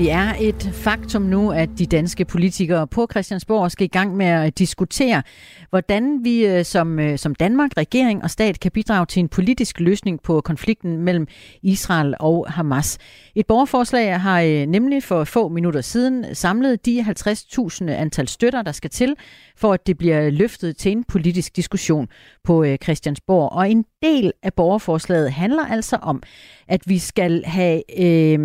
Det 0.00 0.12
er 0.12 0.34
et 0.40 0.70
faktum 0.72 1.22
nu, 1.22 1.52
at 1.52 1.68
de 1.78 1.86
danske 1.86 2.24
politikere 2.24 2.86
på 2.86 3.06
Christiansborg 3.10 3.70
skal 3.70 3.84
i 3.84 3.88
gang 3.88 4.16
med 4.16 4.26
at 4.26 4.46
øh, 4.46 4.52
diskutere, 4.58 5.22
hvordan 5.70 6.24
vi 6.24 6.46
øh, 6.46 6.64
som, 6.64 6.98
øh, 6.98 7.18
som 7.18 7.34
Danmark, 7.34 7.70
regering 7.76 8.22
og 8.22 8.30
stat 8.30 8.60
kan 8.60 8.72
bidrage 8.72 9.06
til 9.06 9.20
en 9.20 9.28
politisk 9.28 9.80
løsning 9.80 10.22
på 10.22 10.40
konflikten 10.40 10.98
mellem 10.98 11.26
Israel 11.62 12.14
og 12.20 12.46
Hamas. 12.48 12.98
Et 13.34 13.46
borgerforslag 13.46 14.20
har 14.20 14.66
nemlig 14.66 15.02
for 15.02 15.24
få 15.24 15.48
minutter 15.48 15.80
siden 15.80 16.34
samlet 16.34 16.86
de 16.86 17.00
50.000 17.00 17.90
antal 17.90 18.28
støtter, 18.28 18.62
der 18.62 18.72
skal 18.72 18.90
til, 18.90 19.14
for 19.56 19.72
at 19.72 19.86
det 19.86 19.98
bliver 19.98 20.30
løftet 20.30 20.76
til 20.76 20.92
en 20.92 21.04
politisk 21.04 21.56
diskussion 21.56 22.08
på 22.44 22.66
Christiansborg. 22.82 23.52
Og 23.52 23.70
en 23.70 23.84
del 24.02 24.32
af 24.42 24.54
borgerforslaget 24.54 25.32
handler 25.32 25.66
altså 25.66 25.96
om, 26.02 26.22
at 26.68 26.80
vi 26.86 26.98
skal 26.98 27.44
have 27.44 27.82
øh, 28.00 28.38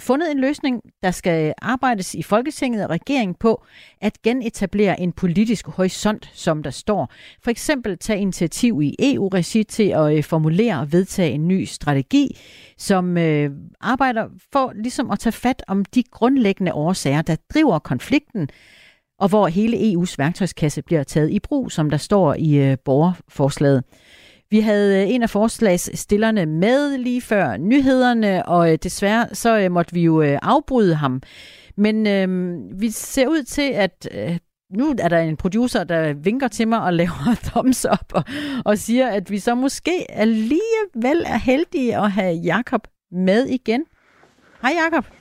fundet 0.00 0.30
en 0.30 0.40
løsning, 0.40 0.82
der 1.02 1.10
skal 1.10 1.54
arbejdes 1.62 2.14
i 2.14 2.22
Folketinget 2.22 2.84
og 2.84 2.90
regeringen 2.90 3.34
på 3.40 3.64
at 4.00 4.22
genetablere 4.22 5.00
en 5.00 5.12
politisk 5.12 5.66
horisont, 5.66 6.30
som 6.34 6.62
der 6.62 6.70
står. 6.70 7.12
For 7.42 7.50
eksempel 7.50 7.98
tage 7.98 8.20
initiativ 8.20 8.82
i 8.82 8.94
EU-regi 8.98 9.64
til 9.64 9.88
at 9.88 10.16
øh, 10.16 10.24
formulere 10.24 10.80
og 10.80 10.92
vedtage 10.92 11.30
en 11.30 11.48
ny 11.48 11.64
strategi, 11.64 12.38
som 12.78 13.18
øh, 13.18 13.50
arbejder 13.80 14.28
for 14.52 14.72
ligesom 14.74 15.10
at 15.10 15.18
tage 15.18 15.32
fat 15.32 15.62
om 15.68 15.84
de 15.84 16.02
grundlæggende 16.02 16.72
årsager, 16.72 17.22
der 17.22 17.36
driver 17.54 17.78
konflikten, 17.78 18.48
og 19.18 19.28
hvor 19.28 19.46
hele 19.46 19.76
EU's 19.76 20.14
værktøjskasse 20.18 20.82
bliver 20.82 21.02
taget 21.02 21.30
i 21.30 21.38
brug, 21.38 21.72
som 21.72 21.90
der 21.90 21.96
står 21.96 22.34
i 22.38 22.56
øh, 22.56 22.76
borgerforslaget. 22.84 23.84
Vi 24.50 24.60
havde 24.60 25.02
øh, 25.02 25.10
en 25.10 25.22
af 25.22 25.30
forslagsstillerne 25.30 26.46
med 26.46 26.98
lige 26.98 27.20
før 27.20 27.56
nyhederne, 27.56 28.48
og 28.48 28.72
øh, 28.72 28.78
desværre 28.82 29.26
så 29.32 29.58
øh, 29.58 29.72
måtte 29.72 29.94
vi 29.94 30.02
jo 30.02 30.38
afbryde 30.42 30.94
ham. 30.94 31.22
Men 31.76 32.06
øh, 32.06 32.58
vi 32.80 32.90
ser 32.90 33.28
ud 33.28 33.42
til, 33.42 33.70
at 33.72 34.08
øh, 34.14 34.38
nu 34.76 34.94
er 34.98 35.08
der 35.08 35.18
en 35.18 35.36
producer, 35.36 35.84
der 35.84 36.12
vinker 36.12 36.48
til 36.48 36.68
mig 36.68 36.82
og 36.82 36.92
laver 37.02 37.40
thumbs 37.42 37.86
up 37.92 38.12
og, 38.14 38.24
og 38.64 38.78
siger, 38.78 39.08
at 39.08 39.30
vi 39.30 39.38
så 39.38 39.54
måske 39.54 40.06
alligevel 40.08 41.24
er 41.26 41.38
heldige 41.38 41.96
at 41.96 42.10
have 42.10 42.34
Jakob 42.34 42.86
med 43.12 43.46
igen. 43.46 43.84
Hej 44.62 44.72
Jakob. 44.84 45.13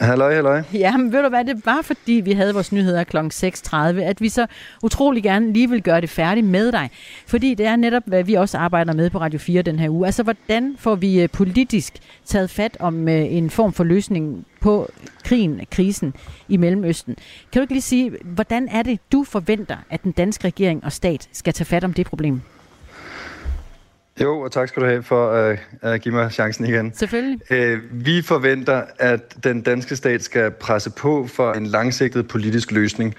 Halløj, 0.00 0.34
halløj. 0.34 0.62
Ja, 0.72 0.96
men 0.96 1.12
ved 1.12 1.22
du 1.22 1.28
hvad, 1.28 1.44
det 1.44 1.66
var 1.66 1.80
fordi 1.82 2.12
vi 2.12 2.32
havde 2.32 2.54
vores 2.54 2.72
nyheder 2.72 3.04
kl. 3.04 3.16
6.30, 3.16 3.76
at 3.76 4.20
vi 4.20 4.28
så 4.28 4.46
utrolig 4.82 5.22
gerne 5.22 5.52
lige 5.52 5.70
vil 5.70 5.82
gøre 5.82 6.00
det 6.00 6.10
færdigt 6.10 6.46
med 6.46 6.72
dig. 6.72 6.90
Fordi 7.26 7.54
det 7.54 7.66
er 7.66 7.76
netop, 7.76 8.02
hvad 8.06 8.24
vi 8.24 8.34
også 8.34 8.58
arbejder 8.58 8.92
med 8.92 9.10
på 9.10 9.18
Radio 9.18 9.38
4 9.38 9.62
den 9.62 9.78
her 9.78 9.90
uge. 9.90 10.06
Altså, 10.06 10.22
hvordan 10.22 10.76
får 10.78 10.94
vi 10.94 11.22
øh, 11.22 11.28
politisk 11.28 11.92
taget 12.24 12.50
fat 12.50 12.76
om 12.80 13.08
øh, 13.08 13.32
en 13.32 13.50
form 13.50 13.72
for 13.72 13.84
løsning 13.84 14.46
på 14.60 14.88
krigen, 15.24 15.60
krisen 15.70 16.14
i 16.48 16.56
Mellemøsten. 16.56 17.16
Kan 17.52 17.60
du 17.60 17.62
ikke 17.62 17.74
lige 17.74 17.82
sige, 17.82 18.12
hvordan 18.24 18.68
er 18.68 18.82
det, 18.82 19.00
du 19.12 19.24
forventer, 19.24 19.76
at 19.90 20.02
den 20.02 20.12
danske 20.12 20.44
regering 20.44 20.84
og 20.84 20.92
stat 20.92 21.28
skal 21.32 21.52
tage 21.52 21.66
fat 21.66 21.84
om 21.84 21.92
det 21.92 22.06
problem? 22.06 22.40
Jo, 24.20 24.40
og 24.40 24.52
tak 24.52 24.68
skal 24.68 24.82
du 24.82 24.86
have 24.86 25.02
for 25.02 25.30
at, 25.30 25.58
at 25.82 26.00
give 26.00 26.14
mig 26.14 26.32
chancen 26.32 26.66
igen. 26.66 26.92
Selvfølgelig. 26.94 27.40
Øh, 27.50 27.78
vi 27.92 28.22
forventer, 28.22 28.82
at 28.98 29.44
den 29.44 29.62
danske 29.62 29.96
stat 29.96 30.22
skal 30.22 30.50
presse 30.50 30.90
på 30.90 31.26
for 31.26 31.52
en 31.52 31.66
langsigtet 31.66 32.28
politisk 32.28 32.72
løsning. 32.72 33.14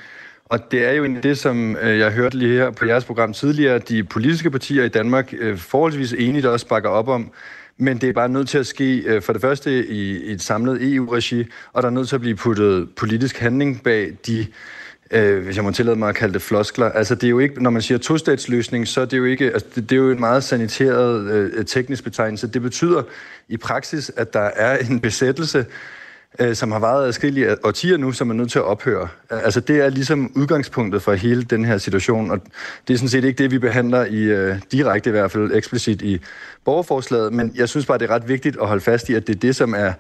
Og 0.46 0.72
det 0.72 0.88
er 0.88 0.92
jo 0.92 1.04
en 1.04 1.24
det, 1.24 1.38
som 1.38 1.76
øh, 1.76 2.00
jeg 2.00 2.12
hørte 2.12 2.38
lige 2.38 2.58
her 2.58 2.72
på 2.72 2.86
jeres 2.86 3.06
program 3.06 3.34
tidligere, 3.34 3.80
de 3.80 4.04
politiske 4.04 4.52
partier 4.52 4.84
i 4.84 4.90
Danmark 4.90 5.34
øh, 5.38 5.58
forholdsvis 5.58 6.14
enigt 6.14 6.46
også 6.46 6.68
bakker 6.68 6.90
op 6.90 7.08
om. 7.08 7.32
Men 7.78 7.98
det 7.98 8.10
er 8.10 8.14
bare 8.14 8.30
nødt 8.30 8.50
til 8.50 8.58
at 8.58 8.68
ske 8.68 9.22
for 9.22 9.34
det 9.34 9.42
første 9.42 9.88
i 9.88 10.32
et 10.32 10.42
samlet 10.42 10.94
EU-regi, 10.94 11.46
og 11.74 11.84
der 11.84 11.90
er 11.90 11.94
nødt 11.94 12.08
til 12.08 12.16
at 12.16 12.22
blive 12.22 12.36
puttet 12.36 12.90
politisk 12.96 13.40
handling 13.40 13.84
bag 13.84 14.12
de 14.28 14.46
øh, 15.12 15.44
hvis 15.44 15.56
jeg 15.56 15.64
må 15.64 15.72
tillade 15.72 15.96
mig 15.96 16.10
at 16.10 16.16
kalde 16.16 16.34
det 16.34 16.42
floskler. 16.42 16.90
Altså, 16.90 17.16
det 17.16 17.24
er 17.24 17.30
jo 17.30 17.40
ikke, 17.40 17.64
når 17.64 17.70
man 17.70 17.82
siger 17.82 17.98
tostatsløsning, 17.98 18.88
så 18.88 19.02
er 19.02 19.06
det 19.06 19.18
jo 19.18 19.26
ikke, 19.26 19.46
altså, 19.46 19.68
det, 19.76 19.90
det 19.90 19.96
er 19.96 20.00
jo 20.00 20.12
en 20.12 20.20
meget 20.20 20.44
saniteret 20.44 21.32
øh, 21.32 21.66
teknisk 21.66 22.04
betegnelse. 22.04 22.48
Det 22.48 22.62
betyder 22.62 23.04
i 23.48 23.58
praksis, 23.58 24.12
at 24.18 24.34
der 24.34 24.50
er 24.56 24.78
en 24.78 25.00
besættelse, 25.00 25.66
øh, 26.40 26.56
som 26.56 26.72
har 26.72 26.80
varet 26.80 27.08
adskillige 27.08 27.66
årtier 27.66 27.98
nu, 27.98 28.12
som 28.12 28.30
er 28.30 28.34
nødt 28.34 28.52
til 28.52 28.60
at 28.60 28.66
ophøre. 28.66 29.08
Altså, 29.30 29.60
det 29.60 29.80
er 29.80 29.90
ligesom 29.90 30.32
udgangspunktet 30.36 31.02
for 31.02 31.14
hele 31.14 31.44
den 31.44 31.66
her 31.66 31.78
situation, 31.78 32.32
og 32.32 32.42
det 32.88 32.94
er 32.94 32.98
sådan 32.98 33.10
set 33.10 33.24
ikke 33.24 33.44
det, 33.44 33.52
vi 33.52 33.60
behandler 33.60 34.06
i 34.06 34.24
øh, 34.24 34.56
direkte 34.72 35.10
i 35.10 35.12
hvert 35.12 35.32
fald 35.32 35.52
eksplicit 35.54 36.02
i 36.02 36.22
borgerforslaget, 36.66 37.34
men 37.34 37.52
jeg 37.56 37.70
synes 37.70 37.86
bare, 37.86 37.98
det 37.98 38.10
er 38.10 38.16
ret 38.16 38.28
vigtigt 38.28 38.58
at 38.62 38.68
holde 38.68 38.82
fast 38.82 39.10
i, 39.10 39.14
at 39.14 39.28
det 39.28 39.36
er 39.36 39.40
det, 39.40 39.56
som 39.56 39.74
er 39.74 39.94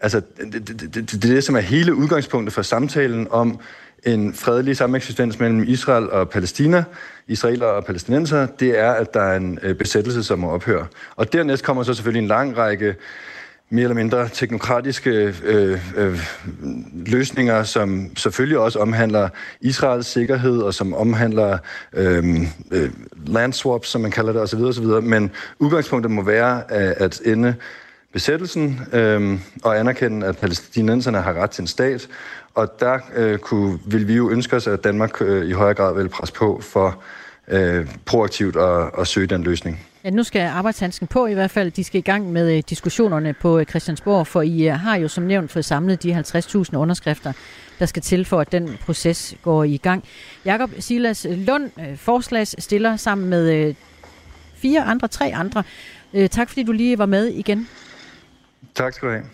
Altså, 0.00 0.22
det, 0.52 0.68
det, 0.68 0.80
det, 0.80 0.94
det, 0.94 1.22
det, 1.22 1.44
som 1.44 1.56
er 1.56 1.60
hele 1.60 1.94
udgangspunktet 1.94 2.52
for 2.54 2.62
samtalen 2.62 3.26
om 3.30 3.60
en 4.04 4.34
fredelig 4.34 4.76
sameksistens 4.76 5.38
mellem 5.38 5.64
Israel 5.68 6.10
og 6.10 6.30
Palæstina, 6.30 6.84
israeler 7.28 7.66
og 7.66 7.84
palæstinenser, 7.84 8.46
det 8.46 8.78
er, 8.78 8.90
at 8.90 9.14
der 9.14 9.20
er 9.20 9.36
en 9.36 9.58
øh, 9.62 9.74
besættelse, 9.74 10.22
som 10.22 10.38
må 10.38 10.50
ophøre. 10.50 10.86
Og 11.16 11.32
dernæst 11.32 11.64
kommer 11.64 11.82
så 11.82 11.94
selvfølgelig 11.94 12.22
en 12.22 12.28
lang 12.28 12.56
række 12.56 12.94
mere 13.70 13.82
eller 13.82 13.94
mindre 13.94 14.28
teknokratiske 14.28 15.34
øh, 15.44 15.80
øh, 15.96 16.20
løsninger, 17.06 17.62
som 17.62 18.16
selvfølgelig 18.16 18.58
også 18.58 18.78
omhandler 18.78 19.28
Israels 19.60 20.06
sikkerhed, 20.06 20.58
og 20.58 20.74
som 20.74 20.94
omhandler 20.94 21.58
øhm, 21.92 22.46
øh, 22.70 22.82
øh, 22.82 22.90
landswaps, 23.26 23.88
som 23.88 24.00
man 24.00 24.10
kalder 24.10 24.32
det, 24.32 24.42
osv. 24.42 24.60
osv. 24.60 24.84
Men 24.84 25.30
udgangspunktet 25.58 26.10
må 26.10 26.22
være 26.22 26.72
at 26.72 27.20
ende 27.24 27.54
besættelsen 28.12 28.80
øh, 28.92 29.38
og 29.62 29.78
anerkende, 29.78 30.26
at 30.26 30.38
palæstinenserne 30.38 31.20
har 31.20 31.32
ret 31.32 31.50
til 31.50 31.62
en 31.62 31.66
stat, 31.66 32.08
og 32.56 32.80
der 32.80 32.98
øh, 33.14 33.38
kunne, 33.38 33.78
vil 33.84 34.08
vi 34.08 34.14
jo 34.14 34.30
ønske 34.30 34.56
os, 34.56 34.66
at 34.66 34.84
Danmark 34.84 35.22
øh, 35.22 35.48
i 35.48 35.52
højere 35.52 35.74
grad 35.74 35.94
vil 35.94 36.08
presse 36.08 36.34
på 36.34 36.60
for 36.62 37.02
øh, 37.48 37.86
proaktivt 38.06 38.56
at, 38.56 38.90
at 38.98 39.06
søge 39.06 39.26
den 39.26 39.42
løsning. 39.42 39.86
Ja, 40.04 40.10
nu 40.10 40.22
skal 40.22 40.40
arbejdshandsken 40.40 41.06
på 41.06 41.26
i 41.26 41.34
hvert 41.34 41.50
fald. 41.50 41.70
De 41.70 41.84
skal 41.84 41.98
i 41.98 42.02
gang 42.02 42.32
med 42.32 42.56
øh, 42.56 42.62
diskussionerne 42.68 43.32
på 43.32 43.58
øh, 43.58 43.66
Christiansborg, 43.66 44.26
for 44.26 44.42
I 44.42 44.68
øh, 44.68 44.74
har 44.74 44.96
jo 44.96 45.08
som 45.08 45.24
nævnt 45.24 45.50
fået 45.50 45.64
samlet 45.64 46.02
de 46.02 46.18
50.000 46.18 46.76
underskrifter, 46.76 47.32
der 47.78 47.86
skal 47.86 48.02
til 48.02 48.24
for, 48.24 48.40
at 48.40 48.52
den 48.52 48.78
proces 48.84 49.34
går 49.42 49.64
i 49.64 49.76
gang. 49.76 50.04
Jakob 50.44 50.70
Silas 50.78 51.26
Lund, 51.30 51.70
forslagsstiller 51.96 52.96
sammen 52.96 53.28
med 53.28 53.74
fire 54.54 54.82
andre, 54.82 55.08
tre 55.08 55.32
andre. 55.34 55.62
Tak 56.30 56.48
fordi 56.48 56.62
du 56.62 56.72
lige 56.72 56.98
var 56.98 57.06
med 57.06 57.26
igen. 57.26 57.68
Tak 58.74 58.92
skal 58.92 59.08
du 59.08 59.12
have. 59.12 59.24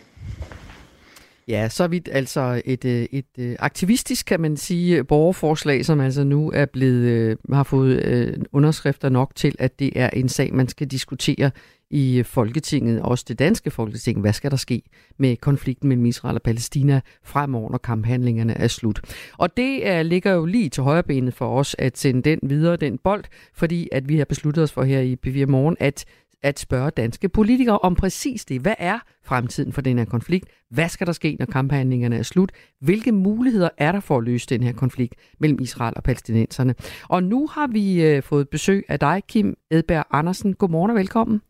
Ja, 1.48 1.68
så 1.68 1.86
vidt 1.86 2.08
altså 2.12 2.62
et, 2.64 2.84
øh, 2.84 3.06
et, 3.12 3.24
et 3.38 3.56
aktivistisk, 3.58 4.26
kan 4.26 4.40
man 4.40 4.56
sige, 4.56 5.04
borgerforslag, 5.04 5.84
som 5.84 6.00
altså 6.00 6.24
nu 6.24 6.50
er 6.50 6.66
blevet, 6.66 7.02
øh, 7.02 7.36
har 7.52 7.62
fået 7.62 8.46
underskrifter 8.52 9.08
nok 9.08 9.34
til, 9.34 9.54
at 9.58 9.78
det 9.78 9.92
er 9.94 10.10
en 10.10 10.28
sag, 10.28 10.54
man 10.54 10.68
skal 10.68 10.86
diskutere 10.86 11.50
i 11.92 12.22
Folketinget, 12.22 13.02
også 13.02 13.24
det 13.28 13.38
danske 13.38 13.70
Folketing. 13.70 14.20
Hvad 14.20 14.32
skal 14.32 14.50
der 14.50 14.56
ske 14.56 14.82
med 15.18 15.36
konflikten 15.36 15.88
mellem 15.88 16.06
Israel 16.06 16.34
og 16.34 16.42
Palæstina 16.42 17.00
fremover, 17.24 17.70
når 17.70 17.78
kamphandlingerne 17.78 18.54
er 18.54 18.68
slut? 18.68 19.00
Og 19.38 19.56
det 19.56 19.86
er, 19.86 20.02
ligger 20.02 20.32
jo 20.32 20.44
lige 20.44 20.68
til 20.68 20.82
højrebenet 20.82 21.34
for 21.34 21.58
os 21.58 21.76
at 21.78 21.98
sende 21.98 22.22
den 22.22 22.38
videre, 22.42 22.76
den 22.76 22.98
bold, 22.98 23.24
fordi 23.54 23.88
at 23.92 24.08
vi 24.08 24.18
har 24.18 24.24
besluttet 24.24 24.64
os 24.64 24.72
for 24.72 24.82
her 24.82 25.00
i 25.00 25.16
BV 25.16 25.48
Morgen, 25.48 25.76
at 25.80 26.04
at 26.42 26.58
spørge 26.58 26.90
danske 26.90 27.28
politikere 27.28 27.78
om 27.78 27.94
præcis 27.94 28.44
det. 28.44 28.60
Hvad 28.60 28.74
er 28.78 28.98
fremtiden 29.24 29.72
for 29.72 29.80
den 29.80 29.98
her 29.98 30.04
konflikt? 30.04 30.48
Hvad 30.70 30.88
skal 30.88 31.06
der 31.06 31.12
ske, 31.12 31.36
når 31.38 31.46
kamphandlingerne 31.46 32.16
er 32.16 32.22
slut? 32.22 32.52
Hvilke 32.80 33.12
muligheder 33.12 33.68
er 33.78 33.92
der 33.92 34.00
for 34.00 34.18
at 34.18 34.24
løse 34.24 34.46
den 34.46 34.62
her 34.62 34.72
konflikt 34.72 35.14
mellem 35.38 35.58
Israel 35.60 35.92
og 35.96 36.02
palæstinenserne? 36.02 36.74
Og 37.08 37.22
nu 37.22 37.46
har 37.46 37.66
vi 37.66 38.02
øh, 38.02 38.22
fået 38.22 38.48
besøg 38.48 38.84
af 38.88 39.00
dig, 39.00 39.22
Kim 39.28 39.54
Edberg 39.70 40.04
Andersen. 40.10 40.54
Godmorgen 40.54 40.90
og 40.90 40.96
velkommen. 40.96 41.40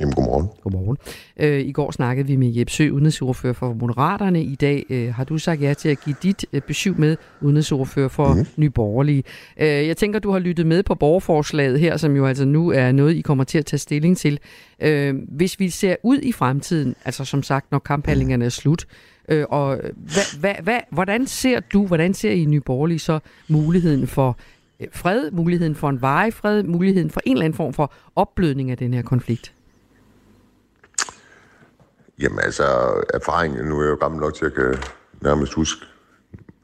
Jamen, 0.00 0.14
godmorgen. 0.14 0.48
Godmorgen. 0.62 0.96
Øh, 1.36 1.60
I 1.60 1.72
går 1.72 1.90
snakkede 1.90 2.26
vi 2.26 2.36
med 2.36 2.52
Jeppe 2.52 2.72
Sø, 2.72 2.90
udenrigsordfører 2.90 3.52
for 3.52 3.74
Moderaterne. 3.74 4.42
I 4.42 4.54
dag 4.54 4.84
øh, 4.90 5.14
har 5.14 5.24
du 5.24 5.38
sagt 5.38 5.62
ja 5.62 5.74
til 5.74 5.88
at 5.88 6.00
give 6.04 6.16
dit 6.22 6.46
øh, 6.52 6.60
besøg 6.60 7.00
med 7.00 7.16
udenrigsordfører 7.40 8.08
for 8.08 8.28
mm-hmm. 8.28 8.46
Nye 8.56 8.70
Borgerlige. 8.70 9.22
Øh, 9.56 9.66
jeg 9.66 9.96
tænker, 9.96 10.18
du 10.18 10.30
har 10.30 10.38
lyttet 10.38 10.66
med 10.66 10.82
på 10.82 10.94
borgerforslaget 10.94 11.80
her, 11.80 11.96
som 11.96 12.16
jo 12.16 12.26
altså 12.26 12.44
nu 12.44 12.68
er 12.68 12.92
noget, 12.92 13.14
I 13.14 13.20
kommer 13.20 13.44
til 13.44 13.58
at 13.58 13.66
tage 13.66 13.78
stilling 13.78 14.16
til. 14.16 14.38
Øh, 14.80 15.14
hvis 15.28 15.60
vi 15.60 15.70
ser 15.70 15.96
ud 16.02 16.18
i 16.18 16.32
fremtiden, 16.32 16.94
altså 17.04 17.24
som 17.24 17.42
sagt, 17.42 17.70
når 17.70 17.78
kamphandlingerne 17.78 18.44
er 18.44 18.48
slut, 18.48 18.86
øh, 19.28 19.44
og 19.48 19.80
hva, 19.94 20.20
hva, 20.40 20.54
hva, 20.62 20.80
hvordan 20.90 21.26
ser 21.26 21.60
du, 21.60 21.86
hvordan 21.86 22.14
ser 22.14 22.30
I 22.30 22.44
Nye 22.44 22.60
Borgerlige 22.60 22.98
så 22.98 23.18
muligheden 23.48 24.06
for 24.06 24.36
øh, 24.80 24.86
fred, 24.92 25.30
muligheden 25.30 25.74
for 25.74 25.88
en 25.88 26.02
varig 26.02 26.34
fred, 26.34 26.62
muligheden 26.62 27.10
for 27.10 27.20
en 27.26 27.32
eller 27.32 27.44
anden 27.44 27.56
form 27.56 27.72
for 27.72 27.92
opblødning 28.16 28.70
af 28.70 28.76
den 28.76 28.94
her 28.94 29.02
konflikt? 29.02 29.52
Jamen 32.22 32.40
altså, 32.40 32.64
erfaringen, 33.14 33.64
nu 33.64 33.78
er 33.78 33.82
jeg 33.82 33.90
jo 33.90 33.96
gammel 33.96 34.20
nok 34.20 34.34
til 34.34 34.44
at 34.44 34.54
kan 34.54 34.74
nærmest 35.20 35.54
huske, 35.54 35.86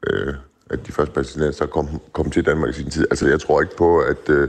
øh, 0.07 0.33
at 0.69 0.87
de 0.87 0.91
første 0.91 1.13
palæstinenser 1.13 1.65
kom, 1.65 1.87
kom 2.13 2.31
til 2.31 2.45
Danmark 2.45 2.69
i 2.69 2.73
sin 2.73 2.89
tid. 2.89 3.05
Altså, 3.09 3.27
jeg 3.27 3.39
tror 3.39 3.61
ikke 3.61 3.75
på, 3.77 3.99
at, 3.99 4.29
øh, 4.29 4.47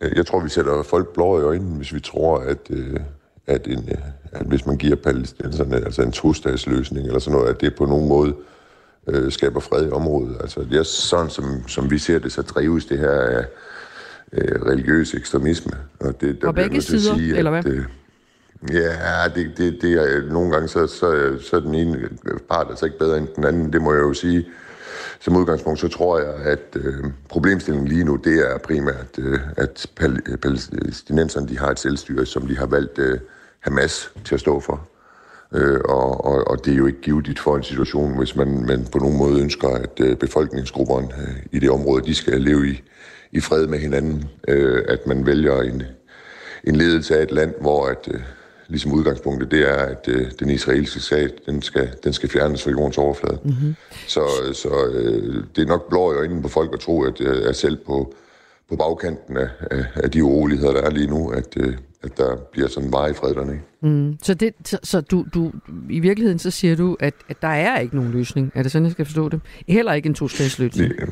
jeg 0.00 0.26
tror, 0.26 0.40
vi 0.40 0.48
sætter 0.48 0.82
folk 0.82 1.08
blå 1.14 1.40
i 1.40 1.42
øjnene, 1.42 1.76
hvis 1.76 1.94
vi 1.94 2.00
tror, 2.00 2.38
at, 2.38 2.58
øh, 2.70 3.00
at, 3.46 3.66
en, 3.66 3.88
øh, 3.88 3.98
at 4.32 4.46
hvis 4.46 4.66
man 4.66 4.76
giver 4.76 4.96
palæstinenserne 4.96 5.76
altså 5.76 6.02
en 6.02 6.12
to-statsløsning 6.12 7.06
eller 7.06 7.18
sådan 7.18 7.38
noget, 7.38 7.54
at 7.54 7.60
det 7.60 7.74
på 7.74 7.86
nogen 7.86 8.08
måde 8.08 8.34
øh, 9.06 9.32
skaber 9.32 9.60
fred 9.60 9.88
i 9.88 9.90
området. 9.90 10.36
Altså, 10.40 10.60
det 10.60 10.78
er 10.78 10.82
sådan, 10.82 11.30
som, 11.30 11.68
som 11.68 11.90
vi 11.90 11.98
ser 11.98 12.18
det, 12.18 12.32
så 12.32 12.42
drives 12.42 12.86
det 12.86 12.98
her 12.98 13.10
af 13.10 13.44
øh, 14.32 14.62
religiøs 14.62 15.14
ekstremisme. 15.14 15.72
Og, 16.00 16.20
det, 16.20 16.42
der 16.42 16.48
og 16.48 16.54
begge 16.54 16.82
sider, 16.82 17.14
sige, 17.14 17.36
eller 17.36 17.50
hvad? 17.50 17.66
At, 17.66 17.72
øh, 17.72 17.84
Ja, 18.72 19.28
det, 19.34 19.52
det, 19.58 19.78
det 19.82 19.92
er 19.92 20.32
nogle 20.32 20.52
gange, 20.52 20.68
så, 20.68 20.86
så, 20.86 21.38
så 21.40 21.56
er 21.56 21.60
den 21.60 21.74
ene 21.74 22.08
part 22.50 22.66
altså 22.70 22.84
ikke 22.84 22.98
bedre 22.98 23.18
end 23.18 23.28
den 23.36 23.44
anden. 23.44 23.72
Det 23.72 23.82
må 23.82 23.92
jeg 23.94 24.00
jo 24.00 24.14
sige. 24.14 24.46
Som 25.20 25.36
udgangspunkt, 25.36 25.80
så 25.80 25.88
tror 25.88 26.18
jeg, 26.18 26.34
at 26.34 26.76
øh, 26.76 27.04
problemstillingen 27.28 27.88
lige 27.88 28.04
nu, 28.04 28.16
det 28.16 28.50
er 28.50 28.58
primært, 28.58 29.18
øh, 29.18 29.40
at 29.56 29.86
pal- 30.00 30.36
palæstinenserne 30.36 31.48
de 31.48 31.58
har 31.58 31.70
et 31.70 31.78
selvstyre, 31.78 32.26
som 32.26 32.46
de 32.46 32.56
har 32.56 32.66
valgt 32.66 32.98
øh, 32.98 33.18
Hamas 33.60 34.12
til 34.24 34.34
at 34.34 34.40
stå 34.40 34.60
for. 34.60 34.88
Øh, 35.54 35.80
og, 35.84 36.24
og, 36.24 36.48
og 36.48 36.64
det 36.64 36.72
er 36.72 36.76
jo 36.76 36.86
ikke 36.86 37.00
givet 37.00 37.38
for 37.38 37.56
en 37.56 37.62
situation, 37.62 38.18
hvis 38.18 38.36
man, 38.36 38.66
man 38.66 38.86
på 38.92 38.98
nogen 38.98 39.18
måde 39.18 39.40
ønsker, 39.40 39.68
at 39.68 40.00
øh, 40.00 40.16
befolkningsgrupperne 40.16 41.08
øh, 41.18 41.36
i 41.52 41.58
det 41.58 41.70
område, 41.70 42.04
de 42.04 42.14
skal 42.14 42.40
leve 42.40 42.68
i, 42.68 42.82
i 43.32 43.40
fred 43.40 43.66
med 43.66 43.78
hinanden. 43.78 44.24
Øh, 44.48 44.84
at 44.88 45.06
man 45.06 45.26
vælger 45.26 45.60
en, 45.60 45.82
en 46.64 46.76
ledelse 46.76 47.18
af 47.18 47.22
et 47.22 47.32
land, 47.32 47.54
hvor 47.60 47.86
at, 47.86 48.08
øh, 48.10 48.20
ligesom 48.68 48.92
udgangspunktet, 48.92 49.50
det 49.50 49.70
er, 49.70 49.74
at 49.74 50.08
øh, 50.08 50.30
den 50.40 50.50
israelske 50.50 51.00
sag, 51.00 51.28
den 51.46 51.62
skal, 51.62 51.88
den 52.04 52.12
skal 52.12 52.28
fjernes 52.28 52.62
fra 52.62 52.70
jordens 52.70 52.98
overflade. 52.98 53.38
Mm-hmm. 53.44 53.74
Så, 54.06 54.20
så 54.52 54.68
øh, 54.92 55.44
det 55.56 55.62
er 55.62 55.66
nok 55.66 55.88
blå 55.88 56.12
i 56.12 56.16
øjnene 56.16 56.42
på 56.42 56.48
folk 56.48 56.70
at 56.72 56.80
tro, 56.80 57.02
at, 57.02 57.20
øh, 57.20 57.48
at 57.48 57.56
selv 57.56 57.76
på, 57.86 58.14
på 58.68 58.76
bagkanten 58.76 59.36
af, 59.36 59.48
af, 59.94 60.10
de 60.10 60.24
uroligheder, 60.24 60.72
der 60.72 60.82
er 60.82 60.90
lige 60.90 61.06
nu, 61.06 61.28
at, 61.30 61.56
øh, 61.56 61.74
at 62.02 62.18
der 62.18 62.36
bliver 62.52 62.68
sådan 62.68 62.92
varig 62.92 63.16
fred 63.16 63.34
dernede. 63.34 63.58
Mm. 63.82 64.18
Så, 64.22 64.34
det, 64.34 64.54
så, 64.64 64.78
så 64.82 65.00
du, 65.00 65.24
du, 65.34 65.52
i 65.90 66.00
virkeligheden 66.00 66.38
så 66.38 66.50
siger 66.50 66.76
du, 66.76 66.96
at, 67.00 67.14
at 67.28 67.42
der 67.42 67.48
er 67.48 67.78
ikke 67.78 67.96
nogen 67.96 68.10
løsning. 68.10 68.52
Er 68.54 68.62
det 68.62 68.72
sådan, 68.72 68.84
jeg 68.86 68.92
skal 68.92 69.04
forstå 69.04 69.28
det? 69.28 69.40
Heller 69.68 69.92
ikke 69.92 70.06
en 70.06 70.14
to-statsløsning? 70.14 70.90
Det, 70.90 71.08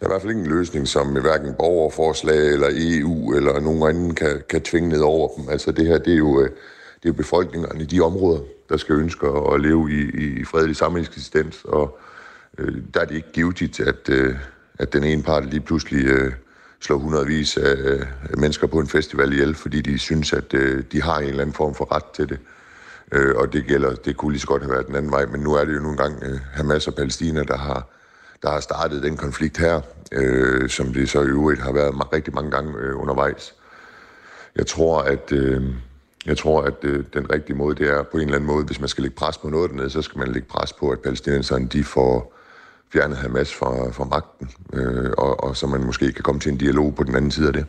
der 0.00 0.06
er 0.06 0.08
i 0.08 0.12
hvert 0.12 0.22
fald 0.22 0.32
ingen 0.32 0.46
løsning, 0.46 0.88
som 0.88 1.20
hverken 1.20 1.54
borgerforslag 1.54 2.52
eller 2.52 2.68
EU 2.72 3.34
eller 3.34 3.60
nogen 3.60 3.82
anden 3.82 4.14
kan, 4.14 4.42
kan 4.48 4.62
tvinge 4.62 4.88
ned 4.88 5.00
over 5.00 5.28
dem. 5.36 5.48
Altså 5.48 5.72
det 5.72 5.86
her, 5.86 5.98
det 5.98 6.12
er 6.12 6.16
jo, 6.16 6.40
øh, 6.40 6.50
det 7.02 7.08
er 7.08 7.12
befolkningerne 7.12 7.82
i 7.82 7.86
de 7.86 8.00
områder, 8.00 8.40
der 8.68 8.76
skal 8.76 8.94
ønske 8.94 9.26
at 9.26 9.60
leve 9.60 9.90
i, 9.92 10.00
i 10.40 10.44
fredelig 10.44 10.76
sameksistens, 10.76 11.64
og 11.64 11.98
øh, 12.58 12.82
der 12.94 13.00
er 13.00 13.04
det 13.04 13.14
ikke 13.14 13.32
givetigt, 13.32 13.80
at, 13.80 14.08
øh, 14.08 14.36
at 14.78 14.92
den 14.92 15.04
ene 15.04 15.22
part 15.22 15.50
lige 15.50 15.60
pludselig 15.60 16.06
øh, 16.06 16.32
slår 16.80 16.98
hundredvis 16.98 17.56
af 17.56 17.76
mennesker 18.36 18.66
på 18.66 18.78
en 18.78 18.88
festival 18.88 19.32
ihjel, 19.32 19.54
fordi 19.54 19.80
de 19.80 19.98
synes, 19.98 20.32
at 20.32 20.54
øh, 20.54 20.84
de 20.92 21.02
har 21.02 21.18
en 21.18 21.28
eller 21.28 21.40
anden 21.40 21.54
form 21.54 21.74
for 21.74 21.94
ret 21.94 22.04
til 22.14 22.28
det. 22.28 22.38
Øh, 23.12 23.36
og 23.36 23.52
det 23.52 23.66
gælder, 23.66 23.94
det 23.94 24.16
kunne 24.16 24.32
lige 24.32 24.40
så 24.40 24.46
godt 24.46 24.62
have 24.62 24.72
været 24.72 24.86
den 24.86 24.96
anden 24.96 25.12
vej, 25.12 25.26
men 25.26 25.40
nu 25.40 25.54
er 25.54 25.64
det 25.64 25.74
jo 25.74 25.80
nogle 25.80 25.96
gange 25.96 26.26
øh, 26.26 26.38
Hamas 26.52 26.88
og 26.88 26.94
Palæstina, 26.94 27.42
der 27.42 27.56
har 27.56 27.97
der 28.42 28.50
har 28.50 28.60
startet 28.60 29.02
den 29.02 29.16
konflikt 29.16 29.58
her, 29.58 29.80
øh, 30.12 30.68
som 30.68 30.92
det 30.92 31.08
så 31.08 31.22
i 31.22 31.26
øvrigt 31.26 31.60
har 31.60 31.72
været 31.72 32.12
rigtig 32.12 32.34
mange 32.34 32.50
gange 32.50 32.72
øh, 32.78 33.00
undervejs. 33.00 33.54
Jeg 34.56 34.66
tror, 34.66 35.00
at, 35.00 35.32
øh, 35.32 35.62
jeg 36.26 36.36
tror, 36.38 36.62
at 36.62 36.74
øh, 36.82 37.04
den 37.14 37.32
rigtige 37.32 37.56
måde, 37.56 37.74
det 37.74 37.90
er 37.90 38.02
på 38.02 38.16
en 38.16 38.22
eller 38.22 38.34
anden 38.34 38.46
måde, 38.46 38.64
hvis 38.64 38.80
man 38.80 38.88
skal 38.88 39.02
lægge 39.02 39.16
pres 39.16 39.38
på 39.38 39.48
noget 39.48 39.70
dernede, 39.70 39.90
så 39.90 40.02
skal 40.02 40.18
man 40.18 40.28
lægge 40.28 40.48
pres 40.48 40.72
på, 40.72 40.90
at 40.90 41.00
palæstinenserne 41.00 41.66
de 41.66 41.84
får 41.84 42.34
fjernet 42.92 43.16
Hamas 43.16 43.54
fra, 43.54 43.90
fra 43.90 44.04
magten, 44.04 44.50
øh, 44.72 45.10
og, 45.18 45.44
og 45.44 45.56
så 45.56 45.66
man 45.66 45.84
måske 45.84 46.12
kan 46.12 46.22
komme 46.22 46.40
til 46.40 46.52
en 46.52 46.58
dialog 46.58 46.94
på 46.94 47.04
den 47.04 47.14
anden 47.14 47.30
side 47.30 47.46
af 47.46 47.52
det. 47.52 47.66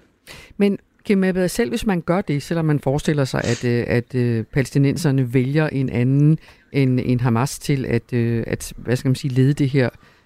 Men 0.57 0.77
Kim 1.03 1.23
Ebbe, 1.23 1.49
selv 1.49 1.69
hvis 1.69 1.85
man 1.85 2.01
gør 2.01 2.21
det, 2.21 2.43
selvom 2.43 2.65
man 2.65 2.79
forestiller 2.79 3.25
sig, 3.25 3.41
at, 3.43 3.65
øh, 3.65 3.83
at, 3.87 4.15
at 4.15 4.47
palæstinenserne 4.47 5.33
vælger 5.33 5.67
en 5.67 5.89
anden 5.89 6.39
end, 6.71 6.99
end 7.03 7.21
Hamas 7.21 7.59
til 7.59 7.85
at, 7.85 8.13
øh, 8.13 8.43
at 8.47 8.73
hvad 8.77 8.95
skal 8.95 9.09
man 9.09 9.15
sige, 9.15 9.33
lede 9.33 9.53
det 9.53 9.69
her 9.69 9.85
øh, 9.85 10.18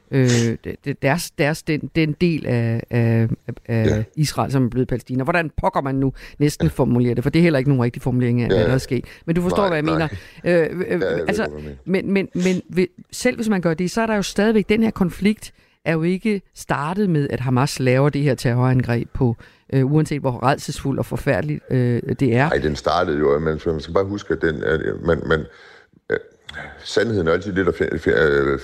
deres, 1.02 1.32
deres 1.32 1.64
den, 1.64 1.90
den 1.96 2.16
del 2.22 2.46
af, 2.46 2.84
af, 2.90 3.28
af 3.66 3.86
ja. 3.86 4.04
Israel, 4.16 4.52
som 4.52 4.66
er 4.66 4.70
blevet 4.70 4.88
Palæstina. 4.88 5.24
Hvordan 5.24 5.52
pokker 5.58 5.82
man 5.82 5.96
nu 5.96 6.14
næsten 6.40 6.70
formulere 6.70 7.14
det? 7.14 7.24
For 7.24 7.30
det 7.30 7.40
er 7.40 7.44
heller 7.44 7.60
ikke 7.60 7.70
nogen 7.70 7.84
rigtig 7.84 8.02
formulering 8.02 8.42
af, 8.42 8.50
ja. 8.50 8.56
hvad 8.56 8.66
der 8.66 8.74
er 8.74 8.78
sket. 8.78 9.06
Men 9.26 9.36
du 9.36 9.42
forstår, 9.42 9.70
nej, 9.70 9.82
hvad 9.82 9.92
jeg 9.94 10.00
nej. 10.00 10.10
mener. 10.44 10.70
Øh, 10.72 10.96
øh, 10.96 11.02
ja, 11.02 11.26
altså, 11.28 11.48
men, 11.86 12.14
men, 12.14 12.28
men 12.34 12.62
selv 13.12 13.36
hvis 13.36 13.50
man 13.50 13.62
gør 13.62 13.74
det, 13.74 13.92
så 13.92 14.02
er 14.02 14.06
der 14.06 14.16
jo 14.16 14.22
stadigvæk 14.22 14.70
den 14.70 14.84
her 14.84 14.92
konflikt, 14.92 15.54
er 15.86 15.94
jo 15.94 16.04
ikke 16.04 16.42
startet 16.56 17.10
med, 17.10 17.30
at 17.30 17.40
Hamas 17.40 17.80
laver 17.80 18.10
det 18.10 18.22
her 18.22 18.36
terrorangreb 18.36 19.10
på, 19.14 19.36
øh, 19.74 19.92
uanset 19.92 20.22
hvor 20.22 20.44
redselsfuldt 20.44 21.00
og 21.00 21.06
forfærdeligt 21.06 21.64
øh, 21.70 22.02
det 22.20 22.36
er. 22.36 22.50
Nej, 22.50 22.58
den 22.58 22.76
startede 22.76 23.20
jo, 23.20 23.40
men 23.40 23.60
man 23.66 23.80
skal 23.80 23.94
bare 23.94 24.06
huske, 24.06 24.34
at 24.34 24.42
den, 24.42 24.64
at 24.64 24.82
man, 25.06 25.22
man, 25.26 25.46
sandheden 26.84 27.28
er 27.28 27.32
altid 27.32 27.54
det, 27.54 27.66
der 27.66 27.72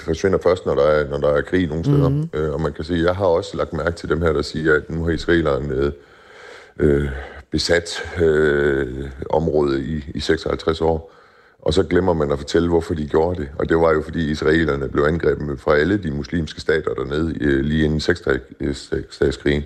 forsvinder 0.06 0.40
først, 0.44 0.66
når 0.66 0.76
der 0.76 0.84
er, 0.84 1.10
når 1.10 1.18
der 1.18 1.28
er 1.28 1.42
krig 1.42 1.68
nogle 1.68 1.84
steder. 1.84 2.10
Mm-hmm. 2.10 2.30
Øh, 2.34 2.54
og 2.54 2.62
man 2.62 2.74
kan 2.74 2.84
sige, 2.84 3.04
jeg 3.04 3.16
har 3.16 3.26
også 3.26 3.58
lagt 3.58 3.74
mærke 3.74 3.96
til 3.96 4.10
dem 4.10 4.22
her, 4.22 4.34
der 4.34 4.42
siger, 4.42 4.76
at 4.76 4.90
nu 4.90 5.04
har 5.04 5.12
israelerne 5.12 5.92
øh, 6.80 7.10
besat 7.52 8.04
øh, 8.22 9.10
området 9.30 9.80
i, 9.80 10.04
i 10.16 10.20
56 10.20 10.82
år. 10.82 11.16
Og 11.62 11.74
så 11.74 11.84
glemmer 11.84 12.14
man 12.14 12.32
at 12.32 12.38
fortælle, 12.38 12.70
hvorfor 12.70 12.94
de 12.94 13.08
gjorde 13.08 13.42
det. 13.42 13.50
Og 13.60 13.70
det 13.70 13.78
var 13.78 13.94
jo, 13.94 14.02
fordi 14.02 14.32
israelerne 14.32 14.90
blev 14.90 15.04
angrebet 15.04 15.60
fra 15.60 15.76
alle 15.76 15.98
de 15.98 16.12
muslimske 16.12 16.62
stater 16.62 16.94
dernede, 16.94 17.36
øh, 17.42 17.60
lige 17.60 17.86
inden 17.86 18.00
seksdagskrigen. 18.00 19.64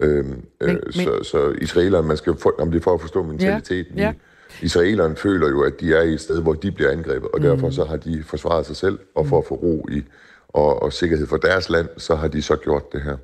Øh, 0.00 0.24
men, 0.24 0.40
øh, 0.60 0.76
så, 0.92 1.22
så 1.22 1.54
israelerne, 1.60 2.08
man 2.08 2.16
skal 2.16 2.36
for, 2.36 2.54
om 2.58 2.70
det 2.70 2.78
er 2.78 2.82
for 2.82 2.94
at 2.94 3.00
forstå 3.00 3.22
mentaliteten 3.22 3.98
ja, 3.98 4.04
ja. 4.04 4.10
i 4.10 4.14
Israelerne 4.62 5.16
føler 5.16 5.48
jo, 5.48 5.62
at 5.62 5.80
de 5.80 5.94
er 5.94 6.02
i 6.02 6.12
et 6.12 6.20
sted, 6.20 6.42
hvor 6.42 6.52
de 6.52 6.72
bliver 6.72 6.90
angrebet, 6.90 7.28
og 7.30 7.38
mm. 7.38 7.42
derfor 7.42 7.70
så 7.70 7.84
har 7.84 7.96
de 7.96 8.22
forsvaret 8.26 8.66
sig 8.66 8.76
selv, 8.76 8.98
og 9.14 9.26
for 9.26 9.38
at 9.38 9.44
få 9.44 9.54
ro 9.54 9.86
i 9.90 10.02
og, 10.48 10.82
og 10.82 10.92
sikkerhed 10.92 11.26
for 11.26 11.36
deres 11.36 11.70
land, 11.70 11.88
så 11.96 12.14
har 12.14 12.28
de 12.28 12.42
så 12.42 12.56
gjort 12.56 12.92
det 12.92 13.02
her. 13.02 13.16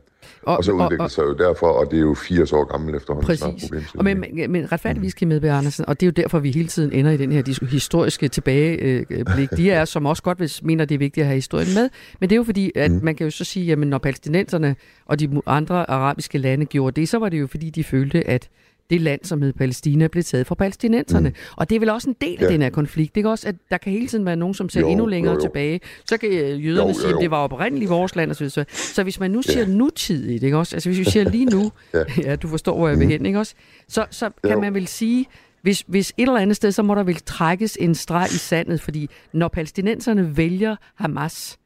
Og, 0.42 0.56
og 0.56 0.64
så 0.64 0.72
udvikler 0.72 1.04
det 1.04 1.12
sig 1.12 1.22
jo 1.22 1.32
derfor, 1.32 1.66
og 1.66 1.90
det 1.90 1.96
er 1.96 2.00
jo 2.00 2.14
80 2.14 2.52
år 2.52 2.64
gammelt 2.64 2.96
efterhånden. 2.96 3.26
Præcis. 3.26 3.70
Og 3.94 4.04
men, 4.04 4.20
men, 4.20 4.52
men 4.52 4.72
retfærdigvis, 4.72 5.14
Kim 5.14 5.32
Edberg 5.32 5.50
Andersen, 5.50 5.84
og 5.88 6.00
det 6.00 6.06
er 6.06 6.08
jo 6.08 6.22
derfor, 6.22 6.38
vi 6.38 6.50
hele 6.50 6.68
tiden 6.68 6.92
ender 6.92 7.10
i 7.10 7.16
den 7.16 7.32
her 7.32 7.66
historiske 7.70 8.28
tilbageblik. 8.28 9.50
De 9.56 9.70
er, 9.70 9.84
som 9.84 10.06
også 10.06 10.22
godt 10.22 10.38
hvis, 10.38 10.62
mener, 10.62 10.84
det 10.84 10.94
er 10.94 10.98
vigtigt 10.98 11.22
at 11.24 11.28
have 11.28 11.34
historien 11.34 11.74
med, 11.74 11.88
men 12.20 12.30
det 12.30 12.34
er 12.34 12.38
jo 12.38 12.44
fordi, 12.44 12.72
at 12.74 12.90
mm. 12.90 13.00
man 13.04 13.14
kan 13.14 13.24
jo 13.24 13.30
så 13.30 13.44
sige, 13.44 13.72
at 13.72 13.78
når 13.78 13.98
palæstinenserne 13.98 14.76
og 15.06 15.20
de 15.20 15.42
andre 15.46 15.90
arabiske 15.90 16.38
lande 16.38 16.66
gjorde 16.66 17.00
det, 17.00 17.08
så 17.08 17.18
var 17.18 17.28
det 17.28 17.40
jo 17.40 17.46
fordi, 17.46 17.70
de 17.70 17.84
følte, 17.84 18.26
at 18.26 18.48
det 18.90 19.00
land, 19.00 19.20
som 19.24 19.42
hed 19.42 19.52
Palæstina, 19.52 20.06
blev 20.06 20.24
taget 20.24 20.46
fra 20.46 20.54
palæstinenserne. 20.54 21.28
Mm. 21.28 21.34
Og 21.56 21.70
det 21.70 21.76
er 21.76 21.80
vel 21.80 21.90
også 21.90 22.10
en 22.10 22.16
del 22.20 22.36
af 22.38 22.42
ja. 22.42 22.52
den 22.52 22.62
her 22.62 22.70
konflikt. 22.70 23.16
Ikke 23.16 23.30
også, 23.30 23.48
at 23.48 23.54
der 23.70 23.78
kan 23.78 23.92
hele 23.92 24.06
tiden 24.06 24.26
være 24.26 24.36
nogen, 24.36 24.54
som 24.54 24.68
ser 24.68 24.80
jo, 24.80 24.88
endnu 24.88 25.06
længere 25.06 25.32
jo, 25.32 25.38
jo. 25.38 25.40
tilbage. 25.40 25.80
Så 26.04 26.16
kan 26.16 26.32
øh, 26.32 26.66
jøderne 26.66 26.82
jo, 26.82 26.88
jo, 26.88 27.00
sige, 27.00 27.14
at 27.14 27.16
det 27.20 27.30
var 27.30 27.38
oprindeligt 27.38 27.90
vores 27.90 28.16
land. 28.16 28.30
Og 28.30 28.36
så, 28.36 28.64
så 28.70 29.02
hvis 29.02 29.20
man 29.20 29.30
nu 29.30 29.42
siger 29.42 29.60
ja. 29.60 29.66
nutidigt, 29.66 30.42
ikke 30.42 30.56
også? 30.56 30.76
Altså 30.76 30.88
hvis 30.88 30.98
vi 30.98 31.04
siger 31.04 31.30
lige 31.30 31.44
nu, 31.44 31.72
ja. 31.94 32.04
ja, 32.30 32.36
du 32.36 32.48
forstår, 32.48 32.76
hvor 32.76 32.88
jeg 32.88 32.98
vil 32.98 33.06
mm. 33.06 33.10
hen, 33.10 33.26
ikke 33.26 33.38
også? 33.38 33.54
Så, 33.88 34.06
så 34.10 34.30
kan 34.44 34.52
jo. 34.52 34.60
man 34.60 34.74
vel 34.74 34.86
sige, 34.86 35.26
hvis, 35.62 35.84
hvis 35.86 36.12
et 36.16 36.22
eller 36.22 36.40
andet 36.40 36.56
sted, 36.56 36.72
så 36.72 36.82
må 36.82 36.94
der 36.94 37.02
vel 37.02 37.16
trækkes 37.16 37.78
en 37.80 37.94
streg 37.94 38.26
i 38.30 38.36
sandet, 38.36 38.80
fordi 38.80 39.10
når 39.32 39.48
palæstinenserne 39.48 40.36
vælger 40.36 40.76
Hamas, 40.94 41.58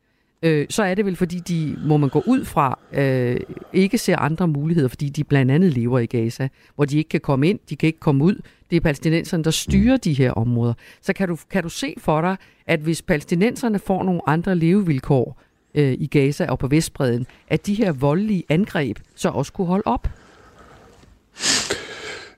øh, 0.43 0.67
så 0.71 0.83
er 0.83 0.95
det 0.95 1.07
vel, 1.07 1.17
fordi 1.17 1.39
de, 1.39 1.77
må 1.85 1.97
man 1.97 2.09
gå 2.09 2.23
ud 2.27 2.45
fra, 2.45 2.79
øh, 2.93 3.37
ikke 3.73 3.99
ser 3.99 4.17
andre 4.17 4.49
muligheder, 4.49 4.89
fordi 4.89 5.09
de 5.09 5.25
blandt 5.25 5.53
andet 5.53 5.73
lever 5.73 5.99
i 5.99 6.07
Gaza, 6.07 6.49
hvor 6.75 6.85
de 6.85 6.99
ikke 6.99 7.09
kan 7.09 7.21
komme 7.21 7.49
ind, 7.49 7.59
de 7.71 7.77
kan 7.77 7.87
ikke 7.87 8.01
komme 8.01 8.25
ud. 8.25 8.41
Det 8.71 8.77
er 8.77 8.81
palæstinenserne, 8.81 9.45
der 9.45 9.51
styrer 9.51 9.97
de 9.97 10.13
her 10.13 10.33
områder. 10.33 10.75
Så 11.03 11.13
kan 11.13 11.29
du, 11.29 11.37
kan 11.51 11.63
du 11.63 11.69
se 11.69 11.95
for 11.99 12.21
dig, 12.21 12.37
at 12.67 12.81
hvis 12.81 13.03
palæstinenserne 13.03 13.79
får 13.79 14.03
nogle 14.03 14.21
andre 14.27 14.55
levevilkår 14.55 15.43
øh, 15.75 15.93
i 15.93 16.07
Gaza 16.07 16.47
og 16.47 16.59
på 16.59 16.69
Vestbreden, 16.69 17.27
at 17.49 17.67
de 17.67 17.75
her 17.75 17.93
voldelige 17.93 18.45
angreb 18.49 18.99
så 19.15 19.29
også 19.29 19.53
kunne 19.53 19.67
holde 19.67 19.87
op? 19.87 20.09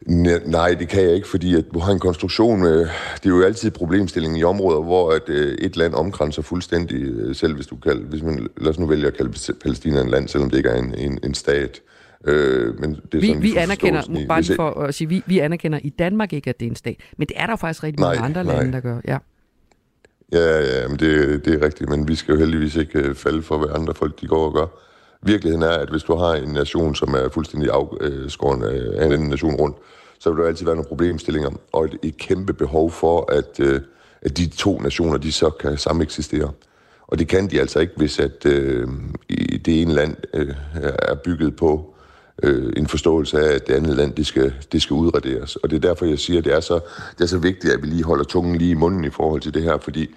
Nej, 0.07 0.75
det 0.75 0.89
kan 0.89 1.03
jeg 1.03 1.15
ikke, 1.15 1.29
fordi 1.29 1.55
at 1.55 1.65
du 1.75 1.79
har 1.79 1.93
en 1.93 1.99
konstruktion 1.99 2.61
med... 2.61 2.79
Det 3.15 3.27
er 3.27 3.29
jo 3.29 3.43
altid 3.43 3.71
problemstillingen 3.71 4.39
i 4.39 4.45
områder, 4.45 4.83
hvor 4.83 5.11
at, 5.11 5.29
øh, 5.29 5.55
et 5.59 5.77
land 5.77 5.95
omkranser 5.95 6.43
fuldstændig, 6.43 7.03
øh, 7.03 7.35
selv 7.35 7.55
hvis 7.55 7.67
du 7.67 7.77
kalder... 7.77 8.03
Hvis 8.03 8.23
man, 8.23 8.49
lad 8.57 8.71
os 8.71 8.79
nu 8.79 8.87
vælge 8.87 9.07
at 9.07 9.17
kalde 9.17 9.55
Palæstina 9.63 10.01
en 10.01 10.09
land, 10.09 10.29
selvom 10.29 10.51
det 10.51 10.57
ikke 10.57 10.69
er 10.69 10.79
en, 10.79 10.95
en, 10.95 11.19
en 11.25 11.35
stat. 11.35 11.81
Øh, 12.27 12.81
men 12.81 12.91
det 12.91 13.15
er 13.15 13.21
vi, 13.21 13.27
sådan, 13.27 13.43
vi 13.43 13.57
anerkender, 13.57 14.19
i, 14.19 14.27
bare 14.27 14.45
for 14.57 14.71
at 14.71 14.95
sige, 14.95 15.09
vi, 15.09 15.23
vi 15.27 15.39
anerkender 15.39 15.79
i 15.83 15.89
Danmark 15.89 16.33
ikke, 16.33 16.51
at 16.51 16.61
det 16.61 16.67
er 16.67 16.71
en 16.71 16.77
stat. 16.77 16.97
Men 17.19 17.29
det 17.29 17.37
er 17.37 17.47
der 17.47 17.57
faktisk 17.57 17.85
rigtig 17.85 18.01
mange 18.01 18.17
nej, 18.17 18.27
andre 18.27 18.45
nej. 18.45 18.57
lande, 18.57 18.73
der 18.73 18.81
gør. 18.81 19.01
Ja. 19.09 19.19
Ja, 20.33 20.61
ja, 20.61 20.89
men 20.89 20.99
det, 20.99 21.45
det 21.45 21.55
er 21.55 21.65
rigtigt, 21.65 21.91
men 21.91 22.09
vi 22.09 22.15
skal 22.15 22.33
jo 22.33 22.39
heldigvis 22.39 22.77
ikke 22.77 22.99
øh, 22.99 23.15
falde 23.15 23.43
for, 23.43 23.59
hvad 23.59 23.69
andre 23.75 23.95
folk 23.95 24.21
de 24.21 24.27
går 24.27 24.47
og 24.47 24.55
gør. 24.55 24.67
Virkeligheden 25.23 25.63
er, 25.63 25.71
at 25.71 25.91
hvis 25.91 26.03
du 26.03 26.15
har 26.15 26.35
en 26.35 26.49
nation, 26.49 26.95
som 26.95 27.15
er 27.15 27.29
fuldstændig 27.29 27.71
afskåret 27.71 28.73
øh, 28.73 28.87
øh, 28.87 29.01
af 29.03 29.07
en 29.07 29.13
anden 29.13 29.29
nation 29.29 29.55
rundt, 29.55 29.77
så 30.19 30.31
vil 30.31 30.43
der 30.43 30.49
altid 30.49 30.65
være 30.65 30.75
nogle 30.75 30.89
problemstillinger, 30.89 31.51
og 31.73 31.85
et, 31.85 31.99
et 32.03 32.17
kæmpe 32.17 32.53
behov 32.53 32.91
for, 32.91 33.33
at, 33.33 33.61
øh, 33.61 33.81
at 34.23 34.37
de 34.37 34.47
to 34.47 34.79
nationer, 34.79 35.19
de 35.19 35.33
så 35.33 35.51
kan 35.51 35.79
sameksistere. 35.79 36.51
Og 37.07 37.19
det 37.19 37.29
kan 37.29 37.51
de 37.51 37.61
altså 37.61 37.81
ikke, 37.81 37.93
hvis 37.97 38.19
at 38.19 38.47
øh, 38.47 38.89
det 39.65 39.83
ene 39.83 39.95
land 39.95 40.17
øh, 40.35 40.55
er 40.99 41.15
bygget 41.15 41.57
på 41.57 41.95
øh, 42.43 42.73
en 42.77 42.87
forståelse 42.87 43.41
af, 43.41 43.55
at 43.55 43.67
det 43.67 43.75
andet 43.75 43.97
land, 43.97 44.15
det 44.15 44.27
skal, 44.27 44.55
det 44.73 44.83
skal 44.83 44.95
udraderes. 44.95 45.57
Og 45.57 45.71
det 45.71 45.77
er 45.77 45.81
derfor, 45.81 46.07
jeg 46.07 46.19
siger, 46.19 46.39
at 46.39 46.45
det 46.45 46.55
er, 46.55 46.61
så, 46.61 46.81
det 47.19 47.25
er 47.25 47.29
så 47.29 47.39
vigtigt, 47.39 47.73
at 47.75 47.83
vi 47.83 47.87
lige 47.87 48.05
holder 48.05 48.25
tungen 48.25 48.57
lige 48.57 48.71
i 48.71 48.75
munden 48.75 49.05
i 49.05 49.11
forhold 49.11 49.41
til 49.41 49.55
det 49.55 49.63
her, 49.63 49.79
fordi 49.79 50.15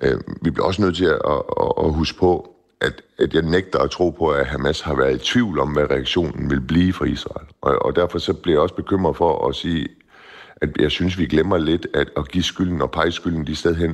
øh, 0.00 0.20
vi 0.42 0.50
bliver 0.50 0.66
også 0.66 0.82
nødt 0.82 0.96
til 0.96 1.04
at, 1.04 1.20
at, 1.26 1.72
at 1.84 1.92
huske 1.92 2.18
på, 2.18 2.53
at, 2.80 3.02
at 3.18 3.34
jeg 3.34 3.42
nægter 3.42 3.78
at 3.78 3.90
tro 3.90 4.10
på, 4.10 4.28
at 4.28 4.46
Hamas 4.46 4.80
har 4.80 4.94
været 4.94 5.14
i 5.14 5.32
tvivl 5.32 5.58
om, 5.58 5.72
hvad 5.72 5.90
reaktionen 5.90 6.50
vil 6.50 6.60
blive 6.60 6.92
for 6.92 7.04
Israel. 7.04 7.46
Og, 7.60 7.82
og 7.84 7.96
derfor 7.96 8.18
så 8.18 8.32
bliver 8.32 8.54
jeg 8.54 8.62
også 8.62 8.74
bekymret 8.74 9.16
for 9.16 9.48
at 9.48 9.54
sige, 9.54 9.88
at 10.56 10.70
jeg 10.78 10.90
synes, 10.90 11.18
vi 11.18 11.26
glemmer 11.26 11.58
lidt 11.58 11.86
at, 11.94 12.10
at 12.16 12.28
give 12.28 12.44
skylden 12.44 12.82
og 12.82 12.90
pege 12.90 13.12
skylden 13.12 13.46
de 13.46 13.56
sted 13.56 13.74
hen. 13.74 13.90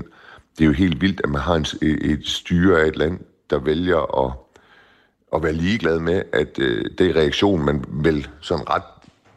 Det 0.59 0.64
er 0.64 0.66
jo 0.66 0.72
helt 0.72 1.01
vildt, 1.01 1.20
at 1.24 1.31
man 1.31 1.41
har 1.41 1.55
en, 1.55 1.66
et 1.83 2.26
styre 2.26 2.81
af 2.81 2.87
et 2.87 2.97
land, 2.97 3.20
der 3.51 3.59
vælger 3.59 4.26
at, 4.26 4.33
at 5.35 5.43
være 5.43 5.53
ligeglad 5.53 5.99
med, 5.99 6.22
at 6.33 6.59
øh, 6.59 6.85
det 6.99 7.16
reaktion, 7.16 7.64
man 7.64 7.85
vel 7.89 8.28
sådan 8.41 8.70
ret 8.70 8.83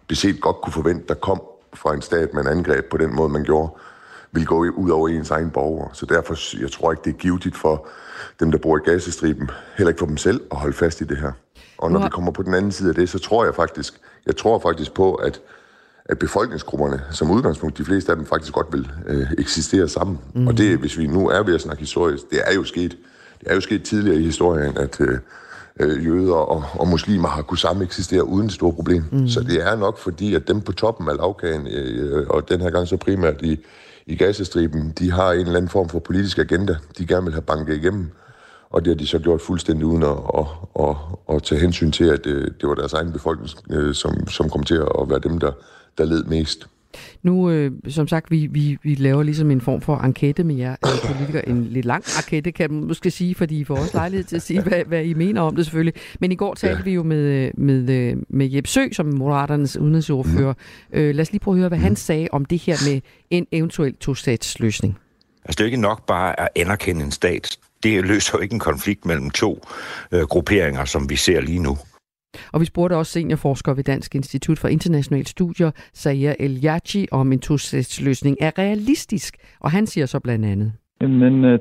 beset 0.07 0.41
godt 0.41 0.61
kunne 0.61 0.73
forvente, 0.73 1.07
der 1.07 1.13
kom 1.13 1.41
fra 1.73 1.93
en 1.93 2.01
stat, 2.01 2.33
man 2.33 2.47
angreb 2.47 2.85
på 2.85 2.97
den 2.97 3.15
måde, 3.15 3.29
man 3.29 3.43
gjorde, 3.43 3.71
vil 4.33 4.45
gå 4.45 4.59
ud 4.59 4.89
over 4.89 5.09
ens 5.09 5.31
egen 5.31 5.49
borgere. 5.49 5.89
Så 5.93 6.05
derfor, 6.05 6.59
jeg 6.61 6.71
tror 6.71 6.91
ikke, 6.91 7.01
det 7.05 7.13
er 7.13 7.17
givetigt 7.17 7.57
for 7.57 7.87
dem, 8.39 8.51
der 8.51 8.57
bor 8.57 8.77
i 8.77 8.79
Gazastriben, 8.91 9.49
heller 9.77 9.89
ikke 9.89 9.99
for 9.99 10.05
dem 10.05 10.17
selv, 10.17 10.41
at 10.51 10.57
holde 10.57 10.73
fast 10.73 11.01
i 11.01 11.03
det 11.03 11.17
her. 11.17 11.31
Og 11.77 11.91
når 11.91 12.03
vi 12.03 12.09
kommer 12.09 12.31
på 12.31 12.43
den 12.43 12.53
anden 12.53 12.71
side 12.71 12.89
af 12.89 12.95
det, 12.95 13.09
så 13.09 13.19
tror 13.19 13.45
jeg 13.45 13.55
faktisk, 13.55 13.93
jeg 14.25 14.35
tror 14.35 14.59
faktisk 14.59 14.93
på, 14.93 15.13
at, 15.13 15.41
at 16.05 16.19
befolkningsgrupperne, 16.19 17.01
som 17.11 17.31
udgangspunkt, 17.31 17.77
de 17.77 17.85
fleste 17.85 18.11
af 18.11 18.15
dem 18.15 18.25
faktisk 18.25 18.53
godt 18.53 18.67
vil 18.71 18.91
øh, 19.07 19.27
eksistere 19.37 19.89
sammen. 19.89 20.19
Mm. 20.35 20.47
Og 20.47 20.57
det, 20.57 20.77
hvis 20.77 20.97
vi 20.97 21.07
nu 21.07 21.29
er 21.29 21.43
ved 21.43 21.55
at 21.55 21.61
snakke 21.61 21.79
historisk, 21.79 22.29
det 22.31 22.41
er 22.45 22.53
jo 22.53 22.63
sket, 22.63 22.97
det 23.39 23.51
er 23.51 23.55
jo 23.55 23.61
sket 23.61 23.83
tidligere 23.83 24.17
i 24.17 24.23
historien, 24.23 24.77
at 24.77 25.01
øh, 25.01 25.19
øh, 25.79 26.05
jøder 26.05 26.33
og, 26.33 26.63
og 26.73 26.87
muslimer 26.87 27.27
har 27.27 27.41
kunnet 27.41 27.59
sammen 27.59 27.83
eksistere 27.83 28.25
uden 28.25 28.45
et 28.45 28.53
stort 28.53 28.75
problem. 28.75 29.03
Mm. 29.11 29.27
Så 29.27 29.39
det 29.39 29.67
er 29.67 29.75
nok 29.75 29.97
fordi, 29.97 30.35
at 30.35 30.47
dem 30.47 30.61
på 30.61 30.71
toppen 30.71 31.09
af 31.09 31.15
lavkagen, 31.15 31.67
øh, 31.67 32.27
og 32.29 32.49
den 32.49 32.61
her 32.61 32.69
gang 32.69 32.87
så 32.87 32.97
primært 32.97 33.41
i, 33.41 33.59
i 34.07 34.15
Gazastriben, 34.15 34.91
de 34.99 35.11
har 35.11 35.31
en 35.31 35.39
eller 35.39 35.55
anden 35.55 35.69
form 35.69 35.89
for 35.89 35.99
politisk 35.99 36.37
agenda, 36.37 36.75
de 36.97 37.07
gerne 37.07 37.23
vil 37.23 37.33
have 37.33 37.41
banket 37.41 37.75
igennem. 37.75 38.11
Og 38.69 38.85
det 38.85 38.91
har 38.91 38.97
de 38.97 39.07
så 39.07 39.19
gjort 39.19 39.41
fuldstændig 39.41 39.85
uden 39.85 40.03
at, 40.03 40.17
at, 40.37 40.45
at, 40.79 40.95
at 41.35 41.43
tage 41.43 41.61
hensyn 41.61 41.91
til, 41.91 42.03
at 42.03 42.23
det, 42.23 42.53
det 42.61 42.69
var 42.69 42.75
deres 42.75 42.93
egen 42.93 43.11
befolkning, 43.11 43.49
øh, 43.69 43.95
som, 43.95 44.27
som 44.27 44.49
kom 44.49 44.63
til 44.63 44.75
at 44.75 45.09
være 45.09 45.19
dem, 45.19 45.39
der, 45.39 45.51
der 45.97 46.05
led 46.05 46.23
mest. 46.23 46.67
Nu, 47.23 47.49
øh, 47.49 47.71
som 47.89 48.07
sagt, 48.07 48.31
vi, 48.31 48.47
vi, 48.51 48.77
vi 48.83 48.95
laver 48.95 49.23
ligesom 49.23 49.51
en 49.51 49.61
form 49.61 49.81
for 49.81 49.97
enkete 49.97 50.43
med 50.43 50.55
jer 50.55 50.75
øh, 50.85 51.13
politikere. 51.13 51.49
En 51.49 51.63
lidt 51.63 51.85
lang 51.85 52.03
enkete, 52.17 52.51
kan 52.51 52.73
man 52.73 52.83
måske 52.83 53.11
sige, 53.11 53.35
fordi 53.35 53.59
I 53.59 53.63
får 53.63 53.77
også 53.77 53.97
lejlighed 53.97 54.23
til 54.23 54.35
at 54.35 54.41
sige, 54.41 54.61
hvad, 54.61 54.85
hvad 54.87 55.03
I 55.03 55.13
mener 55.13 55.41
om 55.41 55.55
det 55.55 55.65
selvfølgelig. 55.65 55.93
Men 56.19 56.31
i 56.31 56.35
går 56.35 56.53
talte 56.53 56.77
ja. 56.77 56.83
vi 56.83 56.91
jo 56.91 57.03
med, 57.03 57.51
med, 57.57 57.89
øh, 57.89 58.17
med 58.29 58.49
Jeppe 58.49 58.69
Sø, 58.69 58.87
som 58.91 59.05
Moderaternes 59.05 59.77
udenrigsordfører. 59.77 60.53
Mm. 60.53 60.99
Øh, 60.99 61.15
lad 61.15 61.21
os 61.21 61.31
lige 61.31 61.39
prøve 61.39 61.55
at 61.55 61.59
høre, 61.59 61.69
hvad 61.69 61.77
mm. 61.77 61.83
han 61.83 61.95
sagde 61.95 62.27
om 62.31 62.45
det 62.45 62.59
her 62.59 62.91
med 62.91 63.01
en 63.29 63.47
eventuel 63.51 63.95
to-statsløsning. 63.95 64.97
Altså, 65.45 65.57
det 65.57 65.59
er 65.59 65.63
jo 65.63 65.65
ikke 65.65 65.81
nok 65.81 66.05
bare 66.05 66.39
at 66.39 66.49
anerkende 66.55 67.05
en 67.05 67.11
stat. 67.11 67.57
Det 67.83 68.05
løser 68.05 68.31
jo 68.37 68.39
ikke 68.41 68.53
en 68.53 68.59
konflikt 68.59 69.05
mellem 69.05 69.29
to 69.29 69.61
øh, 70.11 70.21
grupperinger, 70.21 70.85
som 70.85 71.09
vi 71.09 71.15
ser 71.15 71.41
lige 71.41 71.59
nu. 71.59 71.77
Og 72.53 72.59
vi 72.61 72.65
spurgte 72.65 72.95
også 72.95 73.11
seniorforsker 73.11 73.73
ved 73.73 73.83
Dansk 73.83 74.15
Institut 74.15 74.59
for 74.59 74.67
Internationale 74.67 75.27
Studier, 75.27 75.71
Sayer 75.93 76.33
El 76.39 76.55
Yachi, 76.65 77.07
om 77.11 77.31
en 77.31 77.39
tostatsløsning 77.39 78.37
er 78.41 78.51
realistisk. 78.57 79.31
Og 79.59 79.71
han 79.71 79.85
siger 79.85 80.05
så 80.05 80.19
blandt 80.19 80.45
andet. 80.45 80.73
Men 81.01 81.45
uh, 81.45 81.51
øh, 81.51 81.59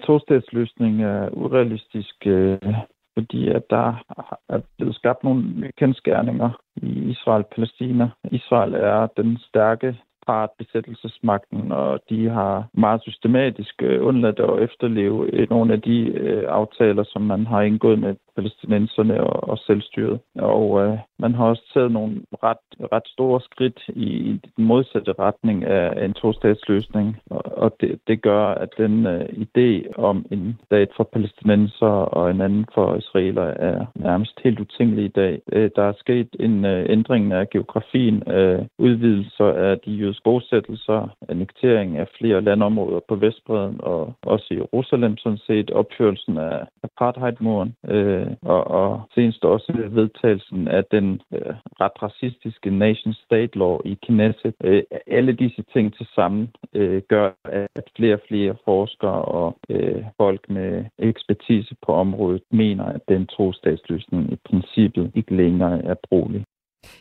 er 1.01 1.29
urealistisk, 1.33 2.14
uh, 2.27 2.75
fordi 3.14 3.49
at 3.49 3.62
der 3.70 4.05
er 4.49 4.61
blevet 4.79 4.95
skabt 4.95 5.25
nogle 5.25 5.73
kendskærninger 5.79 6.51
i 6.77 6.91
Israel-Palæstina. 7.14 8.09
Israel 8.31 8.75
er 8.75 9.07
den 9.16 9.39
stærke 9.49 9.97
part 10.27 10.51
besættelsesmagten, 10.59 11.73
og 11.73 12.01
de 12.11 12.29
har 12.29 12.68
meget 12.75 13.03
systematisk 13.03 13.75
øh, 13.83 14.07
undladt 14.07 14.41
at 14.41 14.62
efterleve 14.62 15.47
nogle 15.51 15.73
af 15.73 15.81
de 15.83 15.99
øh, 16.07 16.45
aftaler, 16.49 17.05
som 17.07 17.23
man 17.23 17.47
har 17.47 17.61
indgået 17.61 17.99
med 17.99 18.14
palæstinenserne 18.37 19.24
og, 19.24 19.49
og 19.51 19.59
selvstyret. 19.59 20.20
Og 20.35 20.83
øh, 20.83 20.99
man 21.18 21.35
har 21.35 21.45
også 21.45 21.70
taget 21.74 21.93
nogle 21.93 22.22
ret, 22.43 22.64
ret 22.93 23.07
store 23.07 23.41
skridt 23.41 23.80
i, 23.89 24.07
i 24.30 24.41
den 24.57 24.64
modsatte 24.64 25.12
retning 25.18 25.64
af 25.64 26.05
en 26.05 26.14
to-statsløsning, 26.14 27.16
og, 27.30 27.43
og 27.62 27.76
det, 27.80 28.01
det 28.09 28.22
gør, 28.22 28.45
at 28.47 28.68
den 28.78 29.07
øh, 29.07 29.24
idé 29.45 29.99
om 29.99 30.26
en 30.30 30.59
stat 30.64 30.89
for 30.97 31.05
palæstinenser 31.12 31.87
og 32.16 32.30
en 32.30 32.41
anden 32.41 32.66
for 32.74 32.97
israeler 32.97 33.43
er 33.43 33.87
nærmest 33.95 34.41
helt 34.45 34.61
utænkelig 34.61 35.05
i 35.05 35.09
dag. 35.09 35.41
Øh, 35.53 35.70
der 35.76 35.83
er 35.83 35.93
sket 35.99 36.28
en 36.41 36.64
øh, 36.64 36.87
ændring 36.89 37.33
af 37.33 37.51
geografien, 37.51 38.28
øh, 38.28 38.62
udvidelser 38.78 39.53
af 39.68 39.78
de 39.78 39.93
jødiske 39.93 40.24
bosættelser, 40.24 41.16
annektering 41.28 41.99
af 41.99 42.09
flere 42.18 42.41
landområder 42.41 43.01
på 43.09 43.14
Vestbreden 43.16 43.80
og 43.83 44.12
også 44.22 44.47
i 44.51 44.57
Jerusalem 44.57 45.16
sådan 45.16 45.39
set, 45.47 45.70
opførelsen 45.70 46.39
af 46.39 46.66
apartheidmuren, 46.83 47.74
øh, 47.89 48.22
øh, 48.23 48.37
og, 48.43 48.66
og 48.66 49.03
senest 49.14 49.45
også 49.45 49.73
vedtagelsen 49.91 50.68
af 50.68 50.85
den 50.85 51.20
øh, 51.35 51.55
ret 51.81 52.03
racistiske 52.03 52.70
nation-state 52.70 53.59
law 53.59 53.79
i 53.85 53.99
Knesset. 54.03 54.55
Øh, 54.64 54.83
alle 55.07 55.33
disse 55.33 55.62
ting 55.73 55.95
til 55.97 56.07
sammen 56.14 56.51
øh, 56.75 57.03
gør, 57.09 57.31
at 57.75 57.85
flere 57.97 58.14
og 58.14 58.20
flere 58.29 58.55
forskere 58.64 59.23
og 59.23 59.59
øh, 59.68 60.05
folk 60.16 60.51
med 60.51 60.85
ekspertise 60.99 61.75
på 61.87 61.93
området 61.93 62.43
mener, 62.51 62.85
at 62.85 63.01
den 63.09 63.27
to-statsløsning 63.27 64.33
i 64.33 64.37
princippet 64.45 65.11
ikke 65.14 65.37
længere 65.37 65.85
er 65.85 65.95
brugelig. 66.09 66.45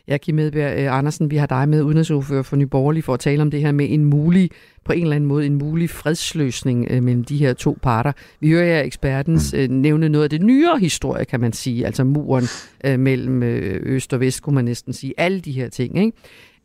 Ja, 0.08 0.16
Kim 0.16 0.38
Edberg 0.38 0.78
øh, 0.78 0.96
Andersen, 0.98 1.30
vi 1.30 1.36
har 1.36 1.46
dig 1.46 1.68
med 1.68 1.82
udenrigsordfører 1.82 2.42
for 2.42 2.56
Nye 2.56 2.66
Borgerlige 2.66 3.02
for 3.02 3.14
at 3.14 3.20
tale 3.20 3.42
om 3.42 3.50
det 3.50 3.60
her 3.60 3.72
med 3.72 3.86
en 3.90 4.04
mulig, 4.04 4.50
på 4.84 4.92
en 4.92 5.02
eller 5.02 5.16
anden 5.16 5.28
måde, 5.28 5.46
en 5.46 5.54
mulig 5.54 5.90
fredsløsning 5.90 6.86
øh, 6.90 7.02
mellem 7.02 7.24
de 7.24 7.36
her 7.36 7.52
to 7.52 7.78
parter. 7.82 8.12
Vi 8.40 8.50
hører 8.50 8.64
jer 8.64 8.82
ekspertens 8.82 9.54
øh, 9.54 9.70
nævne 9.70 10.08
noget 10.08 10.24
af 10.24 10.30
det 10.30 10.42
nyere 10.42 10.78
historie, 10.78 11.24
kan 11.24 11.40
man 11.40 11.52
sige, 11.52 11.86
altså 11.86 12.04
muren 12.04 12.44
mellem 12.84 13.42
øst 13.42 14.12
og 14.12 14.20
vest, 14.20 14.42
kunne 14.42 14.54
man 14.54 14.64
næsten 14.64 14.92
sige, 14.92 15.14
alle 15.16 15.40
de 15.40 15.52
her 15.52 15.68
ting, 15.68 15.98
ikke? 15.98 16.12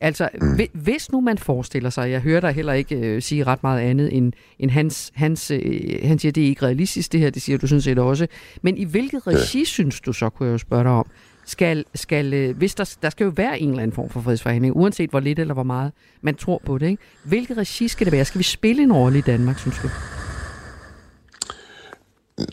Altså, 0.01 0.29
hvis 0.73 1.11
nu 1.11 1.21
man 1.21 1.37
forestiller 1.37 1.89
sig, 1.89 2.11
jeg 2.11 2.21
hører 2.21 2.41
dig 2.41 2.51
heller 2.51 2.73
ikke 2.73 2.95
øh, 2.95 3.21
sige 3.21 3.43
ret 3.43 3.63
meget 3.63 3.81
andet 3.81 4.17
end, 4.17 4.33
end 4.59 4.71
hans, 4.71 5.11
hans, 5.15 5.51
øh, 5.51 5.99
han 6.03 6.19
siger, 6.19 6.31
det 6.31 6.43
er 6.43 6.47
ikke 6.47 6.65
realistisk 6.65 7.11
det 7.11 7.19
her, 7.19 7.29
det 7.29 7.41
siger 7.41 7.57
du 7.57 7.67
sådan 7.67 7.81
set 7.81 7.99
også, 7.99 8.27
men 8.61 8.77
i 8.77 8.83
hvilket 8.83 9.27
regi 9.27 9.65
synes 9.65 10.01
du 10.01 10.13
så, 10.13 10.29
kunne 10.29 10.47
jeg 10.47 10.53
jo 10.53 10.57
spørge 10.57 10.83
dig 10.83 10.91
om, 10.91 11.05
skal, 11.47 11.85
skal 11.95 12.33
øh, 12.33 12.57
hvis 12.57 12.75
der, 12.75 12.95
der 13.01 13.09
skal 13.09 13.23
jo 13.23 13.31
være 13.35 13.59
en 13.59 13.69
eller 13.69 13.83
anden 13.83 13.95
form 13.95 14.09
for 14.09 14.21
fredsforhandling, 14.21 14.77
uanset 14.77 15.09
hvor 15.09 15.19
lidt 15.19 15.39
eller 15.39 15.53
hvor 15.53 15.63
meget 15.63 15.91
man 16.21 16.35
tror 16.35 16.61
på 16.65 16.77
det. 16.77 16.87
Ikke? 16.87 17.03
Hvilket 17.23 17.57
regi 17.57 17.87
skal 17.87 18.05
det 18.05 18.11
være? 18.11 18.25
Skal 18.25 18.39
vi 18.39 18.43
spille 18.43 18.83
en 18.83 18.93
rolle 18.93 19.17
i 19.17 19.21
Danmark, 19.21 19.59
synes 19.59 19.79
du? 19.83 19.87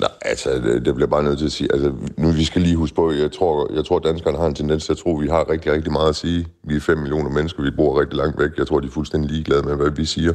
Nej, 0.01 0.11
altså, 0.23 0.51
det, 0.51 0.85
det 0.85 0.95
bliver 0.95 1.09
bare 1.09 1.23
nødt 1.23 1.39
til 1.39 1.47
at 1.47 1.53
sige. 1.53 1.73
Altså, 1.73 1.93
nu 2.17 2.31
vi 2.31 2.45
skal 2.45 2.63
lige 2.63 2.77
huske 2.77 2.97
på, 2.97 3.13
jeg 3.13 3.33
tror, 3.33 3.73
jeg 3.75 3.85
tror, 3.85 3.99
danskerne 3.99 4.39
har 4.39 4.47
en 4.47 4.55
tendens 4.55 4.85
til 4.85 4.93
at 4.93 4.99
tro, 4.99 5.17
at 5.19 5.23
vi 5.23 5.29
har 5.29 5.51
rigtig, 5.51 5.73
rigtig 5.73 5.93
meget 5.93 6.09
at 6.09 6.17
sige. 6.17 6.47
Vi 6.63 6.77
er 6.77 6.81
5 6.81 6.99
millioner 6.99 7.31
mennesker, 7.31 7.63
vi 7.63 7.71
bor 7.71 8.01
rigtig 8.01 8.17
langt 8.17 8.41
væk. 8.41 8.51
Jeg 8.59 8.67
tror, 8.67 8.81
de 8.81 8.87
er 8.87 8.91
fuldstændig 8.91 9.31
ligeglade 9.31 9.63
med, 9.63 9.77
hvad 9.77 9.91
vi 9.91 10.05
siger. 10.05 10.35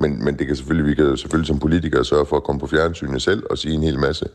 Men, 0.00 0.24
men 0.24 0.38
det 0.38 0.46
kan 0.46 0.56
selvfølgelig, 0.56 0.90
vi 0.90 0.94
kan 0.94 1.16
selvfølgelig 1.16 1.46
som 1.46 1.58
politikere 1.58 2.04
sørge 2.04 2.26
for 2.26 2.36
at 2.36 2.44
komme 2.44 2.60
på 2.60 2.66
fjernsynet 2.66 3.22
selv 3.22 3.42
og 3.50 3.58
sige 3.58 3.74
en 3.74 3.82
hel 3.82 3.98
masse. 3.98 4.28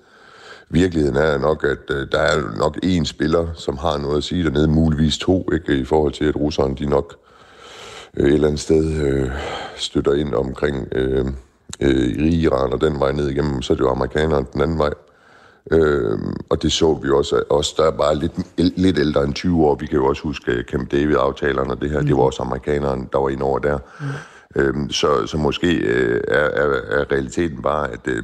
Virkeligheden 0.69 1.17
er 1.17 1.37
nok, 1.37 1.63
at 1.63 1.95
øh, 1.95 2.07
der 2.11 2.19
er 2.19 2.57
nok 2.57 2.77
én 2.85 3.03
spiller, 3.03 3.47
som 3.55 3.77
har 3.77 3.97
noget 3.97 4.17
at 4.17 4.23
sige 4.23 4.43
dernede, 4.43 4.67
muligvis 4.67 5.17
to, 5.17 5.49
ikke, 5.53 5.77
i 5.77 5.85
forhold 5.85 6.13
til, 6.13 6.25
at 6.25 6.35
russerne 6.35 6.75
de 6.75 6.85
nok 6.85 7.15
øh, 8.17 8.27
et 8.27 8.33
eller 8.33 8.47
andet 8.47 8.59
sted 8.59 9.01
øh, 9.01 9.31
støtter 9.75 10.13
ind 10.13 10.33
omkring 10.33 10.87
øh, 10.91 11.25
øh, 11.81 12.33
Iran 12.33 12.73
og 12.73 12.81
den 12.81 12.99
vej 12.99 13.11
ned 13.11 13.29
igennem, 13.29 13.61
så 13.61 13.73
er 13.73 13.77
det 13.77 13.83
jo 13.83 13.89
amerikanerne 13.89 14.45
den 14.53 14.61
anden 14.61 14.77
vej. 14.77 14.93
Øh, 15.71 16.19
og 16.49 16.61
det 16.61 16.71
så 16.71 16.99
vi 17.03 17.09
også, 17.09 17.43
os 17.49 17.73
der 17.73 17.83
er 17.83 17.91
bare 17.91 18.15
lidt, 18.15 18.33
lidt 18.57 18.97
ældre 18.97 19.23
end 19.23 19.33
20 19.33 19.65
år, 19.65 19.75
vi 19.75 19.85
kan 19.85 19.97
jo 19.97 20.05
også 20.05 20.23
huske 20.23 20.63
Camp 20.71 20.91
David-aftalerne 20.91 21.71
og 21.71 21.81
det 21.81 21.89
her, 21.89 22.01
mm. 22.01 22.05
det 22.07 22.17
var 22.17 22.23
også 22.23 22.43
amerikanerne, 22.43 23.07
der 23.13 23.19
var 23.19 23.29
ind 23.29 23.41
over 23.41 23.59
der. 23.59 23.77
Mm. 23.99 24.05
Øh, 24.55 24.89
så, 24.89 25.27
så 25.27 25.37
måske 25.37 25.75
øh, 25.75 26.21
er, 26.27 26.39
er, 26.39 26.81
er 26.99 27.11
realiteten 27.11 27.61
bare, 27.61 27.91
at 27.91 27.99
øh, 28.07 28.23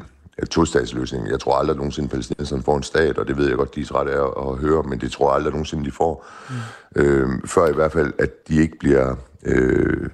to-statsløsning. 0.51 1.29
Jeg 1.29 1.39
tror 1.39 1.55
aldrig 1.55 1.77
nogensinde, 1.77 2.09
palæstinenserne 2.09 2.63
får 2.63 2.77
en 2.77 2.83
stat, 2.83 3.17
og 3.17 3.27
det 3.27 3.37
ved 3.37 3.47
jeg 3.47 3.57
godt, 3.57 3.75
de 3.75 3.81
er 3.81 3.95
ret 3.95 4.07
af 4.07 4.51
at 4.51 4.57
høre, 4.57 4.83
men 4.83 5.01
det 5.01 5.11
tror 5.11 5.29
jeg 5.29 5.35
aldrig 5.35 5.51
nogensinde, 5.51 5.85
de 5.85 5.91
får. 5.91 6.25
Mm. 6.49 7.01
Øh, 7.01 7.29
før 7.45 7.67
i 7.67 7.73
hvert 7.73 7.91
fald, 7.91 8.13
at 8.19 8.47
de 8.47 8.61
ikke 8.61 8.77
bliver... 8.79 9.15
Øh, 9.45 10.09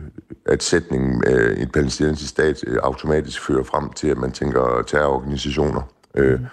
at 0.46 0.64
sætningen 0.64 1.24
af 1.28 1.62
en 1.62 1.70
palæstinensisk 1.70 2.30
stat 2.30 2.64
øh, 2.68 2.78
automatisk 2.84 3.42
fører 3.42 3.64
frem 3.64 3.90
til, 3.94 4.08
at 4.08 4.18
man 4.18 4.32
tænker 4.32 4.84
terrororganisationer. 4.88 5.82
Øh, 6.16 6.40
mm. 6.40 6.46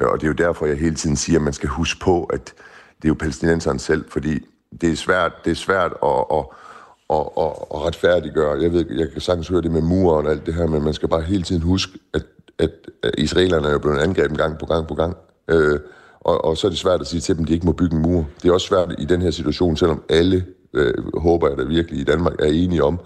Øh, 0.00 0.08
og 0.08 0.20
det 0.20 0.22
er 0.22 0.28
jo 0.28 0.32
derfor, 0.34 0.66
jeg 0.66 0.76
hele 0.76 0.94
tiden 0.94 1.16
siger, 1.16 1.38
at 1.38 1.42
man 1.42 1.52
skal 1.52 1.68
huske 1.68 2.00
på, 2.00 2.24
at 2.24 2.54
det 2.96 3.04
er 3.04 3.08
jo 3.08 3.14
palæstinenserne 3.14 3.78
selv, 3.78 4.04
fordi 4.10 4.46
det 4.80 4.92
er 4.92 4.96
svært, 4.96 5.32
det 5.44 5.50
er 5.50 5.54
svært 5.54 5.92
at, 6.02 6.24
at, 6.32 6.44
at, 7.10 7.26
at, 7.38 7.52
at 7.74 7.84
retfærdiggøre. 7.86 8.62
Jeg 8.62 8.72
ved, 8.72 8.86
jeg 8.90 9.12
kan 9.12 9.20
sagtens 9.20 9.48
høre 9.48 9.62
det 9.62 9.70
med 9.70 9.80
muren 9.80 10.26
og 10.26 10.32
alt 10.32 10.46
det 10.46 10.54
her, 10.54 10.66
men 10.66 10.82
man 10.82 10.94
skal 10.94 11.08
bare 11.08 11.22
hele 11.22 11.42
tiden 11.42 11.62
huske, 11.62 11.98
at 12.14 12.22
at 12.58 12.70
israelerne 13.18 13.68
er 13.68 13.72
jo 13.72 13.78
blevet 13.78 13.98
angrebet 13.98 14.38
gang 14.38 14.58
på 14.58 14.66
gang 14.66 14.86
på 14.86 14.94
gang. 14.94 15.16
Øh, 15.48 15.80
og, 16.20 16.44
og 16.44 16.56
så 16.56 16.66
er 16.66 16.68
det 16.68 16.78
svært 16.78 17.00
at 17.00 17.06
sige 17.06 17.20
til 17.20 17.36
dem, 17.36 17.44
at 17.44 17.48
de 17.48 17.54
ikke 17.54 17.66
må 17.66 17.72
bygge 17.72 17.96
en 17.96 18.02
mur. 18.02 18.26
Det 18.42 18.48
er 18.48 18.52
også 18.52 18.66
svært 18.66 18.94
i 18.98 19.04
den 19.04 19.22
her 19.22 19.30
situation, 19.30 19.76
selvom 19.76 20.02
alle, 20.08 20.44
øh, 20.74 20.94
håber 21.14 21.48
jeg 21.48 21.58
da 21.58 21.62
virkelig 21.62 22.00
i 22.00 22.04
Danmark, 22.04 22.40
er 22.40 22.46
enige 22.46 22.84
om, 22.84 23.00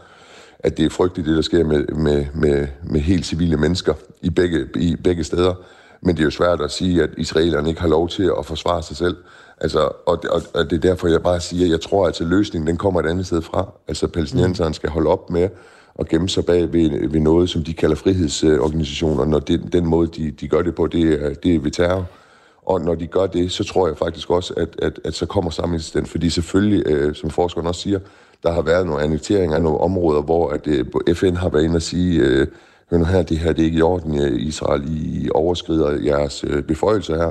at 0.59 0.77
det 0.77 0.85
er 0.85 0.91
frygteligt, 0.91 1.29
det 1.29 1.37
der 1.37 1.43
sker 1.43 1.65
med, 1.65 1.87
med, 1.87 2.27
med, 2.35 2.67
med 2.83 3.01
helt 3.01 3.27
civile 3.27 3.57
mennesker 3.57 3.95
i 4.23 4.31
begge, 4.31 4.69
i 4.77 4.97
begge 4.97 5.25
steder. 5.25 5.55
Men 6.03 6.17
det 6.17 6.23
er 6.23 6.25
jo 6.25 6.31
svært 6.31 6.61
at 6.61 6.71
sige, 6.71 7.03
at 7.03 7.11
israelerne 7.17 7.69
ikke 7.69 7.81
har 7.81 7.89
lov 7.89 8.09
til 8.09 8.33
at 8.39 8.47
forsvare 8.47 8.83
sig 8.83 8.97
selv. 8.97 9.17
Altså, 9.61 9.81
og, 10.07 10.25
og, 10.31 10.43
og 10.55 10.71
det 10.71 10.77
er 10.77 10.81
derfor, 10.81 11.09
jeg 11.09 11.23
bare 11.23 11.41
siger, 11.41 11.65
at 11.65 11.71
jeg 11.71 11.81
tror, 11.81 12.07
at 12.07 12.21
løsningen 12.21 12.67
den 12.67 12.77
kommer 12.77 13.01
et 13.01 13.07
andet 13.07 13.27
sted 13.27 13.43
fra. 13.43 13.73
Altså, 13.89 14.07
palæstinenserne 14.07 14.75
skal 14.75 14.91
holde 14.91 15.11
op 15.11 15.31
med 15.31 15.49
at 16.01 16.09
gemme 16.09 16.29
sig 16.29 16.45
bag 16.45 16.73
ved, 16.73 17.09
ved 17.09 17.21
noget, 17.21 17.51
som 17.51 17.65
de 17.65 17.75
kalder 17.75 17.97
frihedsorganisationer, 17.97 19.25
når 19.25 19.39
det, 19.39 19.73
den 19.73 19.87
måde, 19.87 20.07
de, 20.07 20.31
de 20.31 20.49
gør 20.49 20.63
det 20.63 20.75
på, 20.75 20.87
det 20.87 21.25
er, 21.25 21.35
det 21.35 21.55
er 21.55 21.61
ved 21.61 21.71
terror. 21.71 22.07
Og 22.63 22.81
når 22.81 22.95
de 22.95 23.07
gør 23.07 23.27
det, 23.27 23.53
så 23.53 23.65
tror 23.65 23.87
jeg 23.87 23.99
faktisk 23.99 24.31
også, 24.31 24.55
at, 24.57 24.69
at, 24.83 25.01
at 25.05 25.15
så 25.15 25.27
kommer 25.27 25.51
sameksistens. 25.51 26.11
Fordi 26.11 26.31
selvfølgelig, 26.31 26.83
øh, 26.87 27.15
som 27.15 27.31
forskeren 27.31 27.67
også 27.67 27.81
siger, 27.81 27.99
der 28.43 28.53
har 28.53 28.63
været 28.63 28.87
nogle 28.87 29.03
annekteringer 29.03 29.57
af 29.57 29.63
nogle 29.63 29.79
områder, 29.79 30.23
hvor 30.23 30.49
at, 30.51 30.67
øh, 30.67 31.15
FN 31.15 31.37
har 31.37 31.49
været 31.49 31.65
inde 31.65 31.77
og 31.77 31.83
sige, 31.83 32.21
øh, 32.21 32.47
hør 32.91 32.99
nu 32.99 33.05
her, 33.05 33.23
det 33.23 33.39
her 33.39 33.53
det 33.53 33.63
er 33.63 33.67
ikke 33.67 33.79
i 33.79 33.83
orden, 33.83 34.21
øh, 34.21 34.41
Israel, 34.41 34.83
I 34.87 35.29
overskrider 35.35 35.91
jeres 36.05 36.45
øh, 36.45 36.63
beføjelser 36.63 37.17
her. 37.17 37.31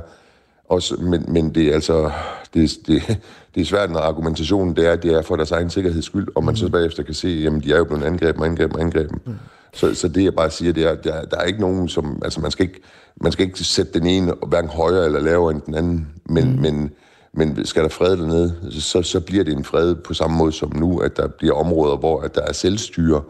Også, 0.70 0.96
men, 0.96 1.26
men 1.28 1.56
det 1.56 1.68
er 1.68 1.74
altså 1.74 2.12
det, 2.54 2.72
det, 2.88 3.20
det 3.56 3.62
er 3.62 3.66
svært, 3.66 3.92
når 3.92 4.00
argumentationen 4.00 4.76
det 4.76 4.88
er, 4.88 4.96
det 4.96 5.14
er 5.14 5.22
for 5.22 5.36
deres 5.36 5.52
egen 5.52 5.70
sikkerheds 5.70 6.06
skyld, 6.06 6.28
og 6.36 6.44
man 6.44 6.52
mm. 6.52 6.56
så 6.56 6.70
bagefter 6.70 7.04
kan 7.04 7.14
se, 7.14 7.28
jamen 7.28 7.62
de 7.62 7.74
er 7.74 7.78
jo 7.78 7.84
blevet 7.84 8.04
angrebet, 8.04 8.46
angrebet, 8.46 8.80
angrebet. 8.80 9.28
Mm. 9.28 9.34
Så, 9.74 9.96
så 9.96 10.08
det 10.08 10.24
jeg 10.24 10.36
bare 10.36 10.50
siger, 10.50 10.74
det 10.74 10.84
er, 10.84 10.96
der, 10.96 11.26
der 11.26 11.38
er 11.38 11.44
ikke 11.44 11.62
nogen, 11.62 11.88
som, 11.88 12.22
altså 12.24 12.42
man 12.42 12.52
skal 12.52 12.66
ikke, 12.66 12.82
man 13.22 13.32
skal 13.32 13.46
ikke 13.46 13.64
sætte 13.64 14.00
den 14.00 14.08
ene 14.08 14.34
hverken 14.48 14.70
højere 14.70 15.06
eller 15.06 15.20
lavere 15.20 15.52
end 15.52 15.62
den 15.62 15.76
anden, 15.76 16.08
men, 16.26 16.56
mm. 16.56 16.62
men, 16.62 16.92
men 17.34 17.66
skal 17.66 17.84
der 17.84 17.90
fred 17.90 18.18
dernede, 18.18 18.56
så, 18.72 19.02
så 19.02 19.20
bliver 19.20 19.44
det 19.44 19.54
en 19.54 19.64
fred 19.64 19.96
på 19.96 20.14
samme 20.14 20.38
måde 20.38 20.52
som 20.52 20.76
nu, 20.76 21.00
at 21.00 21.18
der 21.18 21.28
bliver 21.28 21.56
områder, 21.56 21.98
hvor 21.98 22.22
at 22.22 22.36
der 22.36 22.42
er 22.42 22.54
selvstyre 22.54 23.22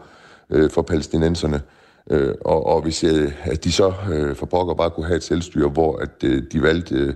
øh, 0.50 0.70
for 0.70 0.82
palæstinenserne. 0.82 1.56
Øh, 1.56 1.79
og, 2.44 2.66
og 2.66 2.82
hvis 2.82 3.04
øh, 3.04 3.32
at 3.42 3.64
de 3.64 3.72
så 3.72 3.92
øh, 4.12 4.36
for 4.36 4.46
pokker 4.46 4.74
bare 4.74 4.90
kunne 4.90 5.06
have 5.06 5.16
et 5.16 5.22
selvstyre, 5.22 5.68
hvor 5.68 5.96
at 5.96 6.24
øh, 6.24 6.42
de 6.52 6.62
valgte 6.62 6.94
øh, 6.94 7.14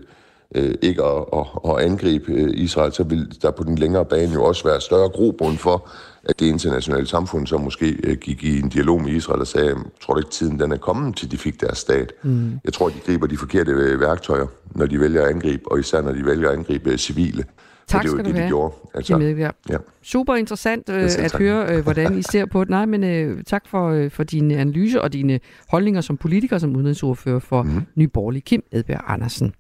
øh, 0.54 0.74
ikke 0.82 1.04
at, 1.04 1.24
at, 1.32 1.46
at 1.70 1.90
angribe 1.90 2.32
øh, 2.32 2.50
Israel, 2.54 2.92
så 2.92 3.02
vil 3.02 3.42
der 3.42 3.50
på 3.50 3.64
den 3.64 3.78
længere 3.78 4.04
bane 4.04 4.32
jo 4.32 4.44
også 4.44 4.64
være 4.64 4.80
større 4.80 5.08
grobund 5.08 5.58
for, 5.58 5.88
at 6.24 6.40
det 6.40 6.46
internationale 6.46 7.06
samfund 7.06 7.46
så 7.46 7.58
måske 7.58 7.96
øh, 8.04 8.16
gik 8.16 8.44
i 8.44 8.60
en 8.60 8.68
dialog 8.68 9.02
med 9.02 9.12
Israel 9.12 9.40
og 9.40 9.46
sagde, 9.46 9.74
tror 10.00 10.14
du 10.14 10.20
ikke 10.20 10.30
tiden 10.30 10.60
den 10.60 10.72
er 10.72 10.76
kommet 10.76 11.16
til 11.16 11.30
de 11.30 11.38
fik 11.38 11.60
deres 11.60 11.78
stat? 11.78 12.12
Mm. 12.22 12.60
Jeg 12.64 12.72
tror, 12.72 12.88
de 12.88 13.00
griber 13.06 13.26
de 13.26 13.36
forkerte 13.36 13.70
øh, 13.70 14.00
værktøjer, 14.00 14.46
når 14.74 14.86
de 14.86 15.00
vælger 15.00 15.22
at 15.22 15.28
angribe, 15.28 15.62
og 15.72 15.78
især 15.78 16.00
når 16.00 16.12
de 16.12 16.26
vælger 16.26 16.48
at 16.48 16.56
angribe 16.56 16.90
øh, 16.90 16.98
civile. 16.98 17.44
Tak 17.88 18.02
det 18.02 18.10
skal 18.10 18.24
det, 18.24 18.26
du 18.26 18.30
de 18.30 18.38
have. 18.38 18.48
Gjorde. 18.48 18.74
Altså, 18.94 19.18
ja. 19.18 19.50
Ja. 19.70 19.76
Super 20.02 20.34
interessant 20.34 20.88
øh, 20.88 21.04
at 21.04 21.10
tak. 21.10 21.40
høre, 21.40 21.76
øh, 21.76 21.82
hvordan 21.82 22.18
I 22.18 22.22
ser 22.22 22.46
på 22.46 22.60
det. 22.60 22.70
Nej, 22.70 22.86
men 22.86 23.04
øh, 23.04 23.44
tak 23.44 23.68
for, 23.68 23.88
øh, 23.88 24.10
for 24.10 24.24
dine 24.24 24.56
analyser 24.56 25.00
og 25.00 25.12
dine 25.12 25.40
holdninger 25.68 26.00
som 26.00 26.16
politiker, 26.16 26.58
som 26.58 26.76
udenrigsordfører 26.76 27.38
for 27.38 27.62
mm. 27.62 27.82
Nyborgerlig 27.94 28.44
Kim 28.44 28.62
Edberg 28.72 29.00
Andersen. 29.06 29.54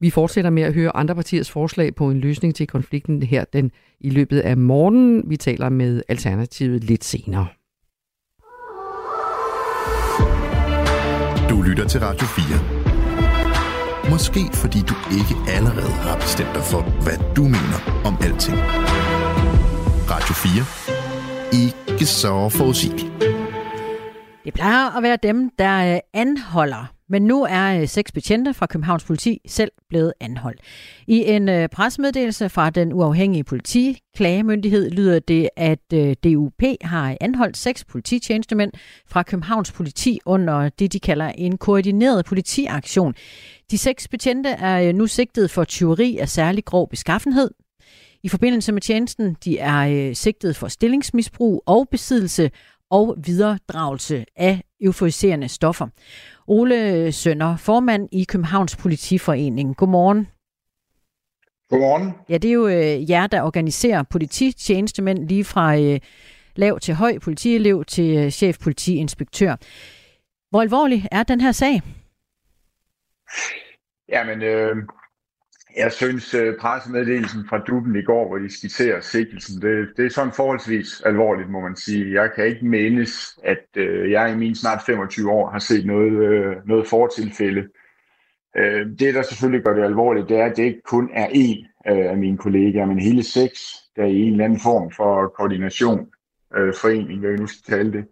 Vi 0.00 0.10
fortsætter 0.10 0.50
med 0.50 0.62
at 0.62 0.74
høre 0.74 0.96
andre 0.96 1.14
partiers 1.14 1.50
forslag 1.50 1.94
på 1.94 2.10
en 2.10 2.20
løsning 2.20 2.54
til 2.54 2.66
konflikten 2.66 3.22
her 3.22 3.44
den 3.52 3.70
i 4.00 4.10
løbet 4.10 4.40
af 4.40 4.56
morgenen. 4.56 5.22
Vi 5.26 5.36
taler 5.36 5.68
med 5.68 6.02
Alternativet 6.08 6.84
lidt 6.84 7.04
senere. 7.04 7.46
Du 11.50 11.62
lytter 11.62 11.86
til 11.88 12.00
Radio 12.00 12.26
4. 12.26 12.85
Måske 14.10 14.40
fordi 14.52 14.80
du 14.90 14.94
ikke 15.18 15.34
allerede 15.56 15.92
har 16.06 16.16
bestemt 16.16 16.54
dig 16.54 16.62
for, 16.62 16.80
hvad 17.04 17.34
du 17.36 17.42
mener 17.42 17.78
om 18.04 18.14
alting. 18.26 18.58
Radio 20.10 20.34
4. 20.34 21.62
Ikke 21.62 22.06
så 22.06 22.48
forudsigeligt. 22.48 23.12
Det 24.44 24.54
plejer 24.54 24.96
at 24.96 25.02
være 25.02 25.18
dem, 25.22 25.50
der 25.58 25.94
øh, 25.94 26.00
anholder 26.14 26.95
men 27.08 27.22
nu 27.22 27.46
er 27.50 27.80
øh, 27.80 27.88
seks 27.88 28.12
betjente 28.12 28.54
fra 28.54 28.66
Københavns 28.66 29.04
politi 29.04 29.40
selv 29.46 29.70
blevet 29.88 30.12
anholdt. 30.20 30.60
I 31.06 31.24
en 31.24 31.48
øh, 31.48 31.68
pressemeddelelse 31.68 32.48
fra 32.48 32.70
den 32.70 32.92
uafhængige 32.92 33.44
politiklagemyndighed 33.44 34.90
lyder 34.90 35.18
det, 35.18 35.48
at 35.56 35.92
øh, 35.94 36.16
DUP 36.24 36.62
har 36.82 37.16
anholdt 37.20 37.56
seks 37.56 37.84
polititjenestemænd 37.84 38.72
fra 39.08 39.22
Københavns 39.22 39.72
politi 39.72 40.20
under 40.26 40.68
det, 40.68 40.92
de 40.92 41.00
kalder 41.00 41.28
en 41.28 41.58
koordineret 41.58 42.24
politiaktion. 42.24 43.14
De 43.70 43.78
seks 43.78 44.08
betjente 44.08 44.48
er 44.50 44.88
øh, 44.88 44.94
nu 44.94 45.06
sigtet 45.06 45.50
for 45.50 45.64
tyveri 45.64 46.18
af 46.18 46.28
særlig 46.28 46.64
grov 46.64 46.88
beskaffenhed, 46.88 47.50
i 48.22 48.28
forbindelse 48.28 48.72
med 48.72 48.80
tjenesten. 48.80 49.36
De 49.44 49.58
er 49.58 50.08
øh, 50.08 50.14
sigtet 50.14 50.56
for 50.56 50.68
stillingsmisbrug 50.68 51.62
og 51.66 51.88
besiddelse 51.90 52.50
og 52.90 53.16
videredragelse 53.24 54.24
af 54.36 54.62
euforiserende 54.80 55.48
stoffer. 55.48 55.88
Ole 56.48 57.12
Sønder, 57.12 57.56
formand 57.56 58.08
i 58.12 58.24
Københavns 58.24 58.76
Politiforening. 58.76 59.76
Godmorgen. 59.76 60.28
Godmorgen. 61.70 62.12
Ja, 62.28 62.38
det 62.38 62.48
er 62.48 62.52
jo 62.52 62.66
øh, 62.68 63.10
jer, 63.10 63.26
der 63.26 63.42
organiserer 63.42 64.02
polititjenestemænd 64.02 65.28
lige 65.28 65.44
fra 65.44 65.76
øh, 65.76 66.00
lav 66.56 66.80
til 66.80 66.94
høj 66.94 67.18
politielev 67.18 67.84
til 67.84 68.16
øh, 68.18 68.30
chef 68.30 68.58
politiinspektør. 68.58 69.56
Hvor 70.50 70.60
alvorlig 70.62 71.08
er 71.12 71.22
den 71.22 71.40
her 71.40 71.52
sag? 71.52 71.82
Jamen, 74.08 74.42
øh, 74.42 74.76
jeg 75.76 75.92
synes, 75.92 76.34
øh, 76.34 76.58
pressemeddelelsen 76.58 77.48
fra 77.48 77.58
Duben 77.58 77.96
i 77.96 78.02
går, 78.02 78.28
hvor 78.28 78.38
de 78.38 78.56
skitserer 78.58 79.00
sigtelsen, 79.00 79.62
det, 79.62 79.88
det 79.96 80.06
er 80.06 80.10
sådan 80.10 80.32
forholdsvis 80.32 81.00
alvorligt, 81.00 81.50
må 81.50 81.60
man 81.60 81.76
sige. 81.76 82.22
Jeg 82.22 82.30
kan 82.36 82.46
ikke 82.46 82.66
menes, 82.66 83.38
at 83.44 83.66
øh, 83.76 84.10
jeg 84.10 84.32
i 84.32 84.36
mine 84.36 84.56
snart 84.56 84.82
25 84.86 85.30
år 85.30 85.50
har 85.50 85.58
set 85.58 85.86
noget, 85.86 86.12
øh, 86.12 86.56
noget 86.66 86.88
fortilfælde. 86.88 87.68
Øh, 88.56 88.86
det, 88.98 89.14
der 89.14 89.22
selvfølgelig 89.22 89.64
gør 89.64 89.74
det 89.74 89.84
alvorligt, 89.84 90.28
det 90.28 90.36
er, 90.36 90.44
at 90.44 90.56
det 90.56 90.64
ikke 90.64 90.82
kun 90.82 91.10
er 91.14 91.26
én 91.26 91.90
øh, 91.92 92.10
af 92.10 92.16
mine 92.16 92.38
kollegaer, 92.38 92.86
men 92.86 92.98
hele 92.98 93.22
seks, 93.22 93.60
der 93.96 94.04
i 94.04 94.22
en 94.22 94.32
eller 94.32 94.44
anden 94.44 94.60
form 94.60 94.90
for 94.90 95.28
koordination, 95.28 96.08
øh, 96.56 96.74
forening, 96.74 97.20
hvad 97.20 97.30
jeg 97.30 97.38
nu 97.38 97.46
skal 97.46 97.74
kalde 97.74 97.92
det, 97.92 98.04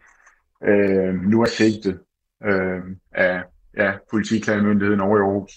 øh, 0.65 1.15
nu 1.15 1.43
er 1.43 1.47
sigtet 1.47 2.01
øh, 2.45 2.83
af 3.13 3.43
ja, 3.79 3.93
politiklagemyndigheden 4.11 5.01
over 5.01 5.17
i 5.17 5.21
Aarhus. 5.21 5.53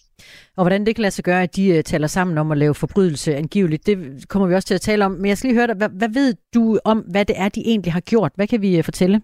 Og 0.58 0.64
hvordan 0.64 0.86
det 0.86 0.96
kan 0.96 1.02
lade 1.02 1.12
sig 1.12 1.24
gøre, 1.24 1.44
at 1.44 1.56
de 1.56 1.78
uh, 1.78 1.82
taler 1.82 2.08
sammen 2.08 2.38
om 2.38 2.52
at 2.52 2.58
lave 2.58 2.76
forbrydelse 2.76 3.36
angiveligt, 3.36 3.86
det 3.86 4.26
kommer 4.30 4.48
vi 4.48 4.56
også 4.56 4.68
til 4.68 4.76
at 4.76 4.82
tale 4.82 5.06
om. 5.06 5.12
Men 5.12 5.26
jeg 5.26 5.38
skal 5.38 5.48
lige 5.48 5.58
høre 5.58 5.68
dig, 5.68 5.76
hvad, 5.76 5.90
hvad 5.90 6.10
ved 6.10 6.34
du 6.54 6.80
om, 6.86 6.98
hvad 6.98 7.26
det 7.26 7.40
er, 7.40 7.50
de 7.50 7.62
egentlig 7.66 7.94
har 7.94 8.00
gjort? 8.00 8.32
Hvad 8.36 8.48
kan 8.48 8.62
vi 8.62 8.78
uh, 8.78 8.84
fortælle? 8.84 9.22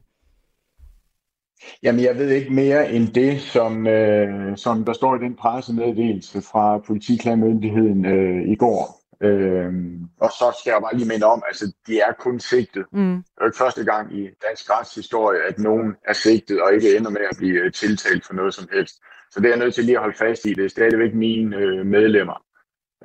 Jamen, 1.83 2.03
jeg 2.03 2.17
ved 2.17 2.29
ikke 2.29 2.53
mere 2.53 2.91
end 2.91 3.07
det, 3.07 3.41
som, 3.41 3.87
øh, 3.87 4.57
som 4.57 4.85
der 4.85 4.93
står 4.93 5.15
i 5.15 5.19
den 5.19 5.35
pressemeddelelse 5.35 6.41
fra 6.41 6.77
politiklagemyndigheden 6.77 8.05
øh, 8.05 8.51
i 8.51 8.55
går. 8.55 9.02
Øhm, 9.23 10.09
og 10.19 10.29
så 10.29 10.57
skal 10.59 10.71
jeg 10.71 10.81
bare 10.81 10.95
lige 10.95 11.07
minde 11.07 11.25
om, 11.25 11.43
altså 11.47 11.73
de 11.87 11.99
er 11.99 12.13
kun 12.19 12.39
sigtet. 12.39 12.85
Mm. 12.91 13.15
Det 13.15 13.31
er 13.37 13.41
jo 13.41 13.45
ikke 13.45 13.57
første 13.57 13.83
gang 13.85 14.17
i 14.17 14.29
dansk 14.47 14.69
retshistorie, 14.69 15.41
at 15.43 15.59
nogen 15.59 15.95
er 16.05 16.13
sigtet 16.13 16.61
og 16.61 16.73
ikke 16.73 16.97
ender 16.97 17.09
med 17.09 17.21
at 17.31 17.37
blive 17.37 17.59
øh, 17.59 17.71
tiltalt 17.71 18.25
for 18.25 18.33
noget 18.33 18.53
som 18.53 18.67
helst. 18.73 18.95
Så 19.31 19.39
det 19.39 19.45
er 19.45 19.49
jeg 19.49 19.59
nødt 19.59 19.75
til 19.75 19.83
lige 19.83 19.95
at 19.95 20.01
holde 20.01 20.17
fast 20.17 20.45
i. 20.45 20.53
Det 20.53 20.65
er 20.65 20.69
stadigvæk 20.69 21.13
mine 21.13 21.57
øh, 21.57 21.85
medlemmer. 21.85 22.43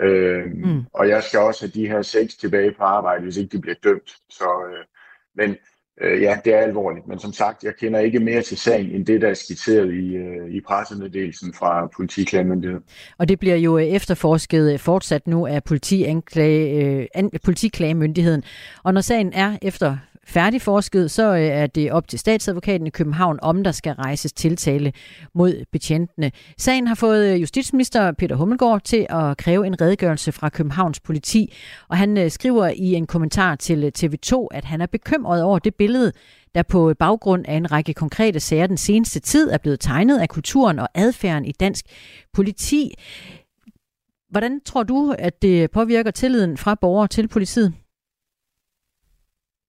Øhm, 0.01 0.51
mm. 0.65 0.85
Og 0.93 1.09
jeg 1.09 1.23
skal 1.23 1.41
også 1.41 1.65
have 1.65 1.83
de 1.83 1.89
her 1.89 2.03
seks 2.03 2.37
tilbage 2.37 2.73
på 2.73 2.83
arbejde, 2.83 3.23
hvis 3.23 3.37
ikke 3.37 3.57
de 3.57 3.61
bliver 3.61 3.77
dømt. 3.85 4.17
Så, 4.31 4.49
øh, 4.71 4.85
men 5.35 5.57
øh, 6.01 6.23
ja, 6.23 6.37
det 6.45 6.55
er 6.55 6.59
alvorligt. 6.59 7.09
Men 7.09 7.19
som 7.19 7.33
sagt, 7.33 7.65
jeg 7.65 7.73
kender 7.81 8.01
ikke 8.01 8.21
mere 8.21 8.43
til 8.43 8.57
sagen, 8.57 8.91
end 8.91 9.07
det, 9.07 9.21
der 9.21 9.29
er 9.29 9.35
skitseret 9.35 9.95
i, 9.95 10.17
øh, 10.17 10.51
i 10.51 10.61
pressemeddelelsen 10.61 11.55
fra 11.55 11.87
politiklagemyndigheden. 11.97 12.85
Og 13.19 13.29
det 13.29 13.39
bliver 13.39 13.57
jo 13.57 13.79
øh, 13.79 13.85
efterforsket 13.85 14.73
øh, 14.73 14.79
fortsat 14.79 15.27
nu 15.27 15.47
af 15.47 15.65
politianklage, 15.65 17.09
øh, 17.17 17.31
politiklagemyndigheden. 17.45 18.43
Og 18.83 18.95
når 18.95 19.01
sagen 19.01 19.33
er 19.33 19.57
efter 19.63 19.97
færdigforsket, 20.29 21.11
så 21.11 21.35
øh, 21.35 21.41
er 21.41 21.67
det 21.67 21.93
op 21.93 22.09
til 22.09 22.19
statsadvokaten 22.19 22.87
i 22.87 22.91
København, 22.91 23.39
om 23.43 23.65
der 23.65 23.73
skal 23.73 23.93
rejses 23.93 24.33
tiltale 24.33 24.93
mod 25.35 25.65
betjentene. 25.73 26.31
Sagen 26.59 26.87
har 26.87 26.95
fået 26.95 27.33
øh, 27.35 27.41
justitsminister 27.41 28.13
Peter 28.13 28.37
Hummelgaard 28.37 28.83
til 28.85 29.07
at 29.11 29.37
kræve 29.37 29.67
en 29.67 29.81
redegørelse 29.81 30.33
fra 30.33 30.49
Københavns 30.49 31.01
politi, 31.01 31.55
og 31.89 31.97
han 31.97 32.19
øh, 32.19 32.31
skriver 32.31 32.69
i 32.69 32.95
en 32.95 33.07
kommentar 33.07 33.57
til 33.57 33.93
TV2, 33.99 34.47
at 34.51 34.65
han 34.65 34.81
er 34.81 34.87
bekymret 34.87 35.43
over 35.43 35.59
det 35.59 35.75
billede, 35.75 36.13
der 36.55 36.63
på 36.63 36.95
baggrund 36.99 37.45
af 37.49 37.55
en 37.55 37.73
række 37.73 37.95
konkrete 37.95 38.41
sager 38.41 38.67
den 38.67 38.77
seneste 38.77 39.21
tid 39.21 39.51
er 39.51 39.59
blevet 39.59 39.81
tegnet 39.81 40.19
af 40.19 40.29
kulturen 40.29 40.79
og 40.79 40.89
adfærden 40.95 41.45
i 41.45 41.53
dansk 41.53 41.85
politi. 42.33 42.95
Hvordan 44.31 44.61
tror 44.65 44.83
du, 44.83 45.15
at 45.19 45.43
det 45.43 45.71
påvirker 45.71 46.11
tilliden 46.11 46.57
fra 46.57 46.75
borgere 46.75 47.09
til 47.09 47.29
politiet? 47.29 47.75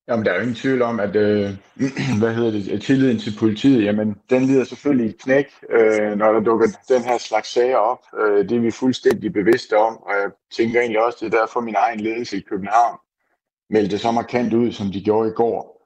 Jamen, 0.10 0.26
der 0.26 0.32
er 0.32 0.36
jo 0.36 0.41
ingen 0.41 0.55
tvivl 0.55 0.82
om, 0.82 0.99
at 0.99 1.16
øh, 1.16 1.49
hvad 2.20 2.34
hedder 2.36 2.51
det, 2.51 2.82
tilliden 2.82 3.20
til 3.20 3.34
politiet, 3.39 3.84
jamen, 3.84 4.16
den 4.30 4.45
lider 4.45 4.64
selvfølgelig 4.64 5.10
et 5.10 5.22
knæk, 5.22 5.45
øh, 5.70 6.18
når 6.18 6.32
der 6.32 6.39
dukker 6.39 6.68
den 6.88 7.03
her 7.03 7.18
slags 7.18 7.53
sager 7.53 7.78
op. 7.78 7.99
Øh, 8.20 8.49
det 8.49 8.57
er 8.57 8.62
vi 8.62 8.72
fuldstændig 8.72 9.34
bevidste 9.34 9.78
om, 9.78 9.97
og 9.97 10.12
jeg 10.22 10.30
tænker 10.57 10.80
egentlig 10.80 11.05
også, 11.05 11.18
det 11.22 11.34
er 11.34 11.39
derfor 11.39 11.60
min 11.62 11.76
egen 11.78 11.99
ledelse 11.99 12.38
i 12.38 12.45
København 12.49 12.97
meldte 13.70 13.97
så 13.97 14.12
markant 14.12 14.53
ud, 14.53 14.72
som 14.72 14.91
de 14.91 15.01
gjorde 15.01 15.30
i 15.30 15.34
går. 15.34 15.80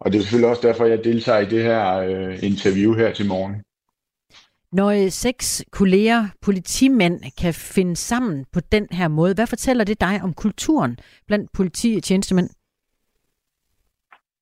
Og 0.00 0.12
det 0.12 0.18
er 0.18 0.22
selvfølgelig 0.22 0.50
også 0.50 0.68
derfor, 0.68 0.84
jeg 0.84 1.04
deltager 1.04 1.40
i 1.40 1.50
det 1.50 1.62
her 1.62 1.96
øh, 1.96 2.42
interview 2.42 2.94
her 2.94 3.12
til 3.12 3.28
morgen. 3.28 3.54
Når 4.72 4.90
øh, 4.90 5.10
seks 5.10 5.64
kolleger, 5.72 6.26
politimænd, 6.42 7.20
kan 7.40 7.54
finde 7.54 7.96
sammen 7.96 8.44
på 8.52 8.60
den 8.60 8.86
her 8.90 9.08
måde, 9.08 9.34
hvad 9.34 9.46
fortæller 9.46 9.84
det 9.84 10.00
dig 10.00 10.20
om 10.22 10.34
kulturen 10.34 10.98
blandt 11.26 11.52
politi 11.52 11.94
og 11.96 12.02
tjenestemænd? 12.02 12.50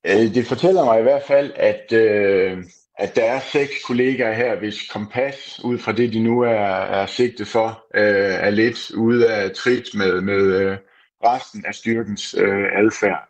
Øh, 0.07 0.35
det 0.35 0.47
fortæller 0.47 0.85
mig 0.85 1.01
i 1.01 1.03
hvert 1.03 1.23
fald, 1.23 1.53
at, 1.57 1.93
øh, 1.93 2.65
at 2.99 3.17
der 3.17 3.25
er 3.25 3.41
seks 3.41 3.85
kollegaer 3.87 4.33
her, 4.33 4.59
hvis 4.59 4.89
kompas, 4.89 5.61
ud 5.65 5.79
fra 5.79 5.93
det, 5.93 6.13
de 6.13 6.23
nu 6.23 6.41
er, 6.41 6.67
er 6.99 7.07
sigtet 7.07 7.49
for, 7.49 7.87
øh, 7.95 8.35
er 8.47 8.51
lidt 8.51 8.91
ude 8.91 9.33
af 9.35 9.51
trit 9.51 9.95
med, 9.95 10.21
med 10.21 10.43
øh, 10.61 10.79
resten 11.25 11.65
af 11.67 11.75
styrkens 11.75 12.35
øh, 12.39 12.65
adfærd. 12.77 13.29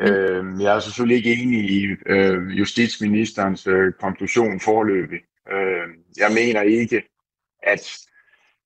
Øh, 0.00 0.62
jeg 0.62 0.76
er 0.76 0.80
selvfølgelig 0.80 1.16
ikke 1.16 1.42
enig 1.42 1.70
i 1.70 1.86
øh, 2.06 2.58
justitsministerens 2.58 3.66
øh, 3.66 3.92
konklusion 4.00 4.60
forløbig. 4.60 5.20
Øh, 5.52 5.88
jeg 6.16 6.30
mener 6.32 6.62
ikke, 6.62 7.02
at 7.62 7.98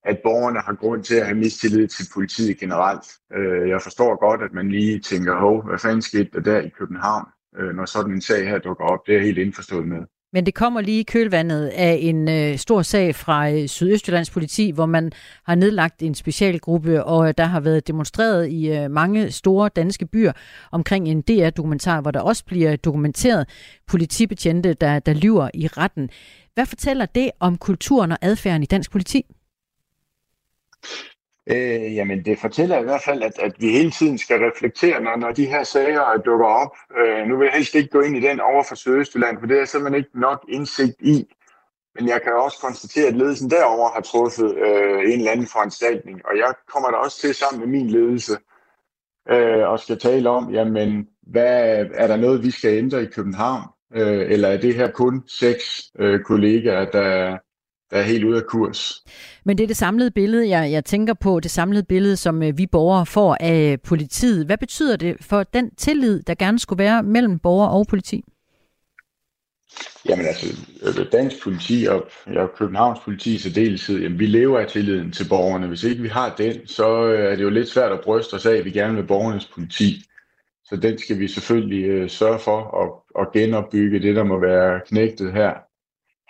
at 0.05 0.18
borgerne 0.24 0.61
har 0.61 0.74
grund 0.74 1.05
til 1.05 1.14
at 1.14 1.26
have 1.26 1.38
mistillid 1.38 1.88
til 1.88 2.07
politiet 2.14 2.59
generelt. 2.59 3.07
Øh, 3.36 3.68
jeg 3.68 3.82
forstår 3.82 4.28
godt, 4.28 4.42
at 4.42 4.53
man 4.53 4.68
lige 4.70 4.99
tænker, 5.01 5.40
hov, 5.40 5.66
hvad 5.68 5.78
fanden 5.78 6.03
skete 6.03 6.30
der 6.34 6.40
der 6.40 6.61
i 6.61 6.68
København, 6.68 7.24
øh, 7.59 7.76
når 7.76 7.84
sådan 7.84 8.12
en 8.12 8.20
sag 8.20 8.49
her 8.49 8.59
dukker 8.59 8.84
op. 8.84 9.01
Det 9.07 9.12
er 9.12 9.16
jeg 9.18 9.24
helt 9.24 9.38
indforstået 9.38 9.88
med. 9.88 9.99
Men 10.32 10.46
det 10.46 10.55
kommer 10.55 10.80
lige 10.80 11.01
i 11.01 11.03
kølvandet 11.03 11.66
af 11.66 11.99
en 12.01 12.28
øh, 12.28 12.57
stor 12.57 12.82
sag 12.82 13.14
fra 13.14 13.51
øh, 13.51 13.68
Sydøstjyllands 13.68 14.30
politi, 14.30 14.70
hvor 14.70 14.86
man 14.86 15.12
har 15.46 15.55
nedlagt 15.55 16.03
en 16.03 16.14
specialgruppe, 16.14 17.05
og 17.05 17.28
øh, 17.28 17.34
der 17.38 17.44
har 17.44 17.61
været 17.61 17.88
demonstreret 17.88 18.49
i 18.49 18.68
øh, 18.76 18.90
mange 18.90 19.30
store 19.30 19.68
danske 19.68 20.07
byer 20.07 20.32
omkring 20.72 21.09
en 21.09 21.22
DR-dokumentar, 21.22 22.01
hvor 22.01 22.11
der 22.11 22.20
også 22.20 22.44
bliver 22.44 22.76
dokumenteret 22.76 23.49
politibetjente, 23.86 24.74
der, 24.74 24.99
der 24.99 25.14
lyver 25.14 25.51
i 25.55 25.66
retten. 25.66 26.11
Hvad 26.55 26.66
fortæller 26.66 27.07
det 27.07 27.30
om 27.40 27.57
kulturen 27.57 28.12
og 28.12 28.18
adfærden 28.22 28.62
i 28.62 28.66
dansk 28.66 28.90
politi? 28.90 29.26
Øh, 31.51 31.95
jamen, 31.95 32.24
det 32.24 32.39
fortæller 32.39 32.79
i 32.79 32.83
hvert 32.83 33.03
fald, 33.03 33.22
at, 33.22 33.39
at 33.39 33.53
vi 33.59 33.70
hele 33.70 33.91
tiden 33.91 34.18
skal 34.18 34.41
reflektere, 34.41 35.01
når, 35.01 35.16
når 35.16 35.33
de 35.33 35.47
her 35.47 35.62
sager 35.64 36.16
dukker 36.16 36.47
op. 36.47 36.76
Øh, 36.99 37.26
nu 37.26 37.37
vil 37.37 37.45
jeg 37.45 37.55
helst 37.55 37.74
ikke 37.74 37.89
gå 37.89 38.01
ind 38.01 38.16
i 38.16 38.20
den 38.20 38.41
over 38.41 38.62
for 38.68 38.74
Sydøstjylland, 38.74 39.39
for 39.41 39.47
det 39.47 39.61
er 39.61 39.64
simpelthen 39.64 39.99
ikke 39.99 40.20
nok 40.20 40.45
indsigt 40.49 40.97
i. 41.01 41.26
Men 41.95 42.09
jeg 42.09 42.22
kan 42.22 42.33
også 42.33 42.59
konstatere, 42.61 43.09
at 43.09 43.16
ledelsen 43.16 43.51
derover 43.51 43.91
har 43.91 44.01
truffet 44.01 44.57
øh, 44.57 45.01
en 45.12 45.18
eller 45.18 45.31
anden 45.31 45.47
foranstaltning, 45.47 46.20
og 46.24 46.39
jeg 46.39 46.55
kommer 46.72 46.91
da 46.91 46.97
også 46.97 47.20
til 47.20 47.35
sammen 47.35 47.61
med 47.61 47.68
min 47.68 47.91
ledelse 47.91 48.37
øh, 49.31 49.68
og 49.68 49.81
skal 49.81 49.99
tale 49.99 50.31
om, 50.31 50.51
jamen, 50.51 51.09
hvad, 51.22 51.87
er 51.95 52.07
der 52.07 52.16
noget, 52.16 52.45
vi 52.45 52.51
skal 52.51 52.79
ændre 52.79 53.03
i 53.03 53.07
København? 53.07 53.62
Øh, 53.95 54.31
eller 54.31 54.49
er 54.49 54.61
det 54.61 54.74
her 54.74 54.91
kun 54.91 55.29
seks 55.29 55.91
øh, 55.99 56.20
kollegaer, 56.20 56.91
der, 56.91 57.39
der 57.91 57.97
er 57.97 58.03
helt 58.03 58.24
ude 58.24 58.36
af 58.36 58.47
kurs. 58.49 59.05
Men 59.45 59.59
det 59.59 59.64
er 59.64 59.68
det 59.68 59.76
samlede 59.76 60.11
billede, 60.11 60.49
jeg, 60.49 60.72
jeg 60.72 60.84
tænker 60.84 61.14
på, 61.14 61.41
det 61.41 61.51
samlede 61.51 61.82
billede, 61.82 62.16
som 62.16 62.43
øh, 62.43 62.59
vi 62.59 62.66
borgere 62.66 63.07
får 63.07 63.36
af 63.41 63.80
politiet. 63.84 64.47
Hvad 64.47 64.59
betyder 64.59 64.97
det 64.97 65.16
for 65.20 65.43
den 65.43 65.74
tillid, 65.74 66.22
der 66.22 66.34
gerne 66.34 66.59
skulle 66.59 66.78
være 66.78 67.03
mellem 67.03 67.39
borger 67.39 67.66
og 67.66 67.86
politi? 67.86 68.24
Jamen 70.09 70.26
altså, 70.26 70.47
øh, 70.82 71.12
dansk 71.12 71.43
politi 71.43 71.86
og 71.91 72.09
ja, 72.32 72.47
Københavns 72.47 73.01
politi 73.05 73.34
i 73.34 73.39
særdeleshed, 73.39 73.99
jamen 73.99 74.18
vi 74.18 74.26
lever 74.26 74.59
af 74.59 74.66
tilliden 74.66 75.12
til 75.12 75.28
borgerne. 75.28 75.66
Hvis 75.66 75.84
ikke 75.84 76.03
vi 76.03 76.09
har 76.09 76.34
den, 76.39 76.66
så 76.66 77.05
øh, 77.05 77.32
er 77.32 77.36
det 77.36 77.43
jo 77.43 77.51
lidt 77.51 77.68
svært 77.68 77.93
at 77.93 78.01
bryste 78.05 78.34
os 78.34 78.47
af, 78.47 78.57
at 78.57 78.64
vi 78.64 78.70
gerne 78.70 78.95
vil 78.95 79.07
borgernes 79.07 79.47
politi. 79.55 80.03
Så 80.64 80.76
den 80.76 80.99
skal 80.99 81.18
vi 81.18 81.28
selvfølgelig 81.28 82.03
uh, 82.03 82.09
sørge 82.09 82.39
for 82.39 82.82
at, 82.82 83.22
at 83.22 83.32
genopbygge 83.32 84.01
det, 84.01 84.16
der 84.16 84.24
må 84.24 84.41
være 84.41 84.80
knægtet 84.86 85.32
her 85.32 85.53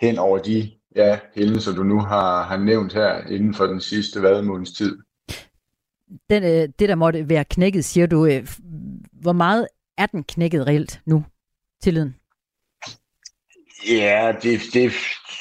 hen 0.05 0.17
over 0.17 0.37
de 0.37 0.71
ja, 0.95 1.19
hændelser, 1.35 1.75
du 1.75 1.83
nu 1.83 1.99
har, 1.99 2.43
har 2.43 2.57
nævnt 2.57 2.93
her 2.93 3.27
inden 3.27 3.53
for 3.53 3.65
den 3.65 3.81
sidste 3.81 4.19
hvad, 4.19 4.65
tid. 4.75 4.97
Den, 6.29 6.43
øh, 6.43 6.69
det, 6.79 6.89
der 6.89 6.95
måtte 6.95 7.29
være 7.29 7.45
knækket, 7.45 7.85
siger 7.85 8.07
du, 8.07 8.25
øh, 8.25 8.47
hvor 9.11 9.33
meget 9.33 9.67
er 9.97 10.05
den 10.05 10.23
knækket 10.23 10.67
reelt 10.67 11.01
nu, 11.05 11.25
tilliden? 11.81 12.15
Ja, 13.89 14.33
det, 14.41 14.59
det 14.73 14.91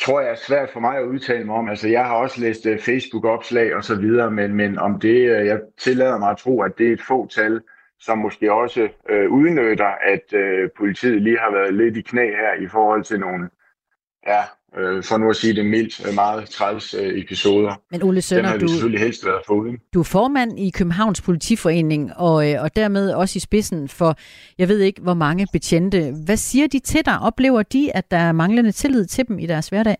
tror 0.04 0.20
jeg 0.20 0.30
er 0.30 0.36
svært 0.46 0.70
for 0.70 0.80
mig 0.80 0.96
at 0.96 1.06
udtale 1.06 1.44
mig 1.44 1.54
om. 1.54 1.68
Altså, 1.68 1.88
jeg 1.88 2.04
har 2.04 2.14
også 2.14 2.40
læst 2.40 2.66
uh, 2.66 2.78
Facebook-opslag 2.78 3.76
og 3.76 3.84
så 3.84 3.94
videre, 3.94 4.30
men, 4.30 4.54
men 4.54 4.78
om 4.78 5.00
det, 5.00 5.40
uh, 5.40 5.46
jeg 5.46 5.60
tillader 5.78 6.18
mig 6.18 6.30
at 6.30 6.38
tro, 6.38 6.62
at 6.62 6.78
det 6.78 6.88
er 6.88 6.92
et 6.92 7.02
få 7.02 7.26
tal, 7.26 7.60
som 8.00 8.18
måske 8.18 8.52
også 8.52 8.88
uh, 9.12 9.32
udnytter, 9.32 9.92
at 10.14 10.32
uh, 10.32 10.70
politiet 10.76 11.22
lige 11.22 11.38
har 11.38 11.52
været 11.52 11.74
lidt 11.74 11.96
i 11.96 12.00
knæ 12.00 12.26
her 12.26 12.54
i 12.62 12.68
forhold 12.68 13.04
til 13.04 13.20
nogle 13.20 13.50
ja, 14.26 14.42
øh, 14.76 15.04
for 15.04 15.18
nu 15.18 15.30
at 15.30 15.36
sige 15.36 15.54
det 15.54 15.66
mildt, 15.66 16.06
øh, 16.08 16.14
meget 16.14 16.48
træls 16.48 16.94
øh, 16.94 17.18
episoder. 17.18 17.80
Men 17.90 18.02
Ole 18.02 18.22
Sønder, 18.22 18.42
Den 18.42 18.50
har 18.50 18.56
vi 18.56 18.60
du, 18.60 18.68
selvfølgelig 18.68 19.00
helst 19.00 19.26
været 19.26 19.42
foruden. 19.46 19.78
Du 19.94 20.00
er 20.00 20.04
formand 20.04 20.58
i 20.58 20.70
Københavns 20.70 21.20
Politiforening, 21.20 22.12
og, 22.16 22.50
øh, 22.50 22.62
og 22.62 22.76
dermed 22.76 23.12
også 23.12 23.36
i 23.36 23.40
spidsen 23.40 23.88
for, 23.88 24.16
jeg 24.58 24.68
ved 24.68 24.78
ikke, 24.78 25.00
hvor 25.00 25.14
mange 25.14 25.46
betjente. 25.52 26.12
Hvad 26.24 26.36
siger 26.36 26.66
de 26.66 26.78
til 26.78 27.06
dig? 27.06 27.18
Oplever 27.20 27.62
de, 27.62 27.96
at 27.96 28.10
der 28.10 28.16
er 28.16 28.32
manglende 28.32 28.72
tillid 28.72 29.06
til 29.06 29.28
dem 29.28 29.38
i 29.38 29.46
deres 29.46 29.68
hverdag? 29.68 29.96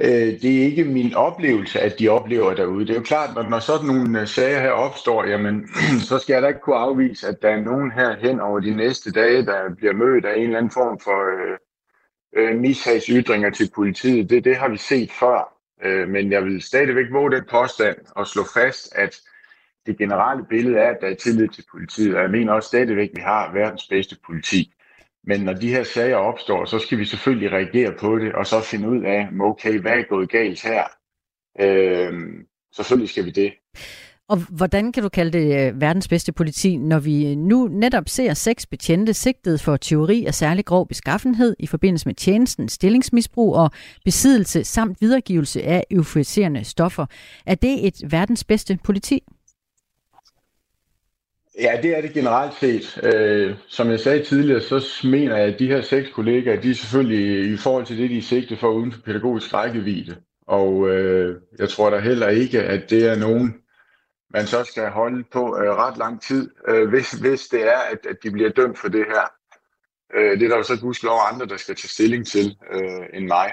Øh, 0.00 0.40
det 0.42 0.58
er 0.58 0.64
ikke 0.64 0.84
min 0.84 1.14
oplevelse, 1.14 1.80
at 1.80 1.98
de 1.98 2.08
oplever 2.08 2.54
derude. 2.54 2.86
Det 2.86 2.90
er 2.90 2.98
jo 2.98 3.02
klart, 3.02 3.38
at 3.38 3.50
når 3.50 3.58
sådan 3.58 3.86
nogle 3.86 4.26
sager 4.26 4.60
her 4.60 4.70
opstår, 4.70 5.24
jamen, 5.24 5.68
så 6.08 6.18
skal 6.18 6.32
jeg 6.32 6.42
da 6.42 6.48
ikke 6.48 6.60
kunne 6.60 6.76
afvise, 6.76 7.28
at 7.28 7.42
der 7.42 7.48
er 7.48 7.60
nogen 7.60 7.92
her 7.92 8.16
hen 8.16 8.40
over 8.40 8.60
de 8.60 8.76
næste 8.76 9.12
dage, 9.12 9.46
der 9.46 9.74
bliver 9.76 9.92
mødt 9.92 10.24
af 10.24 10.36
en 10.36 10.42
eller 10.42 10.58
anden 10.58 10.72
form 10.72 10.98
for 11.04 11.18
øh, 11.34 11.58
øh, 12.36 12.56
mishagsytringer 12.56 13.50
til 13.50 13.70
politiet. 13.74 14.30
Det, 14.30 14.44
det 14.44 14.56
har 14.56 14.68
vi 14.68 14.76
set 14.76 15.12
før. 15.12 15.54
Øh, 15.82 16.08
men 16.08 16.32
jeg 16.32 16.44
vil 16.44 16.62
stadigvæk 16.62 17.06
våge 17.12 17.30
den 17.30 17.44
påstand 17.50 17.96
og 18.10 18.26
slå 18.26 18.42
fast, 18.54 18.94
at 18.94 19.20
det 19.86 19.98
generelle 19.98 20.44
billede 20.48 20.78
er, 20.78 20.90
at 20.90 20.98
der 21.00 21.08
er 21.08 21.14
tillid 21.14 21.48
til 21.48 21.64
politiet. 21.70 22.16
Og 22.16 22.22
jeg 22.22 22.30
mener 22.30 22.52
også 22.52 22.66
stadigvæk, 22.66 23.08
at 23.08 23.16
vi 23.16 23.20
har 23.20 23.52
verdens 23.52 23.86
bedste 23.88 24.16
politi. 24.26 24.72
Men 25.24 25.40
når 25.40 25.52
de 25.52 25.68
her 25.68 25.82
sager 25.82 26.16
opstår, 26.16 26.64
så 26.64 26.78
skal 26.78 26.98
vi 26.98 27.04
selvfølgelig 27.04 27.52
reagere 27.52 27.94
på 28.00 28.18
det, 28.18 28.32
og 28.32 28.46
så 28.46 28.60
finde 28.60 28.88
ud 28.88 29.02
af, 29.04 29.28
okay, 29.40 29.80
hvad 29.80 29.92
er 29.92 30.02
gået 30.02 30.30
galt 30.30 30.62
her? 30.62 30.84
Øh, 31.60 32.12
selvfølgelig 32.76 33.08
skal 33.08 33.24
vi 33.24 33.30
det. 33.30 33.52
Og 34.28 34.38
hvordan 34.48 34.92
kan 34.92 35.02
du 35.02 35.08
kalde 35.08 35.38
det 35.38 35.68
øh, 35.68 35.80
verdens 35.80 36.08
bedste 36.08 36.32
politi, 36.32 36.76
når 36.76 36.98
vi 36.98 37.30
øh, 37.30 37.36
nu 37.36 37.68
netop 37.72 38.08
ser 38.08 38.34
seks 38.34 38.66
betjente 38.66 39.14
sigtet 39.14 39.60
for 39.60 39.76
teori 39.76 40.24
af 40.26 40.34
særlig 40.34 40.64
grov 40.64 40.88
beskaffenhed 40.88 41.56
i 41.58 41.66
forbindelse 41.66 42.08
med 42.08 42.14
tjenesten, 42.14 42.68
stillingsmisbrug 42.68 43.54
og 43.54 43.70
besiddelse 44.04 44.64
samt 44.64 45.00
videregivelse 45.00 45.62
af 45.62 45.84
euforiserende 45.90 46.64
stoffer? 46.64 47.06
Er 47.46 47.54
det 47.54 47.86
et 47.86 48.12
verdens 48.12 48.44
bedste 48.44 48.78
politi? 48.84 49.22
Ja, 51.60 51.72
det 51.82 51.96
er 51.96 52.00
det 52.00 52.12
generelt 52.12 52.54
set. 52.60 53.00
Øh, 53.02 53.54
som 53.68 53.90
jeg 53.90 54.00
sagde 54.00 54.24
tidligere, 54.24 54.60
så 54.60 55.06
mener 55.06 55.36
jeg, 55.36 55.46
at 55.46 55.58
de 55.58 55.66
her 55.66 55.80
seks 55.80 56.08
kollegaer, 56.10 56.60
de 56.60 56.70
er 56.70 56.74
selvfølgelig 56.74 57.52
i 57.52 57.56
forhold 57.56 57.86
til 57.86 57.98
det, 57.98 58.10
de 58.10 58.18
er 58.18 58.22
sigtet 58.22 58.58
for 58.58 58.68
uden 58.68 58.92
for 58.92 59.00
pædagogisk 59.00 59.54
rækkevidde. 59.54 60.16
Og 60.46 60.88
øh, 60.88 61.36
jeg 61.58 61.68
tror 61.68 61.90
da 61.90 61.98
heller 61.98 62.28
ikke, 62.28 62.62
at 62.62 62.90
det 62.90 63.06
er 63.06 63.16
nogen 63.16 63.54
man 64.30 64.46
så 64.46 64.64
skal 64.64 64.90
holde 64.90 65.24
på 65.32 65.58
øh, 65.58 65.70
ret 65.70 65.98
lang 65.98 66.22
tid, 66.22 66.50
øh, 66.68 66.88
hvis, 66.88 67.10
hvis 67.10 67.48
det 67.48 67.62
er, 67.62 67.78
at, 67.78 68.06
at 68.06 68.16
de 68.22 68.30
bliver 68.30 68.50
dømt 68.50 68.78
for 68.78 68.88
det 68.88 69.06
her. 69.06 69.32
Øh, 70.14 70.40
det 70.40 70.42
er 70.42 70.48
der 70.48 70.56
jo 70.56 70.62
så 70.62 70.80
gudskelov 70.80 71.18
andre, 71.32 71.46
der 71.46 71.56
skal 71.56 71.76
tage 71.76 71.88
stilling 71.88 72.26
til 72.26 72.56
øh, 72.72 73.06
end 73.12 73.26
mig. 73.26 73.52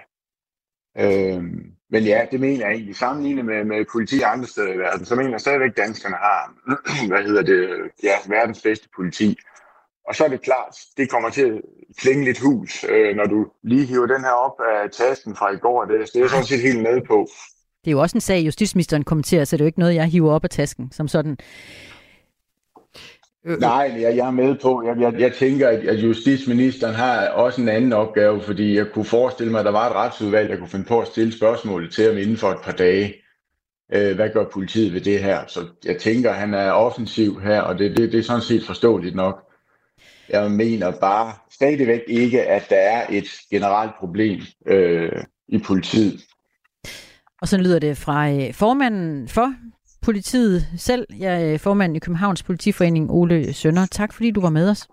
Øh, 0.98 1.44
men 1.90 2.04
ja, 2.04 2.26
det 2.32 2.40
mener 2.40 2.66
jeg 2.66 2.74
egentlig. 2.74 2.96
Sammenlignet 2.96 3.46
med, 3.46 3.66
med 3.66 3.86
politi 3.92 4.22
andre 4.22 4.48
steder 4.48 4.74
i 4.74 4.78
verden, 4.78 5.06
så 5.06 5.16
mener 5.16 5.32
jeg 5.32 5.42
stadigvæk, 5.42 5.70
at 5.70 5.78
danskerne 5.78 6.16
har, 6.16 6.54
hvad 7.10 7.24
hedder 7.24 7.42
det, 7.42 7.92
ja, 8.04 8.16
verdens 8.28 8.62
bedste 8.62 8.90
politi. 8.96 9.38
Og 10.08 10.16
så 10.16 10.24
er 10.26 10.28
det 10.28 10.42
klart, 10.42 10.76
det 10.98 11.10
kommer 11.10 11.30
til 11.30 11.42
at 11.42 11.62
klinge 11.98 12.26
lidt 12.26 12.40
hus, 12.40 12.86
øh, 12.90 13.16
når 13.16 13.26
du 13.26 13.52
lige 13.64 13.86
hiver 13.86 14.06
den 14.06 14.22
her 14.22 14.32
op 14.32 14.60
af 14.60 14.92
tasken 14.92 15.36
fra 15.36 15.52
i 15.52 15.58
går. 15.58 15.86
Det, 15.86 16.00
det 16.00 16.16
er 16.16 16.20
jeg 16.20 16.30
sådan 16.30 16.46
set 16.46 16.62
helt 16.62 16.84
med 16.84 17.02
på. 17.08 17.28
Det 17.86 17.92
er 17.92 17.96
jo 17.96 18.02
også 18.02 18.18
en 18.18 18.22
sag, 18.22 18.46
justitsministeren 18.46 19.04
kommenterer, 19.04 19.46
så 19.46 19.58
det 19.58 19.62
er 19.62 19.66
jo 19.66 19.68
ikke 19.68 19.80
noget, 19.80 19.96
jeg 19.96 20.06
hiver 20.06 20.32
op 20.32 20.44
af 20.44 20.50
tasken 20.50 20.92
som 20.92 21.08
sådan. 21.08 21.38
Øh, 23.46 23.54
øh. 23.54 23.60
Nej, 23.60 23.98
jeg, 24.00 24.18
jeg 24.18 24.28
er 24.28 24.32
med 24.32 24.56
på. 24.62 24.84
Jeg, 24.86 25.02
jeg, 25.02 25.20
jeg 25.20 25.34
tænker, 25.34 25.68
at, 25.68 25.80
at 25.80 26.04
justitsministeren 26.04 26.96
har 26.96 27.28
også 27.28 27.62
en 27.62 27.70
anden 27.70 27.94
opgave, 27.94 28.42
fordi 28.42 28.78
jeg 28.78 28.86
kunne 28.94 29.06
forestille 29.06 29.52
mig, 29.52 29.60
at 29.60 29.66
der 29.66 29.72
var 29.72 29.90
et 29.90 29.96
retsudvalg, 29.96 30.50
jeg 30.50 30.58
kunne 30.58 30.70
finde 30.70 30.86
på 30.86 31.00
at 31.00 31.08
stille 31.08 31.34
spørgsmål 31.34 31.92
til 31.92 32.08
ham 32.08 32.18
inden 32.18 32.38
for 32.38 32.52
et 32.52 32.62
par 32.64 32.72
dage. 32.72 33.14
Øh, 33.94 34.16
hvad 34.16 34.30
gør 34.30 34.46
politiet 34.54 34.94
ved 34.94 35.02
det 35.02 35.20
her? 35.20 35.40
Så 35.48 35.60
jeg 35.86 35.98
tænker, 35.98 36.30
at 36.30 36.38
han 36.38 36.54
er 36.54 36.72
offensiv 36.72 37.42
her, 37.42 37.62
og 37.62 37.80
det, 37.80 37.98
det, 37.98 38.12
det 38.12 38.20
er 38.20 38.24
sådan 38.24 38.42
set 38.42 38.66
forståeligt 38.66 39.16
nok. 39.16 39.42
Jeg 40.30 40.52
mener 40.52 40.92
bare 40.92 41.34
stadigvæk 41.52 42.02
ikke, 42.08 42.44
at 42.44 42.70
der 42.70 42.76
er 42.76 43.06
et 43.10 43.28
generelt 43.52 43.92
problem 44.00 44.42
øh, 44.68 45.24
i 45.48 45.58
politiet. 45.58 46.22
Og 47.46 47.50
så 47.50 47.58
lyder 47.58 47.80
det 47.80 47.98
fra 47.98 48.32
øh, 48.32 48.54
formanden 48.54 49.28
for 49.28 49.56
politiet 50.02 50.68
selv, 50.78 51.06
jeg 51.20 51.54
er 51.54 51.58
formanden 51.58 51.96
i 51.96 52.00
Københavns 52.00 52.44
Politiforening, 52.44 53.12
Ole 53.12 53.54
Sønder. 53.54 53.86
Tak 53.92 54.14
fordi 54.14 54.32
du 54.32 54.42
var 54.42 54.50
med 54.50 54.70
os. 54.70 54.88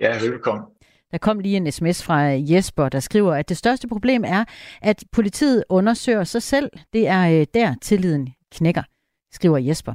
Ja, 0.00 0.18
velkommen. 0.30 0.64
Der 1.10 1.18
kom 1.18 1.38
lige 1.38 1.56
en 1.56 1.72
sms 1.72 2.02
fra 2.02 2.18
Jesper, 2.22 2.88
der 2.88 3.00
skriver, 3.00 3.34
at 3.34 3.48
det 3.48 3.56
største 3.56 3.88
problem 3.88 4.24
er, 4.26 4.44
at 4.82 5.04
politiet 5.12 5.64
undersøger 5.68 6.24
sig 6.24 6.42
selv. 6.42 6.70
Det 6.92 7.08
er 7.08 7.40
øh, 7.40 7.46
der 7.54 7.74
tilliden 7.82 8.28
knækker, 8.52 8.82
skriver 9.32 9.58
Jesper, 9.58 9.94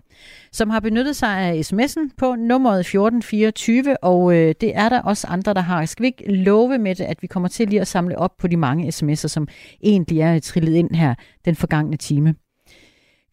som 0.52 0.70
har 0.70 0.80
benyttet 0.80 1.16
sig 1.16 1.30
af 1.30 1.60
sms'en 1.60 2.10
på 2.18 2.36
nummeret 2.36 2.80
1424, 2.80 4.04
og 4.04 4.34
øh, 4.36 4.56
det 4.62 4.76
er 4.76 4.90
der 4.90 5.02
også 5.02 5.28
andre, 5.28 5.54
der 5.54 5.62
har. 5.62 5.86
Skal 5.86 6.04
vi 6.04 6.08
ikke 6.08 6.32
love 6.34 6.78
med 6.78 6.96
det, 6.96 7.04
at 7.04 7.22
vi 7.22 7.28
kommer 7.28 7.50
til 7.50 7.68
lige 7.68 7.82
at 7.82 7.88
samle 7.88 8.18
op 8.18 8.38
på 8.38 8.48
de 8.48 8.58
mange 8.58 8.88
sms'er, 8.88 9.28
som 9.28 9.48
egentlig 9.84 10.20
er 10.20 10.40
trillet 10.40 10.74
ind 10.74 10.96
her 10.96 11.16
den 11.46 11.56
forgangne 11.56 11.98
time. 11.98 12.36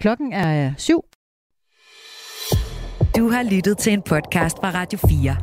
Klokken 0.01 0.33
er 0.33 0.73
syv. 0.77 1.05
Du 3.17 3.29
har 3.29 3.43
lyttet 3.43 3.79
til 3.79 3.93
en 3.93 4.03
podcast 4.03 4.57
fra 4.59 4.71
Radio 4.71 4.99
4. 4.99 5.37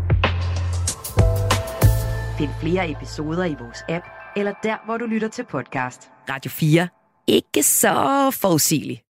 Find 2.38 2.50
flere 2.62 2.92
episoder 2.92 3.46
i 3.46 3.56
vores 3.60 3.84
app, 3.90 4.06
eller 4.36 4.54
der, 4.64 4.86
hvor 4.86 4.98
du 4.98 5.06
lytter 5.06 5.28
til 5.28 5.46
podcast. 5.46 6.10
Radio 6.30 6.52
4. 6.52 6.88
Ikke 7.28 7.64
så 7.64 7.94
forudsigeligt. 8.42 9.02